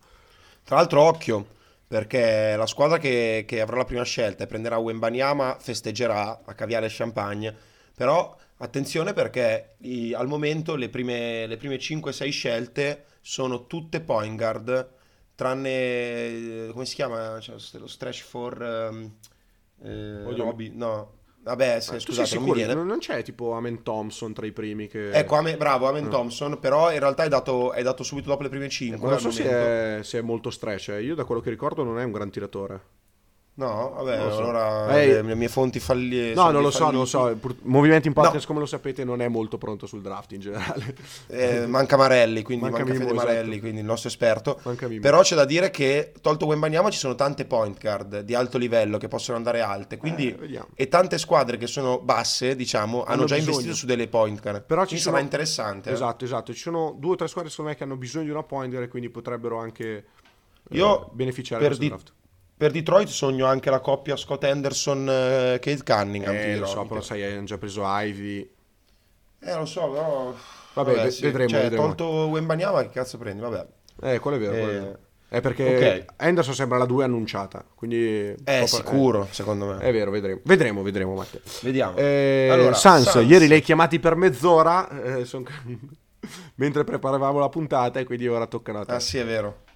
Tra 0.63 0.77
l'altro, 0.77 1.01
occhio, 1.01 1.47
perché 1.89 2.55
la 2.57 2.67
squadra 2.67 2.99
che, 2.99 3.45
che 3.49 3.61
avrà 3.61 3.79
la 3.79 3.85
prima 3.85 4.05
scelta 4.05 4.45
e 4.45 4.47
prenderà 4.47 4.77
Wembanyama 4.79 5.57
festeggerà 5.59 6.43
a 6.45 6.55
caviare 6.55 6.87
e 6.87 6.91
champagne. 6.93 7.55
Però 7.95 8.37
attenzione 8.59 9.13
perché 9.15 9.75
i- 9.79 10.15
al 10.15 10.29
momento 10.29 10.77
le 10.77 10.89
prime, 10.91 11.47
le 11.47 11.57
prime 11.57 11.79
5-6 11.79 12.31
scelte 12.31 13.05
sono 13.21 13.67
tutte 13.67 14.01
point 14.01 14.37
guard, 14.39 14.89
tranne 15.35 16.69
come 16.73 16.85
si 16.85 16.95
chiama? 16.95 17.39
Cioè, 17.41 17.57
lo 17.79 17.87
stretch 17.87 18.23
for 18.23 18.63
ehm, 18.63 19.13
eh. 19.83 20.25
Robbie- 20.37 20.71
No, 20.75 21.18
vabbè, 21.43 21.81
se- 21.81 21.91
sei 21.91 22.01
scusate, 22.01 22.35
non 22.37 22.53
viene. 22.53 22.75
Non, 22.75 22.99
c'è 22.99 23.23
tipo 23.23 23.53
Amen 23.53 23.83
Thompson 23.83 24.33
tra 24.33 24.47
i 24.47 24.53
primi 24.53 24.87
che... 24.87 25.11
Ecco, 25.11 25.37
Ame- 25.37 25.57
bravo, 25.57 25.89
Amen 25.89 26.05
Mm. 26.07 26.11
Thompson, 26.11 26.59
però 26.59 26.93
in 26.93 26.99
realtà 26.99 27.25
è 27.25 27.29
dato, 27.29 27.73
è 27.73 27.83
dato 27.83 28.03
subito 28.03 28.29
dopo 28.29 28.43
le 28.43 28.49
prime 28.49 28.69
5 28.69 29.09
non 29.09 29.19
so 29.19 29.31
se 29.31 29.45
è, 29.45 30.03
se 30.03 30.19
è 30.19 30.23
molto 30.23 30.51
stretch, 30.51 30.89
eh. 30.89 31.03
io 31.03 31.15
da 31.15 31.25
quello 31.25 31.41
che 31.41 31.51
ricordo 31.51 31.83
non 31.85 31.99
è 31.99 32.05
un 32.05 32.13
gran 32.13 32.31
tiratore. 32.31 32.81
No, 33.59 33.93
vabbè, 33.97 34.31
so. 34.31 34.39
allora 34.39 34.97
Eh, 35.01 35.21
le, 35.21 35.35
mie 35.35 35.49
fonti 35.49 35.81
falli 35.81 36.33
No, 36.33 36.53
non 36.53 36.63
lo 36.63 36.71
so, 36.71 36.85
non 36.85 37.01
lo 37.01 37.05
so. 37.07 37.37
Pur- 37.41 37.57
Movimenti 37.63 38.07
in 38.07 38.13
podcast, 38.15 38.43
No. 38.43 38.47
come 38.47 38.61
lo 38.61 38.67
sapete, 38.67 39.03
non 39.03 39.21
è 39.21 39.27
molto 39.27 39.59
pronto 39.59 39.87
sul 39.87 40.01
draft 40.01 40.31
in 40.31 40.39
generale. 40.39 40.95
Eh, 41.27 41.67
manca 41.67 41.97
Marelli, 41.97 42.43
quindi 42.43 42.63
Manca 42.63 42.79
manca, 42.85 42.93
Mimmo, 42.93 43.09
Fede 43.09 43.17
Marelli, 43.19 43.41
esatto. 43.49 43.61
quindi 43.61 43.81
il 43.81 43.85
nostro 43.85 44.09
esperto. 44.09 44.61
Però 45.01 45.23
c'è 45.23 45.35
da 45.35 45.45
dire 45.45 45.71
che, 45.71 46.13
tolto 46.21 46.47
Wembanyama, 46.47 46.89
ci 46.91 46.99
sono 46.99 47.17
tante 47.17 47.47
point 47.47 47.81
guard 47.81 48.21
di 48.21 48.35
alto 48.37 48.59
livello 48.59 48.97
che 48.97 49.09
possono 49.09 49.37
andare 49.37 49.61
alte. 49.61 49.97
Quindi, 49.97 50.29
Eh, 50.29 50.35
vediamo. 50.37 50.69
e 50.77 50.87
tante 50.87 51.19
squadre 51.19 51.57
che 51.57 51.67
sono 51.67 51.99
basse, 51.99 52.55
diciamo, 52.55 53.03
hanno, 53.03 53.07
Hanno 53.13 53.25
già 53.25 53.35
bisogno. 53.35 53.51
investito 53.57 53.75
su 53.77 53.87
delle 53.87 54.07
point 54.07 54.41
guard. 54.41 54.63
Però 54.63 54.83
ci 54.83 54.87
Quindi 54.87 55.03
sono... 55.03 55.17
sarà 55.17 55.27
interessante. 55.27 55.91
eh. 55.91 55.95
Esatto, 55.95 56.25
esatto. 56.25 56.53
Ci 56.55 56.61
sono 56.61 56.95
due 56.97 57.15
o 57.15 57.17
tre 57.17 57.27
squadre, 57.27 57.51
secondo 57.51 57.73
me, 57.73 57.77
che 57.77 57.83
hanno 57.83 57.97
bisogno 57.97 58.25
di 58.27 58.31
una 58.31 58.45
pointer 58.45 58.83
e 58.83 58.89
quindi 58.89 59.11
potrebbero 59.11 59.59
anche 59.59 59.85
eh, 60.71 60.77
Io, 60.77 61.11
beneficiare 61.13 61.61
per 61.67 61.73
da 61.73 61.77
questo 61.77 61.83
di- 61.83 61.89
draft. 61.89 62.17
Per 62.59 62.73
Detroit 62.73 63.07
sogno 63.09 63.47
anche 63.47 63.71
la 63.71 63.79
coppia 63.81 64.17
Scott 64.17 64.43
Henderson 64.43 65.09
e 65.09 65.59
Kate 65.61 65.83
Cunningham. 65.85 66.35
Eh, 66.35 66.57
lo 66.59 66.67
so, 66.67 66.85
però 66.87 67.01
sai, 67.01 67.23
hanno 67.23 67.45
già 67.45 67.57
preso 67.57 67.83
Ivy. 67.87 68.51
Eh, 69.41 69.55
lo 69.55 69.65
so, 69.65 69.89
però... 69.91 70.35
Vabbè, 70.75 70.93
ve- 70.95 71.17
vedremo, 71.21 71.49
Cioè, 71.49 71.63
vedremo. 71.63 71.83
tolto 71.95 72.05
Wembanyama, 72.27 72.83
che 72.83 72.91
cazzo 72.91 73.17
prendi? 73.17 73.41
Vabbè. 73.41 73.67
Eh, 74.03 74.19
quello 74.19 74.37
è 74.37 74.41
vero. 74.41 74.53
quello 74.53 74.69
è 74.71 74.75
Eh, 74.75 74.81
vero. 74.81 74.99
È 75.31 75.41
perché 75.41 76.05
ok. 76.17 76.23
Henderson 76.25 76.55
sembra 76.55 76.79
la 76.79 76.85
2 76.87 77.05
annunciata. 77.05 77.65
Quindi... 77.75 78.35
È 78.43 78.65
sicuro, 78.67 79.29
secondo 79.31 79.67
me. 79.67 79.75
eh, 79.85 79.89
È 79.89 79.93
vero, 79.93 80.11
vedremo. 80.11 80.41
Vedremo, 80.43 80.83
vedremo, 80.83 81.15
Matteo. 81.15 81.41
Vediamo. 81.63 81.97
Eh, 81.97 82.49
Allora, 82.51 82.75
Sans, 82.75 83.09
Sans. 83.09 83.29
ieri 83.29 83.47
li 83.47 83.55
hai 83.55 83.61
chiamati 83.61 84.01
per 84.01 84.17
mezz'ora 84.17 84.89
eh, 85.19 85.25
son- 85.25 85.47
mentre 86.57 86.83
preparavamo 86.83 87.39
la 87.39 87.49
puntata 87.49 88.01
e 88.01 88.05
quindi 88.05 88.27
ora 88.27 88.47
toccano 88.47 88.81
a 88.81 88.85
te. 88.85 88.93
Ah 88.93 89.01
sì, 89.01 89.19
è 89.19 89.25
vero. 89.25 89.67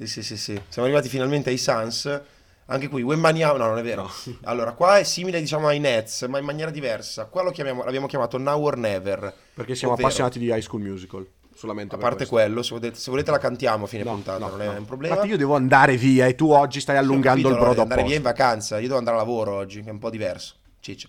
Sì, 0.00 0.06
sì, 0.06 0.22
sì, 0.22 0.36
sì. 0.38 0.62
Siamo 0.68 0.88
arrivati 0.88 1.10
finalmente 1.10 1.50
ai 1.50 1.58
Suns. 1.58 2.20
Anche 2.66 2.88
qui, 2.88 3.02
Wembanyama, 3.02 3.58
no, 3.58 3.66
non 3.66 3.78
è 3.78 3.82
vero. 3.82 4.10
Allora, 4.44 4.72
qua 4.72 4.98
è 4.98 5.02
simile, 5.02 5.40
diciamo, 5.40 5.66
ai 5.66 5.78
Nets, 5.78 6.22
ma 6.22 6.38
in 6.38 6.44
maniera 6.46 6.70
diversa. 6.70 7.26
Qua 7.26 7.42
lo 7.42 7.50
chiamiamo, 7.50 7.84
l'abbiamo 7.84 8.06
chiamato 8.06 8.38
Now 8.38 8.64
or 8.64 8.78
Never. 8.78 9.34
perché 9.52 9.74
siamo 9.74 9.92
ovvero, 9.92 10.08
appassionati 10.08 10.38
di 10.38 10.46
High 10.46 10.60
School 10.62 10.82
Musical. 10.82 11.26
Solamente 11.54 11.96
A 11.96 11.98
parte 11.98 12.16
questo. 12.26 12.34
quello, 12.34 12.62
se 12.62 12.74
volete, 12.74 12.98
se 12.98 13.10
volete 13.10 13.30
la 13.30 13.36
cantiamo 13.36 13.84
a 13.84 13.86
fine 13.86 14.02
No, 14.04 14.12
puntata, 14.12 14.38
no, 14.38 14.48
non 14.48 14.62
è 14.62 14.66
no. 14.66 14.78
un 14.78 14.84
problema. 14.86 15.14
Infatti 15.16 15.32
io 15.32 15.36
devo 15.36 15.54
andare 15.56 15.96
via 15.98 16.26
e 16.26 16.34
tu 16.34 16.50
oggi 16.50 16.80
stai 16.80 16.96
allungando 16.96 17.42
capito, 17.42 17.48
il 17.50 17.56
brodo 17.56 17.74
no, 17.74 17.82
andare 17.82 18.02
via 18.04 18.16
in 18.16 18.22
vacanza. 18.22 18.76
Io 18.78 18.86
devo 18.86 18.96
andare 18.98 19.16
a 19.16 19.20
lavoro 19.20 19.52
oggi, 19.56 19.82
che 19.82 19.90
è 19.90 19.92
un 19.92 19.98
po' 19.98 20.08
diverso. 20.08 20.54
Ciccio. 20.80 21.08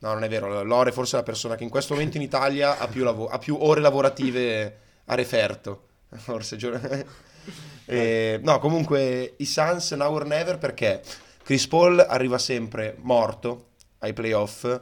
No, 0.00 0.12
non 0.12 0.22
è 0.24 0.28
vero. 0.28 0.62
Lore 0.64 0.92
forse 0.92 1.16
è 1.16 1.20
la 1.20 1.24
persona 1.24 1.54
che 1.54 1.62
in 1.64 1.70
questo 1.70 1.94
momento 1.94 2.18
in 2.18 2.22
Italia 2.24 2.76
ha 2.78 2.86
più, 2.88 3.02
lavo- 3.02 3.28
ha 3.28 3.38
più 3.38 3.56
ore 3.58 3.80
lavorative 3.80 4.78
a 5.06 5.14
referto. 5.14 5.84
Forse. 6.18 6.56
giuro. 6.56 6.78
Eh, 7.86 8.38
no, 8.42 8.58
comunque 8.58 9.34
i 9.38 9.44
Suns 9.46 9.92
now 9.92 10.12
or 10.12 10.26
never 10.26 10.58
perché 10.58 11.02
Chris 11.42 11.66
Paul 11.66 11.98
arriva 12.06 12.38
sempre 12.38 12.96
morto 13.00 13.68
ai 14.00 14.12
playoff. 14.12 14.80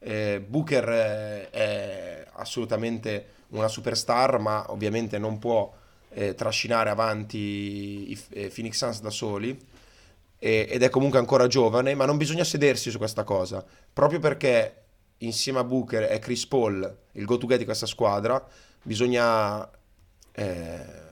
eh, 0.00 0.44
Booker 0.46 0.88
eh, 0.88 1.50
è 1.50 2.26
assolutamente 2.32 3.26
una 3.48 3.68
superstar, 3.68 4.38
ma 4.38 4.64
ovviamente 4.72 5.18
non 5.18 5.38
può 5.38 5.72
eh, 6.10 6.34
trascinare 6.34 6.90
avanti 6.90 8.10
i 8.10 8.18
eh, 8.30 8.48
Phoenix 8.54 8.76
Suns 8.76 9.00
da 9.00 9.10
soli. 9.10 9.56
e- 10.38 10.66
ed 10.70 10.82
è 10.82 10.88
comunque 10.88 11.18
ancora 11.18 11.46
giovane, 11.46 11.94
ma 11.94 12.04
non 12.04 12.16
bisogna 12.16 12.44
sedersi 12.44 12.90
su 12.90 12.98
questa 12.98 13.24
cosa, 13.24 13.64
proprio 13.92 14.20
perché 14.20 14.74
insieme 15.18 15.58
a 15.58 15.64
Booker 15.64 16.04
è 16.04 16.18
Chris 16.20 16.46
Paul 16.46 16.96
il 17.12 17.24
go-to-get 17.24 17.58
di 17.58 17.64
questa 17.64 17.86
squadra, 17.86 18.44
bisogna 18.82 19.68
eh, 20.32 21.06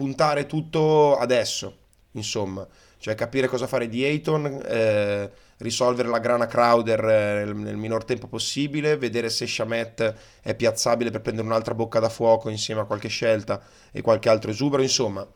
puntare 0.00 0.46
tutto 0.46 1.18
adesso, 1.18 1.76
insomma, 2.12 2.66
cioè 2.96 3.14
capire 3.14 3.48
cosa 3.48 3.66
fare 3.66 3.86
di 3.86 4.02
Ayton, 4.02 4.62
eh, 4.64 5.30
risolvere 5.58 6.08
la 6.08 6.20
grana 6.20 6.46
Crowder 6.46 7.04
eh, 7.04 7.52
nel, 7.52 7.76
minor 7.76 8.04
tempo 8.04 8.26
possibile, 8.26 8.96
vedere 8.96 9.28
se 9.28 9.46
Shamet 9.46 10.14
è 10.40 10.54
piazzabile 10.54 11.10
per 11.10 11.20
prendere 11.20 11.46
un'altra 11.46 11.74
bocca 11.74 11.98
da 11.98 12.08
fuoco 12.08 12.48
insieme 12.48 12.80
a 12.80 12.84
qualche 12.84 13.08
scelta 13.08 13.60
e 13.92 14.00
qualche 14.00 14.30
altro 14.30 14.50
esubero, 14.50 14.80
insomma, 14.80 15.28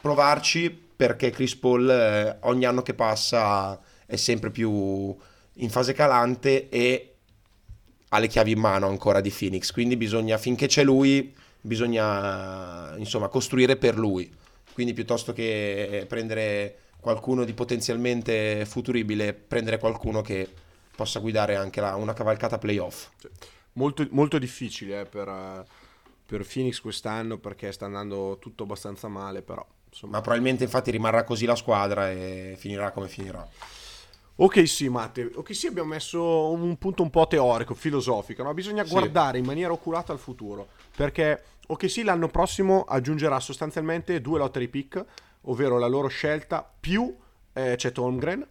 provarci 0.00 0.70
perché 0.96 1.30
Chris 1.30 1.54
Paul 1.54 1.88
eh, 1.88 2.38
ogni 2.40 2.64
anno 2.64 2.82
che 2.82 2.94
passa 2.94 3.80
è 4.04 4.16
sempre 4.16 4.50
più 4.50 5.16
in 5.56 5.70
fase 5.70 5.92
calante 5.92 6.68
e 6.70 7.14
ha 8.08 8.18
le 8.18 8.26
chiavi 8.26 8.50
in 8.50 8.58
mano 8.58 8.88
ancora 8.88 9.20
di 9.20 9.30
Phoenix, 9.30 9.70
quindi 9.70 9.96
bisogna, 9.96 10.38
finché 10.38 10.66
c'è 10.66 10.82
lui, 10.82 11.32
bisogna 11.62 12.94
insomma 12.98 13.28
costruire 13.28 13.76
per 13.76 13.96
lui. 13.96 14.30
Quindi 14.74 14.92
piuttosto 14.92 15.32
che 15.32 16.04
prendere 16.08 16.76
qualcuno 17.00 17.44
di 17.44 17.52
potenzialmente 17.52 18.64
futuribile, 18.66 19.32
prendere 19.32 19.78
qualcuno 19.78 20.20
che 20.22 20.48
possa 20.94 21.18
guidare 21.20 21.56
anche 21.56 21.80
la- 21.80 21.96
una 21.96 22.12
cavalcata 22.12 22.58
playoff. 22.58 23.08
Molto, 23.74 24.06
molto 24.10 24.38
difficile 24.38 25.00
eh, 25.00 25.04
per, 25.06 25.26
eh, 25.28 25.64
per 26.26 26.46
Phoenix 26.46 26.80
quest'anno 26.80 27.38
perché 27.38 27.72
sta 27.72 27.86
andando 27.86 28.36
tutto 28.38 28.62
abbastanza 28.64 29.08
male, 29.08 29.42
però 29.42 29.66
insomma. 29.88 30.16
Ma 30.16 30.20
probabilmente 30.20 30.64
infatti 30.64 30.90
rimarrà 30.90 31.24
così 31.24 31.44
la 31.46 31.56
squadra 31.56 32.10
e 32.10 32.54
finirà 32.58 32.90
come 32.92 33.08
finirà. 33.08 33.46
Ok 34.36 34.66
sì 34.66 34.88
Matte, 34.88 35.30
ok 35.34 35.54
sì 35.54 35.66
abbiamo 35.66 35.90
messo 35.90 36.50
un 36.50 36.76
punto 36.78 37.02
un 37.02 37.10
po' 37.10 37.26
teorico, 37.26 37.74
filosofico, 37.74 38.42
no? 38.42 38.54
bisogna 38.54 38.84
Sì. 38.84 38.90
guardare 38.90 39.38
in 39.38 39.44
maniera 39.44 39.72
oculata 39.72 40.12
al 40.12 40.18
futuro, 40.18 40.68
perché 40.96 41.42
ok 41.72 41.88
sì 41.90 42.02
l'anno 42.02 42.28
prossimo 42.28 42.82
aggiungerà 42.82 43.40
sostanzialmente 43.40 44.20
due 44.20 44.38
lottery 44.38 44.68
pick, 44.68 45.02
ovvero 45.42 45.78
la 45.78 45.86
loro 45.86 46.08
scelta 46.08 46.70
più 46.78 47.16
eh, 47.54 47.76
Chet 47.76 47.96
Holmgren, 47.96 48.46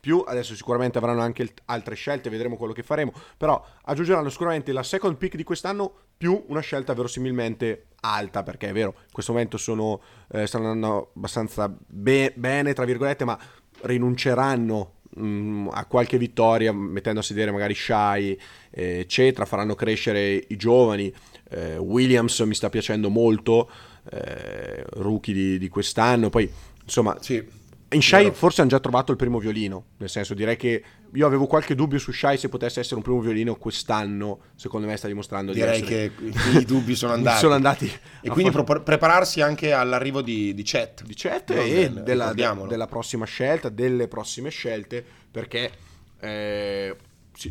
più 0.00 0.22
adesso 0.26 0.54
sicuramente 0.54 0.98
avranno 0.98 1.22
anche 1.22 1.54
altre 1.64 1.94
scelte, 1.94 2.28
vedremo 2.28 2.56
quello 2.56 2.74
che 2.74 2.82
faremo, 2.82 3.10
però 3.38 3.64
aggiungeranno 3.84 4.28
sicuramente 4.28 4.70
la 4.72 4.82
second 4.82 5.16
pick 5.16 5.34
di 5.34 5.44
quest'anno 5.44 5.90
più 6.18 6.44
una 6.48 6.60
scelta 6.60 6.92
verosimilmente 6.92 7.86
alta, 8.00 8.42
perché 8.42 8.68
è 8.68 8.72
vero, 8.72 8.94
in 8.98 9.12
questo 9.12 9.32
momento 9.32 9.56
sono, 9.56 10.02
eh, 10.30 10.46
stanno 10.46 10.68
andando 10.68 11.12
abbastanza 11.16 11.74
be- 11.74 12.34
bene, 12.36 12.74
tra 12.74 12.84
virgolette, 12.84 13.24
ma 13.24 13.38
rinunceranno 13.80 14.96
mm, 15.18 15.68
a 15.72 15.86
qualche 15.86 16.18
vittoria 16.18 16.70
mettendo 16.70 17.20
a 17.20 17.22
sedere 17.22 17.50
magari 17.50 17.74
Shai, 17.74 18.38
eh, 18.70 18.98
eccetera, 18.98 19.46
faranno 19.46 19.74
crescere 19.74 20.44
i 20.48 20.56
giovani, 20.56 21.10
eh, 21.50 21.76
Williams 21.78 22.38
mi 22.40 22.54
sta 22.54 22.68
piacendo 22.70 23.10
molto, 23.10 23.70
eh, 24.10 24.84
rookie 24.94 25.32
di, 25.34 25.58
di 25.58 25.68
quest'anno, 25.68 26.30
poi 26.30 26.50
insomma 26.84 27.16
Sì. 27.20 27.42
in 27.90 28.02
Shai 28.02 28.30
forse 28.32 28.60
hanno 28.60 28.70
già 28.70 28.80
trovato 28.80 29.12
il 29.12 29.16
primo 29.18 29.38
violino, 29.38 29.84
nel 29.98 30.08
senso 30.10 30.34
direi 30.34 30.56
che 30.56 30.82
io 31.14 31.26
avevo 31.26 31.46
qualche 31.46 31.74
dubbio 31.76 31.98
su 31.98 32.10
Shai 32.12 32.36
se 32.36 32.48
potesse 32.48 32.80
essere 32.80 32.96
un 32.96 33.02
primo 33.02 33.20
violino 33.20 33.54
quest'anno, 33.54 34.40
secondo 34.56 34.86
me 34.88 34.96
sta 34.96 35.06
dimostrando 35.06 35.52
Direi 35.52 35.80
di 35.80 35.84
essere. 35.94 36.12
che 36.52 36.58
i 36.58 36.64
dubbi 36.64 36.96
sono 36.96 37.12
andati. 37.14 37.38
Sono 37.38 37.54
andati 37.54 37.90
E 38.20 38.28
quindi 38.30 38.50
pro- 38.50 38.82
prepararsi 38.82 39.40
anche 39.40 39.72
all'arrivo 39.72 40.22
di, 40.22 40.52
di 40.54 40.62
Chet. 40.64 41.04
di 41.04 41.14
Chet 41.14 41.50
e 41.50 41.88
del- 41.90 42.02
della, 42.02 42.32
della 42.34 42.86
prossima 42.88 43.24
scelta, 43.26 43.68
delle 43.68 44.08
prossime 44.08 44.50
scelte, 44.50 45.04
perché 45.30 45.70
eh, 46.18 46.96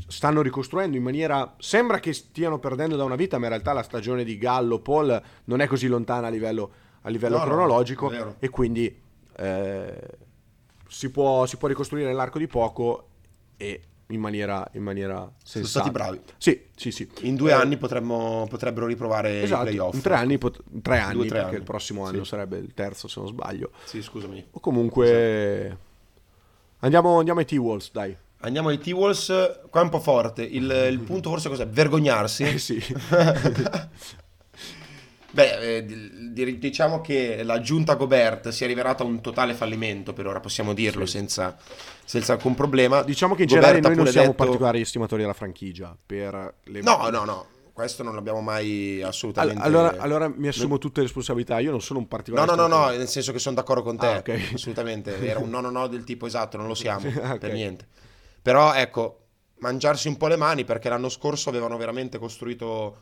stanno 0.07 0.41
ricostruendo 0.41 0.95
in 0.97 1.03
maniera... 1.03 1.55
Sembra 1.59 1.99
che 1.99 2.13
stiano 2.13 2.59
perdendo 2.59 2.95
da 2.95 3.03
una 3.03 3.15
vita, 3.15 3.37
ma 3.37 3.43
in 3.45 3.49
realtà 3.51 3.73
la 3.73 3.83
stagione 3.83 4.23
di 4.23 4.37
Gallo, 4.37 4.79
Paul 4.79 5.21
non 5.45 5.59
è 5.59 5.67
così 5.67 5.87
lontana 5.87 6.27
a 6.27 6.29
livello, 6.29 6.71
a 7.01 7.09
livello 7.09 7.37
No, 7.37 7.43
no, 7.43 7.49
cronologico 7.49 8.07
vero. 8.07 8.35
e 8.39 8.49
quindi 8.49 9.01
eh, 9.37 10.07
si, 10.87 11.09
può, 11.11 11.45
si 11.45 11.57
può 11.57 11.67
ricostruire 11.67 12.07
nell'arco 12.07 12.37
di 12.37 12.47
poco 12.47 13.07
e 13.57 13.81
in 14.07 14.19
maniera, 14.19 14.67
in 14.73 14.83
maniera 14.83 15.15
Sono 15.19 15.33
sensata. 15.43 15.85
stati 15.85 15.89
bravi. 15.91 16.21
Sì, 16.37 16.61
sì, 16.75 16.91
sì. 16.91 17.09
In 17.21 17.35
due 17.35 17.49
Eh, 17.49 17.53
anni 17.53 17.77
potremmo, 17.77 18.45
potrebbero 18.49 18.85
riprovare 18.85 19.41
Esatto, 19.41 19.63
i 19.63 19.67
playoff. 19.75 19.93
in 19.95 20.01
tre 20.01 20.15
anni, 20.15 20.37
pot- 20.37 20.61
tre 20.81 20.99
anni 20.99 21.13
Due, 21.15 21.25
tre 21.25 21.35
perché 21.37 21.49
anni. 21.51 21.57
il 21.59 21.63
prossimo 21.63 22.05
anno 22.05 22.23
Sì. 22.23 22.29
sarebbe 22.29 22.57
il 22.57 22.73
terzo 22.75 23.07
se 23.07 23.19
non 23.19 23.29
sbaglio. 23.29 23.71
Sì, 23.85 24.01
scusami. 24.03 24.45
O 24.51 24.59
comunque 24.59 25.77
andiamo, 26.79 27.17
andiamo 27.17 27.39
ai 27.39 27.45
T-Wolves, 27.45 27.91
dai. 27.91 28.15
Andiamo 28.45 28.69
ai 28.69 28.77
T-Wolves. 28.77 29.61
Qua 29.69 29.81
è 29.81 29.83
un 29.83 29.89
po' 29.89 29.99
forte. 29.99 30.43
Il, 30.43 30.69
il 30.91 30.99
punto 30.99 31.29
forse 31.29 31.49
cos'è? 31.49 31.65
Vergognarsi. 31.67 32.43
Eh 32.43 32.57
sì. 32.57 32.81
Beh, 35.31 35.77
eh, 35.77 35.85
di- 35.85 36.31
di- 36.31 36.59
diciamo 36.59 37.01
che 37.01 37.41
l'aggiunta 37.41 37.95
Gobert 37.95 38.49
si 38.49 38.63
è 38.65 38.67
rivelata 38.67 39.03
un 39.03 39.19
totale 39.19 39.55
fallimento 39.55 40.13
per 40.13 40.27
ora, 40.27 40.39
possiamo 40.39 40.73
dirlo 40.73 41.07
senza, 41.07 41.57
senza 42.05 42.33
alcun 42.33 42.53
problema. 42.53 43.01
Diciamo 43.01 43.33
che 43.33 43.41
in 43.43 43.47
Gobert 43.47 43.65
generale 43.73 43.95
noi 43.95 44.03
non 44.03 44.11
siamo 44.13 44.27
detto- 44.27 44.43
particolari 44.43 44.81
estimatori 44.81 45.21
della 45.21 45.33
franchigia 45.33 45.97
per 46.05 46.53
le 46.65 46.81
No, 46.81 47.09
no, 47.09 47.23
no, 47.23 47.45
questo 47.73 48.03
non 48.03 48.13
l'abbiamo 48.13 48.41
mai 48.41 49.01
assolutamente... 49.01 49.59
allora, 49.63 49.95
allora 49.97 50.27
mi 50.27 50.49
assumo 50.49 50.77
tutte 50.77 50.99
le 50.99 51.07
responsabilità. 51.07 51.57
Io 51.57 51.71
non 51.71 51.81
sono 51.81 51.97
un 51.97 52.05
No, 52.05 52.11
particolare 52.11 52.45
no, 52.51 52.55
no, 52.55 52.61
no, 52.61 52.67
estimatore. 52.67 52.97
nel 52.99 53.07
senso 53.07 53.31
che 53.31 53.39
sono 53.39 53.55
d'accordo 53.55 53.81
con 53.81 53.97
te, 53.97 54.05
Ah, 54.05 54.17
ok. 54.17 54.49
assolutamente. 54.53 55.17
Era 55.27 55.39
un 55.39 55.49
no, 55.49 55.61
no, 55.61 55.71
no 55.71 55.87
del 55.87 56.03
tipo 56.03 56.27
esatto, 56.27 56.57
non 56.57 56.67
lo 56.67 56.75
siamo, 56.75 57.07
Ah, 57.23 57.31
ok. 57.31 57.37
per 57.39 57.53
niente. 57.53 57.87
Però 58.43 58.73
ecco, 58.73 59.19
mangiarsi 59.59 60.09
un 60.09 60.17
po' 60.17 60.27
le 60.27 60.35
mani 60.35 60.65
perché 60.65 60.89
l'anno 60.89 61.07
scorso 61.07 61.49
avevano 61.49 61.77
veramente 61.77 62.19
costruito, 62.19 62.97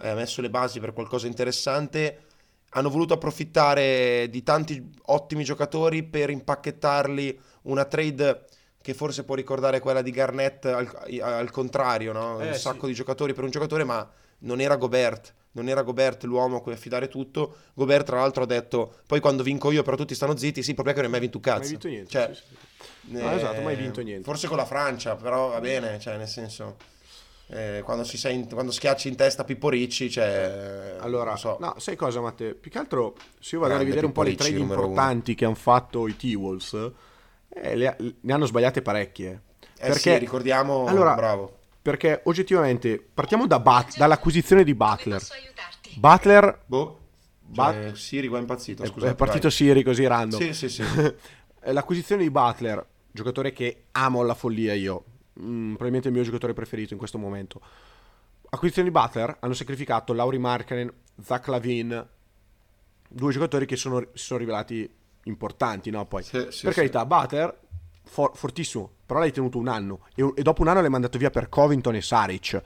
eh, 0.00 0.14
messo 0.14 0.40
le 0.40 0.50
basi 0.50 0.78
per 0.78 0.92
qualcosa 0.92 1.24
di 1.24 1.30
interessante. 1.30 2.18
Hanno 2.70 2.90
voluto 2.90 3.14
approfittare 3.14 4.28
di 4.30 4.42
tanti 4.44 4.90
ottimi 5.06 5.42
giocatori 5.42 6.04
per 6.04 6.30
impacchettarli 6.30 7.40
una 7.62 7.84
trade 7.84 8.44
che 8.80 8.94
forse 8.94 9.24
può 9.24 9.34
ricordare 9.34 9.80
quella 9.80 10.02
di 10.02 10.10
Garnett 10.12 10.64
al, 10.66 10.88
al 11.22 11.50
contrario, 11.50 12.12
no? 12.12 12.40
Eh, 12.40 12.48
un 12.48 12.54
sì. 12.54 12.60
sacco 12.60 12.86
di 12.86 12.94
giocatori 12.94 13.32
per 13.32 13.42
un 13.42 13.50
giocatore, 13.50 13.82
ma 13.82 14.08
non 14.40 14.60
era 14.60 14.76
Gobert, 14.76 15.34
non 15.52 15.68
era 15.68 15.82
Gobert 15.82 16.22
l'uomo 16.24 16.58
a 16.58 16.60
cui 16.60 16.72
affidare 16.72 17.08
tutto. 17.08 17.56
Gobert, 17.74 18.06
tra 18.06 18.18
l'altro, 18.18 18.42
ha 18.42 18.46
detto: 18.46 18.96
Poi 19.06 19.20
quando 19.20 19.42
vinco 19.42 19.72
io, 19.72 19.82
però 19.82 19.96
tutti 19.96 20.14
stanno 20.14 20.36
zitti. 20.36 20.62
Sì, 20.62 20.72
è 20.72 20.74
che 20.74 20.92
non 20.92 21.04
hai 21.04 21.08
mai 21.10 21.20
vinto 21.20 21.38
un 21.38 21.42
Non 21.44 21.54
cazzo. 21.54 21.64
hai 21.64 21.70
vinto 21.70 21.88
niente. 21.88 22.10
Cioè, 22.10 22.34
sì, 22.34 22.42
sì. 22.46 22.56
No, 23.06 23.30
esatto, 23.32 23.60
mai 23.60 23.76
vinto 23.76 24.00
niente. 24.00 24.24
Forse 24.24 24.48
con 24.48 24.56
la 24.56 24.64
Francia, 24.64 25.16
però 25.16 25.48
va 25.50 25.60
bene, 25.60 25.98
cioè, 25.98 26.16
nel 26.16 26.28
senso. 26.28 26.76
eh, 27.48 27.82
quando, 27.84 28.04
si 28.04 28.16
in- 28.32 28.48
quando 28.48 28.72
schiacci 28.72 29.08
in 29.08 29.16
testa 29.16 29.44
Pippo 29.44 29.68
Ricci, 29.68 30.10
cioè. 30.10 30.96
Allora, 31.00 31.30
non 31.30 31.38
so. 31.38 31.56
no, 31.60 31.74
sai 31.78 31.94
cosa, 31.96 32.20
Matte? 32.20 32.54
Più 32.54 32.70
che 32.70 32.78
altro, 32.78 33.14
se 33.38 33.56
io 33.56 33.60
vado 33.60 33.74
a 33.74 33.76
Grande 33.76 33.84
rivedere 33.84 34.06
un 34.06 34.12
po' 34.12 34.22
le 34.22 34.30
Pippo 34.30 34.42
Ricci, 34.44 34.54
trade 34.56 34.66
numero 34.66 34.88
uno. 34.88 34.96
importanti 34.98 35.34
che 35.34 35.44
hanno 35.44 35.54
fatto 35.54 36.08
i 36.08 36.16
T-Wolves, 36.16 36.90
eh, 37.50 37.76
le- 37.76 37.96
ne 38.20 38.32
hanno 38.32 38.46
sbagliate 38.46 38.80
parecchie. 38.80 39.42
Eh 39.78 39.92
sì, 39.92 40.16
ricordiamo. 40.16 40.86
allora, 40.86 41.14
bravo. 41.14 41.58
Perché 41.82 42.22
oggettivamente 42.24 42.98
partiamo 43.12 43.46
da 43.46 43.60
But- 43.60 43.98
dall'acquisizione 43.98 44.64
di 44.64 44.74
Butler. 44.74 45.18
posso 45.18 45.34
aiutarti? 45.34 45.90
Butler 45.96 46.62
Boh. 46.64 46.98
Cioè, 47.54 47.90
Siri 47.94 48.26
qua 48.28 48.38
è 48.38 48.40
impazzito. 48.40 48.82
è, 48.82 48.86
Scusate, 48.86 49.12
è 49.12 49.14
partito 49.14 49.42
vai. 49.48 49.50
Siri 49.52 49.82
così 49.82 50.06
random. 50.06 50.40
Sì, 50.40 50.54
sì, 50.54 50.68
sì. 50.70 50.82
Eh, 51.64 51.72
L'acquisizione 51.72 52.22
di 52.22 52.30
Butler, 52.30 52.84
giocatore 53.10 53.52
che 53.52 53.84
amo 53.92 54.20
alla 54.20 54.34
follia 54.34 54.74
io, 54.74 55.04
mm, 55.40 55.68
probabilmente 55.70 56.08
il 56.08 56.14
mio 56.14 56.22
giocatore 56.22 56.52
preferito 56.52 56.92
in 56.92 56.98
questo 56.98 57.18
momento. 57.18 57.60
Acquisizione 58.50 58.88
di 58.90 58.94
Butler, 58.94 59.36
hanno 59.40 59.54
sacrificato 59.54 60.12
Lauri 60.12 60.38
Markkanen, 60.38 60.92
Zach 61.22 61.46
Lavin, 61.48 62.06
due 63.08 63.32
giocatori 63.32 63.66
che 63.66 63.76
sono- 63.76 64.00
si 64.12 64.24
sono 64.24 64.38
rivelati 64.38 64.88
importanti, 65.24 65.90
no? 65.90 66.04
Poi, 66.06 66.22
Sì, 66.22 66.46
sì, 66.50 66.62
per 66.64 66.72
sì. 66.72 66.78
carità, 66.80 67.04
Butler, 67.06 67.58
for- 68.04 68.32
fortissimo, 68.36 68.90
però 69.06 69.18
l'hai 69.20 69.32
tenuto 69.32 69.58
un 69.58 69.68
anno 69.68 70.00
e, 70.14 70.30
e 70.36 70.42
dopo 70.42 70.60
un 70.62 70.68
anno 70.68 70.80
l'hai 70.82 70.90
mandato 70.90 71.16
via 71.18 71.30
per 71.30 71.48
Covington 71.48 71.94
e 71.94 72.02
Saric. 72.02 72.62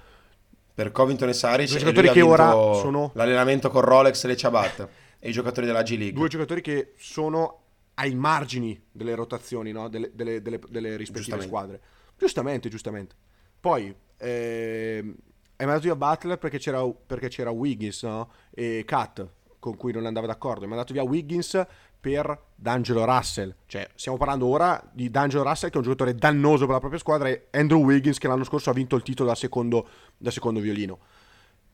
per 0.79 0.93
Covington 0.93 1.29
e 1.29 1.33
Saric 1.33 1.69
Due 1.71 1.79
giocatori 1.79 2.09
che 2.11 2.21
ora 2.23 2.51
sono- 2.75 3.11
l'allenamento 3.15 3.69
con 3.69 3.81
Rolex 3.81 4.23
e 4.25 4.29
le 4.29 4.37
ciabatte 4.37 4.89
e 5.19 5.29
i 5.29 5.33
giocatori 5.33 5.67
della 5.67 5.83
G 5.83 5.91
League 5.97 6.13
Due 6.13 6.29
giocatori 6.29 6.61
che 6.61 6.93
sono 6.99 7.63
ai 7.99 8.15
margini 8.15 8.81
delle 8.91 9.15
rotazioni, 9.15 9.73
no? 9.73 9.89
delle, 9.89 10.11
delle- 10.15 10.41
delle- 10.41 10.61
delle 10.69 10.97
rispettive 10.97 11.39
Giustamente. 11.39 11.47
squadre. 11.47 11.81
Giustamente, 12.17 12.69
giustamente. 12.69 13.15
Poi 13.61 13.95
ehm, 14.19 15.15
è 15.57 15.65
mandato 15.65 15.85
via 15.85 15.97
Butler 15.97 16.39
perché 16.39 16.59
c'era, 16.59 16.85
perché 16.89 17.29
c'era 17.29 17.51
Wiggins 17.51 18.03
no? 18.05 18.31
e 18.51 18.85
Kat 18.87 19.27
con 19.59 19.77
cui 19.77 19.93
non 19.93 20.07
andava 20.07 20.27
d'accordo. 20.29 20.65
È 20.65 20.69
mandato 20.69 20.93
via 20.93 21.03
Wiggins 21.03 21.61
per 22.01 22.41
D'Angelo 22.55 23.05
Russell. 23.05 23.53
Cioè, 23.67 23.91
stiamo 23.97 24.17
parlando 24.17 24.47
ora 24.47 24.81
di 24.93 25.11
D'Angelo 25.11 25.43
Russell 25.43 25.69
che 25.71 25.75
è 25.75 25.79
un 25.79 25.83
giocatore 25.85 26.15
dannoso 26.15 26.65
per 26.65 26.75
la 26.75 26.81
propria 26.81 27.01
squadra 27.01 27.29
e 27.29 27.49
Andrew 27.51 27.83
Wiggins 27.83 28.19
che 28.19 28.29
l'anno 28.29 28.45
scorso 28.45 28.71
ha 28.71 28.73
vinto 28.73 28.95
il 28.95 29.03
titolo 29.03 29.29
da 29.31 29.35
secondo, 29.35 29.89
da 30.17 30.31
secondo 30.31 30.61
violino. 30.61 31.01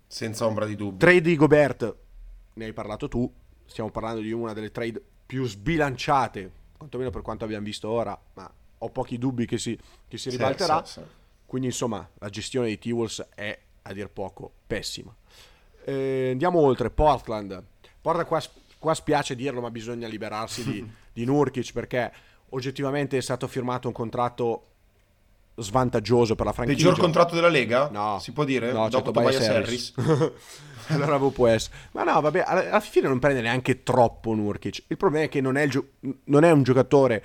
senza 0.07 0.47
ombra 0.47 0.64
di 0.64 0.75
dubbio 0.77 0.97
Trade 0.97 1.20
di 1.20 1.37
Gobert, 1.37 1.97
ne 2.55 2.64
hai 2.64 2.72
parlato 2.72 3.09
tu, 3.09 3.31
stiamo 3.66 3.91
parlando 3.91 4.22
di 4.22 4.33
una 4.33 4.55
delle 4.55 4.70
trade 4.70 5.03
più 5.27 5.47
sbilanciate 5.47 6.62
quantomeno 6.85 7.11
per 7.11 7.22
quanto 7.22 7.45
abbiamo 7.45 7.64
visto 7.64 7.89
ora, 7.89 8.18
ma 8.35 8.51
ho 8.79 8.89
pochi 8.91 9.18
dubbi 9.18 9.47
che 9.47 9.59
si, 9.59 9.79
che 10.07 10.18
si 10.18 10.31
ribalterà. 10.31 10.85
Sì, 10.85 10.93
sì, 10.93 11.01
sì. 11.01 11.07
Quindi 11.47 11.68
insomma 11.68 12.07
la 12.18 12.29
gestione 12.29 12.66
dei 12.66 12.79
T-Wolves 12.79 13.29
è 13.35 13.59
a 13.83 13.93
dir 13.93 14.09
poco 14.09 14.51
pessima. 14.66 15.14
Eh, 15.85 16.31
andiamo 16.33 16.61
oltre, 16.61 16.91
Portland. 16.91 17.62
Portland 18.01 18.29
qua, 18.29 18.43
qua 18.79 18.95
spiace 18.95 19.35
dirlo, 19.35 19.61
ma 19.61 19.70
bisogna 19.70 20.09
liberarsi 20.09 20.64
di, 20.64 20.91
di 21.12 21.25
Nurkic 21.25 21.72
perché 21.72 22.12
oggettivamente 22.51 23.16
è 23.16 23.20
stato 23.20 23.47
firmato 23.47 23.89
un 23.89 23.95
contratto 23.95 24.66
svantaggioso 25.57 26.35
per 26.35 26.47
la 26.47 26.53
franchigia. 26.53 26.89
Peggior 26.89 27.01
contratto 27.01 27.35
della 27.35 27.49
Lega? 27.49 27.89
No. 27.91 28.18
Si 28.18 28.33
può 28.33 28.45
dire? 28.45 28.72
No, 28.72 28.89
Dopo 28.89 28.91
certo, 28.91 29.11
Tobias 29.12 29.49
Harris. 29.49 29.93
Harris. 29.97 30.33
allora 30.95 31.18
può 31.18 31.47
essere. 31.49 31.74
Ma 31.93 32.03
no, 32.05 32.20
vabbè, 32.20 32.43
alla 32.47 32.80
fine 32.80 33.09
non 33.09 33.18
prende 33.18 33.41
neanche 33.41 33.82
troppo 33.82 34.35
Nurkic. 34.35 34.85
Il 34.89 34.97
problema 34.97 35.26
è 35.26 35.28
che 35.28 35.41
non 35.41 35.57
è, 35.57 35.66
gio- 35.66 35.89
non 36.24 36.45
è 36.45 36.51
un 36.51 36.62
giocatore 36.62 37.22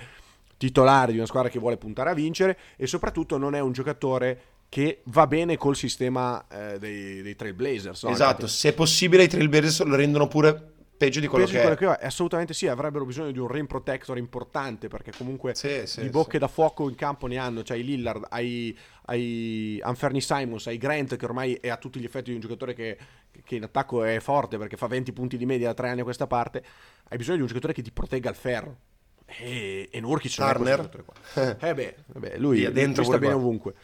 titolare 0.56 1.12
di 1.12 1.18
una 1.18 1.26
squadra 1.26 1.48
che 1.48 1.58
vuole 1.58 1.78
puntare 1.78 2.10
a 2.10 2.14
vincere 2.14 2.58
e 2.76 2.86
soprattutto 2.86 3.38
non 3.38 3.54
è 3.54 3.60
un 3.60 3.72
giocatore 3.72 4.42
che 4.68 5.00
va 5.04 5.26
bene 5.26 5.56
col 5.56 5.74
sistema 5.74 6.44
eh, 6.48 6.78
dei, 6.78 7.22
dei 7.22 7.34
Trailblazers. 7.34 8.04
no? 8.04 8.10
Esatto, 8.10 8.42
Infatti, 8.42 8.48
se 8.48 8.68
è 8.68 8.72
possibile 8.74 9.24
i 9.24 9.28
Trailblazers 9.28 9.82
lo 9.82 9.96
rendono 9.96 10.28
pure 10.28 10.68
peggio 11.00 11.18
di 11.18 11.26
quello 11.28 11.46
peggio 11.46 11.56
che 11.56 11.64
di 11.66 11.72
è. 11.72 11.76
quello 11.76 11.92
che 11.94 12.00
è, 12.00 12.06
assolutamente 12.06 12.52
sì, 12.52 12.66
avrebbero 12.68 13.06
bisogno 13.06 13.30
di 13.30 13.38
un 13.38 13.48
rim 13.48 13.64
protector 13.66 14.18
importante 14.18 14.88
perché 14.88 15.12
comunque 15.16 15.54
Sì, 15.54 15.86
sì, 15.86 16.02
di 16.02 16.10
bocche 16.10 16.32
sì. 16.32 16.38
da 16.38 16.46
fuoco 16.46 16.88
in 16.90 16.94
campo 16.94 17.26
ne 17.26 17.38
hanno, 17.38 17.62
c'hai 17.64 17.82
Lillard, 17.82 18.26
hai, 18.28 18.76
hai 19.06 19.80
Anferni 19.82 20.20
Simons, 20.20 20.66
hai 20.66 20.76
Grant 20.76 21.16
che 21.16 21.24
ormai 21.24 21.54
è 21.54 21.68
a 21.70 21.78
tutti 21.78 21.98
gli 21.98 22.04
effetti 22.04 22.28
di 22.28 22.34
un 22.34 22.42
giocatore 22.42 22.74
che, 22.74 22.98
che 23.44 23.56
in 23.56 23.64
attacco 23.64 24.04
è 24.04 24.20
forte 24.20 24.58
perché 24.58 24.76
fa 24.76 24.86
20 24.86 25.12
punti 25.12 25.36
di 25.36 25.46
media 25.46 25.68
da 25.68 25.74
tre 25.74 25.88
anni 25.88 26.00
a 26.00 26.04
questa 26.04 26.26
parte, 26.26 26.62
hai 27.08 27.16
bisogno 27.16 27.36
di 27.36 27.42
un 27.42 27.48
giocatore 27.48 27.72
che 27.72 27.82
ti 27.82 27.90
protegga 27.90 28.28
al 28.28 28.36
ferro. 28.36 28.76
E, 29.26 29.88
e 29.90 30.00
Nurkic 30.00 30.38
non 30.38 30.52
Turner? 30.52 31.04
qua. 31.04 31.56
Eh 31.60 31.74
beh, 31.74 31.96
vabbè, 32.06 32.38
lui, 32.38 32.58
Via, 32.58 32.70
dentro 32.70 33.02
lui 33.02 33.10
sta 33.10 33.18
bene 33.18 33.32
qua. 33.34 33.42
ovunque. 33.42 33.74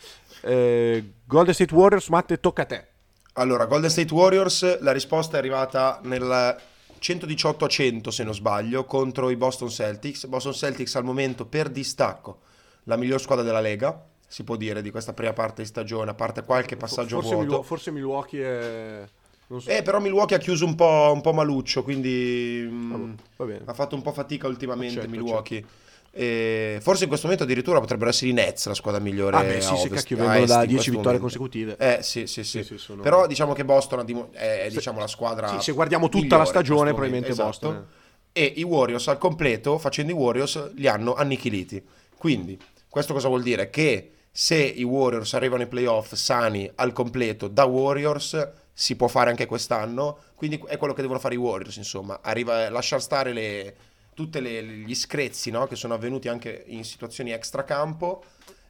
Eh, 0.42 1.12
Golden 1.24 1.54
State 1.54 1.72
Warriors, 1.74 2.08
Matte, 2.08 2.40
tocca 2.40 2.62
a 2.62 2.66
te. 2.66 2.86
Allora, 3.34 3.66
Golden 3.66 3.90
State 3.90 4.12
Warriors, 4.12 4.80
la 4.80 4.92
risposta 4.92 5.36
è 5.36 5.38
arrivata 5.38 6.00
nel 6.02 6.56
118 6.98 7.64
a 7.64 7.68
100 7.68 8.10
se 8.10 8.24
non 8.24 8.34
sbaglio 8.34 8.84
contro 8.84 9.30
i 9.30 9.36
Boston 9.36 9.68
Celtics. 9.68 10.26
Boston 10.26 10.52
Celtics 10.52 10.94
al 10.96 11.04
momento 11.04 11.46
per 11.46 11.68
distacco 11.68 12.40
la 12.84 12.96
miglior 12.96 13.20
squadra 13.20 13.44
della 13.44 13.60
Lega, 13.60 14.04
si 14.26 14.42
può 14.42 14.56
dire, 14.56 14.82
di 14.82 14.90
questa 14.90 15.12
prima 15.12 15.32
parte 15.32 15.62
di 15.62 15.68
stagione, 15.68 16.10
a 16.10 16.14
parte 16.14 16.42
qualche 16.42 16.76
passaggio 16.76 17.16
forse, 17.16 17.34
vuoto. 17.34 17.48
Milwa- 17.48 17.62
forse 17.62 17.90
Milwaukee 17.90 18.42
è... 18.44 19.08
So. 19.48 19.62
Eh, 19.70 19.82
però 19.82 20.00
Milwaukee 20.00 20.34
ha 20.36 20.38
chiuso 20.40 20.64
un 20.64 20.74
po', 20.74 21.10
un 21.14 21.20
po' 21.20 21.32
maluccio, 21.32 21.82
quindi 21.84 22.66
mm, 22.68 23.12
va 23.36 23.44
bene. 23.44 23.62
ha 23.64 23.74
fatto 23.74 23.94
un 23.94 24.02
po' 24.02 24.12
fatica 24.12 24.48
ultimamente 24.48 24.98
Accetto, 25.00 25.10
Milwaukee. 25.14 25.64
E 26.10 26.78
forse 26.80 27.02
in 27.02 27.08
questo 27.08 27.26
momento 27.26 27.44
addirittura 27.46 27.78
potrebbero 27.78 28.08
essere 28.08 28.30
i 28.30 28.32
Nets 28.32 28.66
la 28.66 28.74
squadra 28.74 29.00
migliore 29.00 29.36
Ah 29.36 29.42
beh 29.42 29.60
sì, 29.60 29.76
sì, 29.76 29.88
cacchio, 29.90 30.16
vengono 30.16 30.38
est 30.38 30.48
da 30.48 30.62
in 30.62 30.68
10 30.68 30.74
questo 30.74 30.90
vittorie 30.92 31.18
momento. 31.18 31.38
consecutive. 31.38 31.76
Eh 31.76 32.02
sì, 32.02 32.26
sì, 32.26 32.42
sì. 32.42 32.62
Sì, 32.62 32.64
sì, 32.64 32.78
sono- 32.78 33.02
Però 33.02 33.26
diciamo 33.26 33.52
che 33.52 33.64
Boston 33.66 34.04
dimo- 34.04 34.30
è 34.32 34.66
diciamo, 34.70 34.98
la 34.98 35.06
squadra 35.06 35.46
Sì, 35.48 35.60
se 35.60 35.72
guardiamo 35.72 36.08
tutta 36.08 36.38
la 36.38 36.44
stagione, 36.46 36.90
probabilmente 36.90 37.28
esatto. 37.30 37.46
Boston, 37.48 37.86
E 38.32 38.52
i 38.56 38.62
Warriors 38.62 39.08
al 39.08 39.18
completo, 39.18 39.78
facendo 39.78 40.12
i 40.12 40.14
Warriors, 40.14 40.72
li 40.74 40.86
hanno 40.88 41.14
annichiliti. 41.14 41.82
Quindi, 42.16 42.58
questo 42.88 43.12
cosa 43.14 43.28
vuol 43.28 43.42
dire? 43.42 43.70
Che 43.70 44.10
se 44.30 44.56
i 44.56 44.82
Warriors 44.82 45.32
arrivano 45.34 45.62
ai 45.62 45.68
playoff 45.68 46.12
sani 46.14 46.70
al 46.76 46.92
completo 46.92 47.48
da 47.48 47.64
Warriors, 47.64 48.48
si 48.78 48.94
può 48.94 49.08
fare 49.08 49.30
anche 49.30 49.46
quest'anno. 49.46 50.18
Quindi 50.34 50.62
è 50.66 50.76
quello 50.76 50.92
che 50.92 51.00
devono 51.00 51.18
fare 51.18 51.34
i 51.34 51.38
Warriors, 51.38 51.76
insomma. 51.76 52.20
Arriva, 52.22 52.68
lasciare 52.68 53.00
stare 53.00 53.32
le, 53.32 53.74
tutti 54.12 54.38
gli 54.38 54.94
screzzi 54.94 55.50
no? 55.50 55.66
che 55.66 55.76
sono 55.76 55.94
avvenuti 55.94 56.28
anche 56.28 56.64
in 56.66 56.84
situazioni 56.84 57.30
extracampo. 57.30 58.22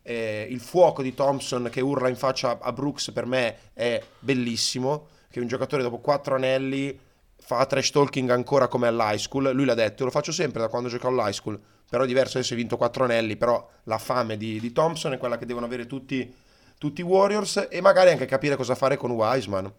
Eh, 0.02 0.46
il 0.48 0.60
fuoco 0.60 1.02
di 1.02 1.12
Thompson 1.12 1.68
che 1.72 1.80
urla 1.80 2.08
in 2.08 2.14
faccia 2.14 2.56
a 2.60 2.72
Brooks 2.72 3.10
per 3.10 3.26
me 3.26 3.56
è 3.72 4.00
bellissimo. 4.20 5.08
Che 5.28 5.40
un 5.40 5.48
giocatore 5.48 5.82
dopo 5.82 5.98
quattro 5.98 6.36
anelli 6.36 6.96
fa 7.38 7.66
trash 7.66 7.90
talking 7.90 8.30
ancora 8.30 8.68
come 8.68 8.86
all'high 8.86 9.18
school. 9.18 9.50
Lui 9.52 9.64
l'ha 9.64 9.74
detto, 9.74 10.04
lo 10.04 10.10
faccio 10.12 10.30
sempre 10.30 10.60
da 10.60 10.68
quando 10.68 10.88
gioco 10.88 11.08
all'high 11.08 11.32
school. 11.32 11.60
Però 11.90 12.04
è 12.04 12.06
diverso 12.06 12.38
adesso 12.38 12.52
hai 12.52 12.60
vinto 12.60 12.76
quattro 12.76 13.02
anelli. 13.02 13.36
Però 13.36 13.68
la 13.84 13.98
fame 13.98 14.36
di, 14.36 14.60
di 14.60 14.70
Thompson 14.70 15.14
è 15.14 15.18
quella 15.18 15.36
che 15.36 15.46
devono 15.46 15.66
avere 15.66 15.86
tutti 15.86 16.32
i 16.78 17.02
Warriors. 17.02 17.66
E 17.68 17.80
magari 17.80 18.10
anche 18.10 18.26
capire 18.26 18.54
cosa 18.54 18.76
fare 18.76 18.96
con 18.96 19.10
Wiseman. 19.10 19.72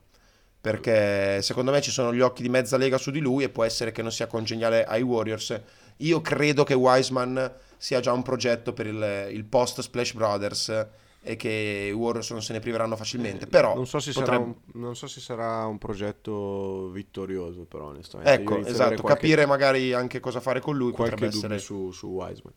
Perché 0.72 1.41
secondo 1.41 1.72
me 1.72 1.82
ci 1.82 1.91
sono 1.91 2.13
gli 2.13 2.22
occhi 2.22 2.41
di 2.41 2.49
mezza 2.49 2.78
lega 2.78 2.97
su 2.97 3.11
di 3.11 3.20
lui 3.20 3.43
e 3.43 3.49
può 3.49 3.63
essere 3.63 3.91
che 3.91 4.01
non 4.01 4.11
sia 4.11 4.28
congeniale 4.28 4.84
ai 4.86 5.01
Warriors. 5.01 5.59
Io 5.97 6.22
credo 6.22 6.63
che 6.63 6.74
Wiseman 6.74 7.51
sia 7.78 7.99
già 7.99 8.11
un 8.11 8.22
progetto 8.24 8.74
per 8.74 8.88
il, 8.88 9.30
il 9.32 9.43
post 9.45 9.82
Splash 9.82 10.13
Brothers 10.13 10.88
e 11.22 11.36
che 11.36 11.88
i 11.89 11.91
Warriors 11.91 12.32
non 12.32 12.41
se 12.41 12.53
ne 12.53 12.59
priveranno 12.59 12.95
facilmente. 12.95 13.47
Però 13.47 13.76
non 13.76 13.86
so, 13.86 13.99
se 13.99 14.11
sarà 14.11 14.38
potrebbe- 14.38 14.59
un, 14.74 14.82
non 14.82 14.95
so 14.95 15.07
se 15.07 15.20
sarà 15.20 15.65
un 15.65 15.78
progetto 15.78 16.89
vittorioso, 16.89 17.65
però 17.65 17.88
onestamente. 17.88 18.34
Ecco, 18.34 18.65
esatto, 18.65 19.01
qualche- 19.01 19.22
capire 19.22 19.45
magari 19.45 19.93
anche 19.93 20.20
cosa 20.20 20.39
fare 20.39 20.59
con 20.61 20.78
lui 20.78 20.91
qualche 20.91 21.15
potrebbe 21.15 21.36
essere... 21.36 21.59
su, 21.59 21.91
su 21.91 22.07
Wiseman. 22.07 22.53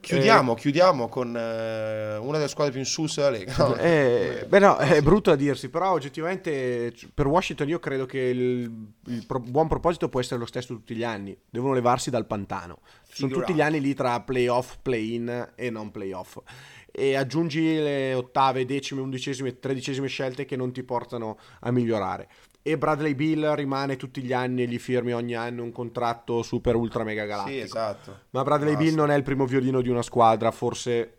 Chiudiamo, 0.00 0.54
chiudiamo 0.54 1.08
con 1.08 1.36
eh, 1.36 2.16
una 2.18 2.36
delle 2.36 2.48
squadre 2.48 2.72
più 2.72 2.80
insulse 2.80 3.20
della 3.20 3.36
Lega. 3.36 3.54
No, 3.58 3.74
Eh, 3.74 4.46
beh 4.48 4.58
no, 4.60 4.76
è 4.76 5.02
brutto 5.02 5.30
da 5.30 5.36
dirsi, 5.36 5.68
però 5.68 5.90
oggettivamente 5.90 6.94
per 7.12 7.26
Washington 7.26 7.68
io 7.68 7.80
credo 7.80 8.06
che 8.06 8.20
il, 8.20 8.70
il 9.06 9.26
pro- 9.26 9.40
buon 9.40 9.66
proposito 9.66 10.08
può 10.08 10.20
essere 10.20 10.38
lo 10.38 10.46
stesso 10.46 10.68
tutti 10.74 10.94
gli 10.94 11.02
anni. 11.02 11.36
Devono 11.50 11.74
levarsi 11.74 12.10
dal 12.10 12.26
pantano. 12.26 12.78
Sono 13.10 13.32
tutti 13.32 13.52
gli 13.54 13.60
anni 13.60 13.80
lì 13.80 13.92
tra 13.94 14.20
playoff, 14.20 14.76
play-in 14.82 15.52
e 15.56 15.70
non 15.70 15.90
playoff. 15.90 16.38
E 16.90 17.14
aggiungi 17.16 17.60
le 17.74 18.14
ottave, 18.14 18.64
decime, 18.64 19.00
undicesime, 19.00 19.58
tredicesime 19.58 20.06
scelte 20.08 20.44
che 20.44 20.56
non 20.56 20.72
ti 20.72 20.82
portano 20.84 21.38
a 21.60 21.70
migliorare. 21.72 22.28
E 22.70 22.76
Bradley 22.78 23.14
Bill 23.14 23.54
rimane 23.54 23.96
tutti 23.96 24.20
gli 24.22 24.32
anni 24.32 24.62
e 24.62 24.66
gli 24.66 24.78
firmi 24.78 25.12
ogni 25.14 25.34
anno 25.34 25.62
un 25.62 25.72
contratto 25.72 26.42
super 26.42 26.74
ultra 26.74 27.02
mega 27.02 27.24
galattico. 27.24 27.56
Sì, 27.56 27.62
esatto. 27.62 28.18
Ma 28.30 28.42
Bradley 28.42 28.74
Basta. 28.74 28.84
Bill 28.84 28.94
non 28.96 29.10
è 29.10 29.16
il 29.16 29.22
primo 29.22 29.46
violino 29.46 29.80
di 29.80 29.88
una 29.88 30.02
squadra, 30.02 30.50
forse 30.50 31.12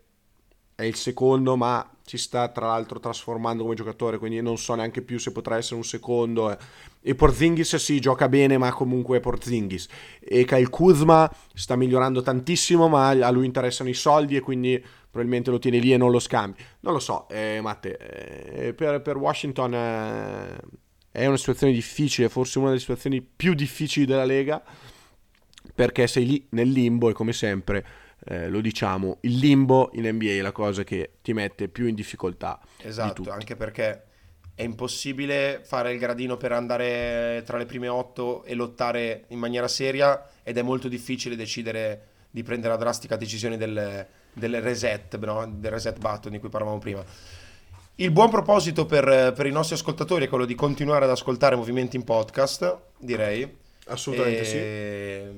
è 0.76 0.84
il 0.84 0.94
secondo, 0.94 1.56
ma 1.56 1.86
si 2.02 2.16
sta 2.16 2.48
tra 2.48 2.66
l'altro 2.68 3.00
trasformando 3.00 3.64
come 3.64 3.74
giocatore, 3.74 4.18
quindi 4.18 4.40
non 4.40 4.56
so 4.56 4.74
neanche 4.74 5.02
più 5.02 5.18
se 5.18 5.32
potrà 5.32 5.56
essere 5.56 5.74
un 5.76 5.84
secondo. 5.84 6.50
eh. 6.50 6.56
E 7.02 7.14
Porzingis 7.14 7.76
sì, 7.76 8.00
gioca 8.00 8.28
bene, 8.28 8.56
ma 8.56 8.72
comunque 8.72 9.18
è 9.18 9.20
Porzingis. 9.20 9.88
E 10.20 10.44
Kyle 10.44 10.70
Kuzma 10.70 11.30
sta 11.52 11.76
migliorando 11.76 12.22
tantissimo, 12.22 12.88
ma 12.88 13.08
a 13.08 13.30
lui 13.30 13.44
interessano 13.44 13.88
i 13.90 13.94
soldi 13.94 14.36
e 14.36 14.40
quindi 14.40 14.82
probabilmente 15.10 15.50
lo 15.50 15.58
tiene 15.58 15.78
lì 15.78 15.92
e 15.92 15.96
non 15.96 16.10
lo 16.10 16.18
scambi. 16.18 16.62
Non 16.80 16.92
lo 16.92 17.00
so, 17.00 17.28
eh, 17.28 17.58
Matte, 17.60 17.96
eh, 17.98 18.72
per, 18.72 19.02
per 19.02 19.16
Washington 19.16 19.74
eh, 19.74 20.60
è 21.10 21.26
una 21.26 21.36
situazione 21.36 21.72
difficile, 21.72 22.28
forse 22.28 22.58
una 22.58 22.68
delle 22.68 22.80
situazioni 22.80 23.20
più 23.20 23.54
difficili 23.54 24.06
della 24.06 24.24
Lega 24.24 24.62
perché 25.74 26.06
sei 26.06 26.26
lì 26.26 26.46
nel 26.50 26.68
limbo 26.68 27.10
e 27.10 27.12
come 27.12 27.32
sempre 27.32 27.84
eh, 28.26 28.48
lo 28.48 28.60
diciamo, 28.60 29.18
il 29.22 29.36
limbo 29.38 29.90
in 29.94 30.06
NBA 30.08 30.32
è 30.32 30.40
la 30.40 30.52
cosa 30.52 30.84
che 30.84 31.12
ti 31.22 31.32
mette 31.32 31.68
più 31.68 31.86
in 31.86 31.94
difficoltà 31.94 32.60
di 32.76 32.88
Esatto, 32.88 33.14
tutti. 33.14 33.28
anche 33.30 33.56
perché 33.56 34.04
è 34.54 34.62
impossibile 34.62 35.62
fare 35.64 35.92
il 35.92 35.98
gradino 35.98 36.36
per 36.36 36.52
andare 36.52 37.42
tra 37.46 37.56
le 37.56 37.64
prime 37.64 37.88
otto 37.88 38.44
e 38.44 38.54
lottare 38.54 39.24
in 39.28 39.38
maniera 39.38 39.68
seria 39.68 40.28
ed 40.42 40.58
è 40.58 40.62
molto 40.62 40.88
difficile 40.88 41.34
decidere 41.34 42.08
di 42.30 42.42
prendere 42.42 42.74
la 42.74 42.78
drastica 42.78 43.16
decisione 43.16 43.56
del, 43.56 44.06
del 44.34 44.60
reset, 44.60 45.18
no? 45.18 45.46
del 45.50 45.70
reset 45.70 45.98
button 45.98 46.32
di 46.32 46.38
cui 46.38 46.50
parlavamo 46.50 46.78
prima. 46.78 47.02
Il 48.00 48.12
buon 48.12 48.30
proposito 48.30 48.86
per, 48.86 49.34
per 49.34 49.44
i 49.44 49.50
nostri 49.50 49.74
ascoltatori 49.74 50.24
è 50.24 50.28
quello 50.28 50.46
di 50.46 50.54
continuare 50.54 51.04
ad 51.04 51.10
ascoltare 51.10 51.54
movimenti 51.54 51.96
in 51.96 52.04
podcast, 52.04 52.78
direi. 52.96 53.58
Assolutamente 53.88 54.44
sì. 54.46 54.56
E, 54.56 55.32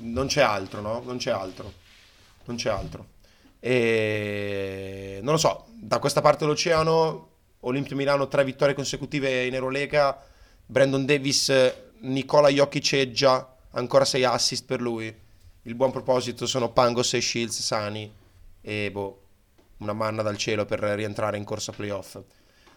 Non 0.00 0.26
c'è 0.26 0.42
altro, 0.42 0.80
no? 0.80 1.00
Non 1.04 1.18
c'è 1.18 1.30
altro. 1.30 1.72
Non 2.46 2.56
c'è 2.56 2.70
altro. 2.70 3.06
E 3.60 5.20
non 5.22 5.34
lo 5.34 5.38
so, 5.38 5.66
da 5.74 6.00
questa 6.00 6.20
parte 6.20 6.44
dell'oceano, 6.44 7.28
Olimpio 7.60 7.94
Milano, 7.94 8.26
tre 8.26 8.42
vittorie 8.42 8.74
consecutive 8.74 9.46
in 9.46 9.54
Eurolega, 9.54 10.20
Brandon 10.66 11.06
Davis, 11.06 11.52
Nicola 12.00 12.48
Jokic 12.48 13.46
ancora 13.70 14.04
sei 14.04 14.24
assist 14.24 14.64
per 14.64 14.80
lui. 14.80 15.06
Il 15.62 15.74
buon 15.76 15.92
proposito 15.92 16.46
sono 16.46 16.72
Pangos 16.72 17.14
e 17.14 17.20
Shields 17.20 17.60
sani 17.60 18.12
e 18.60 18.90
boh, 18.90 19.20
una 19.78 19.92
manna 19.92 20.22
dal 20.22 20.36
cielo 20.36 20.64
per 20.64 20.80
rientrare 20.80 21.36
in 21.36 21.44
corsa 21.44 21.72
playoff. 21.72 22.18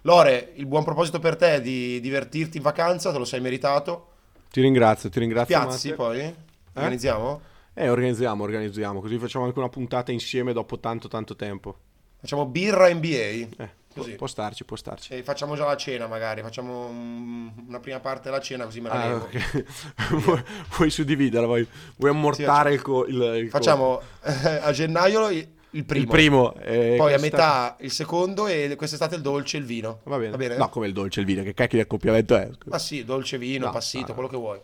Lore, 0.03 0.53
il 0.55 0.65
buon 0.65 0.83
proposito 0.83 1.19
per 1.19 1.35
te 1.35 1.55
è 1.55 1.61
di 1.61 1.99
divertirti 1.99 2.57
in 2.57 2.63
vacanza, 2.63 3.11
te 3.11 3.17
lo 3.17 3.25
sei 3.25 3.39
meritato. 3.41 4.07
Ti 4.49 4.61
ringrazio, 4.61 5.09
ti 5.09 5.19
ringrazio. 5.19 5.57
Piazzi 5.59 5.89
Matte. 5.89 6.01
poi? 6.01 6.35
Organizziamo? 6.73 7.41
Eh, 7.73 7.89
organizziamo, 7.89 8.43
organizziamo, 8.43 8.99
così 8.99 9.17
facciamo 9.17 9.45
anche 9.45 9.59
una 9.59 9.69
puntata 9.69 10.11
insieme 10.11 10.53
dopo 10.53 10.79
tanto 10.79 11.07
tanto 11.07 11.35
tempo. 11.35 11.77
Facciamo 12.19 12.45
birra 12.45 12.91
NBA. 12.93 13.07
Eh, 13.07 13.79
Così. 13.93 14.13
Può 14.15 14.25
starci, 14.27 14.63
può 14.63 14.77
starci. 14.77 15.13
E 15.13 15.21
facciamo 15.21 15.53
già 15.57 15.65
la 15.65 15.75
cena 15.75 16.07
magari, 16.07 16.41
facciamo 16.41 16.85
un- 16.87 17.51
una 17.67 17.79
prima 17.81 17.99
parte 17.99 18.29
della 18.29 18.39
cena 18.39 18.63
così 18.63 18.79
me 18.79 18.87
la 18.87 18.95
Ah, 19.01 19.07
levo. 19.07 19.25
ok. 19.25 19.65
vuoi, 20.23 20.43
vuoi 20.77 20.89
suddividerla, 20.89 21.45
vuoi, 21.45 21.67
vuoi 21.97 22.11
ammortare 22.11 22.73
il, 22.73 22.81
co- 22.81 23.05
il, 23.05 23.15
il 23.21 23.43
co- 23.51 23.57
Facciamo 23.57 24.01
eh, 24.23 24.59
a 24.61 24.71
gennaio 24.71 25.27
il, 25.71 25.85
primo, 25.85 26.01
il 26.03 26.07
primo. 26.09 26.53
eh, 26.61 26.95
poi 26.97 27.13
a 27.13 27.17
questa- 27.17 27.37
metà 27.37 27.75
il 27.79 27.91
secondo 27.91 28.47
e 28.47 28.73
quest'estate 28.77 29.15
il 29.15 29.21
dolce 29.21 29.57
e 29.57 29.59
il 29.61 29.65
vino. 29.65 29.99
Va 30.03 30.17
bene. 30.17 30.31
Va 30.31 30.37
bene? 30.37 30.57
No, 30.57 30.69
come 30.69 30.87
il 30.87 30.93
dolce 30.93 31.19
e 31.19 31.23
il 31.23 31.27
vino, 31.27 31.43
che 31.43 31.53
cacchio 31.53 31.77
di 31.77 31.83
accoppiamento 31.83 32.35
è? 32.35 32.49
Ma 32.65 32.79
sì, 32.79 33.03
dolce 33.05 33.37
vino, 33.37 33.65
No, 33.67 33.71
passito, 33.71 34.07
no. 34.07 34.13
quello 34.13 34.29
che 34.29 34.37
vuoi. 34.37 34.59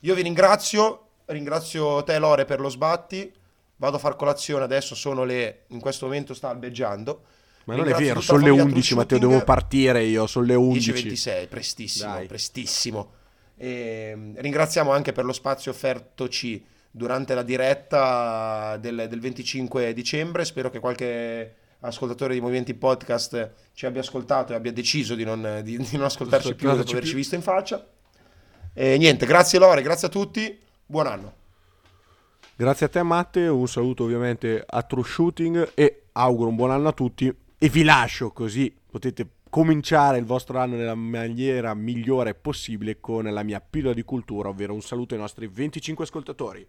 Io 0.00 0.14
vi 0.14 0.22
ringrazio, 0.22 1.06
ringrazio 1.26 2.02
te 2.04 2.18
Lore 2.18 2.44
per 2.44 2.60
lo 2.60 2.68
sbatti. 2.68 3.32
Vado 3.76 3.96
a 3.96 4.00
far 4.00 4.16
colazione 4.16 4.64
adesso, 4.64 4.94
sono 4.96 5.22
le 5.24 5.60
in 5.68 5.78
questo 5.80 6.06
momento 6.06 6.34
sta 6.34 6.48
albeggiando. 6.48 7.22
Ma 7.64 7.76
non 7.76 7.86
è 7.86 7.92
vero, 7.94 8.20
sono 8.20 8.38
le 8.38 8.44
famiglia 8.46 8.62
11, 8.64 8.86
True 8.88 8.98
Matteo, 9.02 9.18
devo 9.18 9.44
partire 9.44 10.02
io, 10.04 10.26
sono 10.26 10.46
le 10.46 10.54
11. 10.54 10.92
10.26, 10.92 11.48
prestissimo, 11.48 12.12
Dai. 12.12 12.26
prestissimo. 12.26 13.10
E, 13.56 14.12
mm, 14.16 14.34
ringraziamo 14.38 14.90
anche 14.90 15.12
per 15.12 15.24
lo 15.24 15.32
spazio 15.32 15.70
offertoci 15.70 16.64
durante 16.90 17.34
la 17.34 17.42
diretta 17.42 18.76
del, 18.78 19.06
del 19.08 19.20
25 19.20 19.92
dicembre. 19.92 20.44
Spero 20.44 20.70
che 20.70 20.80
qualche 20.80 21.54
ascoltatore 21.80 22.34
di 22.34 22.40
Movimenti 22.40 22.74
Podcast 22.74 23.52
ci 23.72 23.86
abbia 23.86 24.00
ascoltato 24.00 24.52
e 24.52 24.56
abbia 24.56 24.72
deciso 24.72 25.14
di 25.14 25.24
non, 25.24 25.60
di- 25.62 25.76
di 25.76 25.96
non 25.96 26.06
ascoltarci 26.06 26.54
più 26.54 26.68
dopo 26.68 26.80
averci 26.80 27.00
più. 27.00 27.14
visto 27.14 27.34
in 27.34 27.42
faccia. 27.42 27.86
E 28.74 28.96
niente, 28.98 29.26
grazie 29.26 29.58
Lore, 29.58 29.82
grazie 29.82 30.08
a 30.08 30.10
tutti, 30.10 30.58
buon 30.86 31.06
anno. 31.06 31.34
Grazie 32.56 32.86
a 32.86 32.88
te 32.88 33.02
Matte, 33.02 33.46
un 33.46 33.68
saluto 33.68 34.04
ovviamente 34.04 34.64
a 34.66 34.82
True 34.82 35.04
Shooting 35.04 35.72
e 35.74 36.06
auguro 36.12 36.48
un 36.48 36.56
buon 36.56 36.72
anno 36.72 36.88
a 36.88 36.92
tutti 36.92 37.32
e 37.60 37.68
vi 37.68 37.84
lascio 37.84 38.32
così 38.32 38.74
potete 38.90 39.26
cominciare 39.48 40.18
il 40.18 40.24
vostro 40.24 40.58
anno 40.58 40.76
nella 40.76 40.94
maniera 40.94 41.74
migliore 41.74 42.34
possibile 42.34 43.00
con 43.00 43.24
la 43.24 43.42
mia 43.42 43.60
pillola 43.60 43.94
di 43.94 44.02
cultura, 44.02 44.48
ovvero 44.48 44.74
un 44.74 44.82
saluto 44.82 45.14
ai 45.14 45.20
nostri 45.20 45.46
25 45.46 46.04
ascoltatori. 46.04 46.66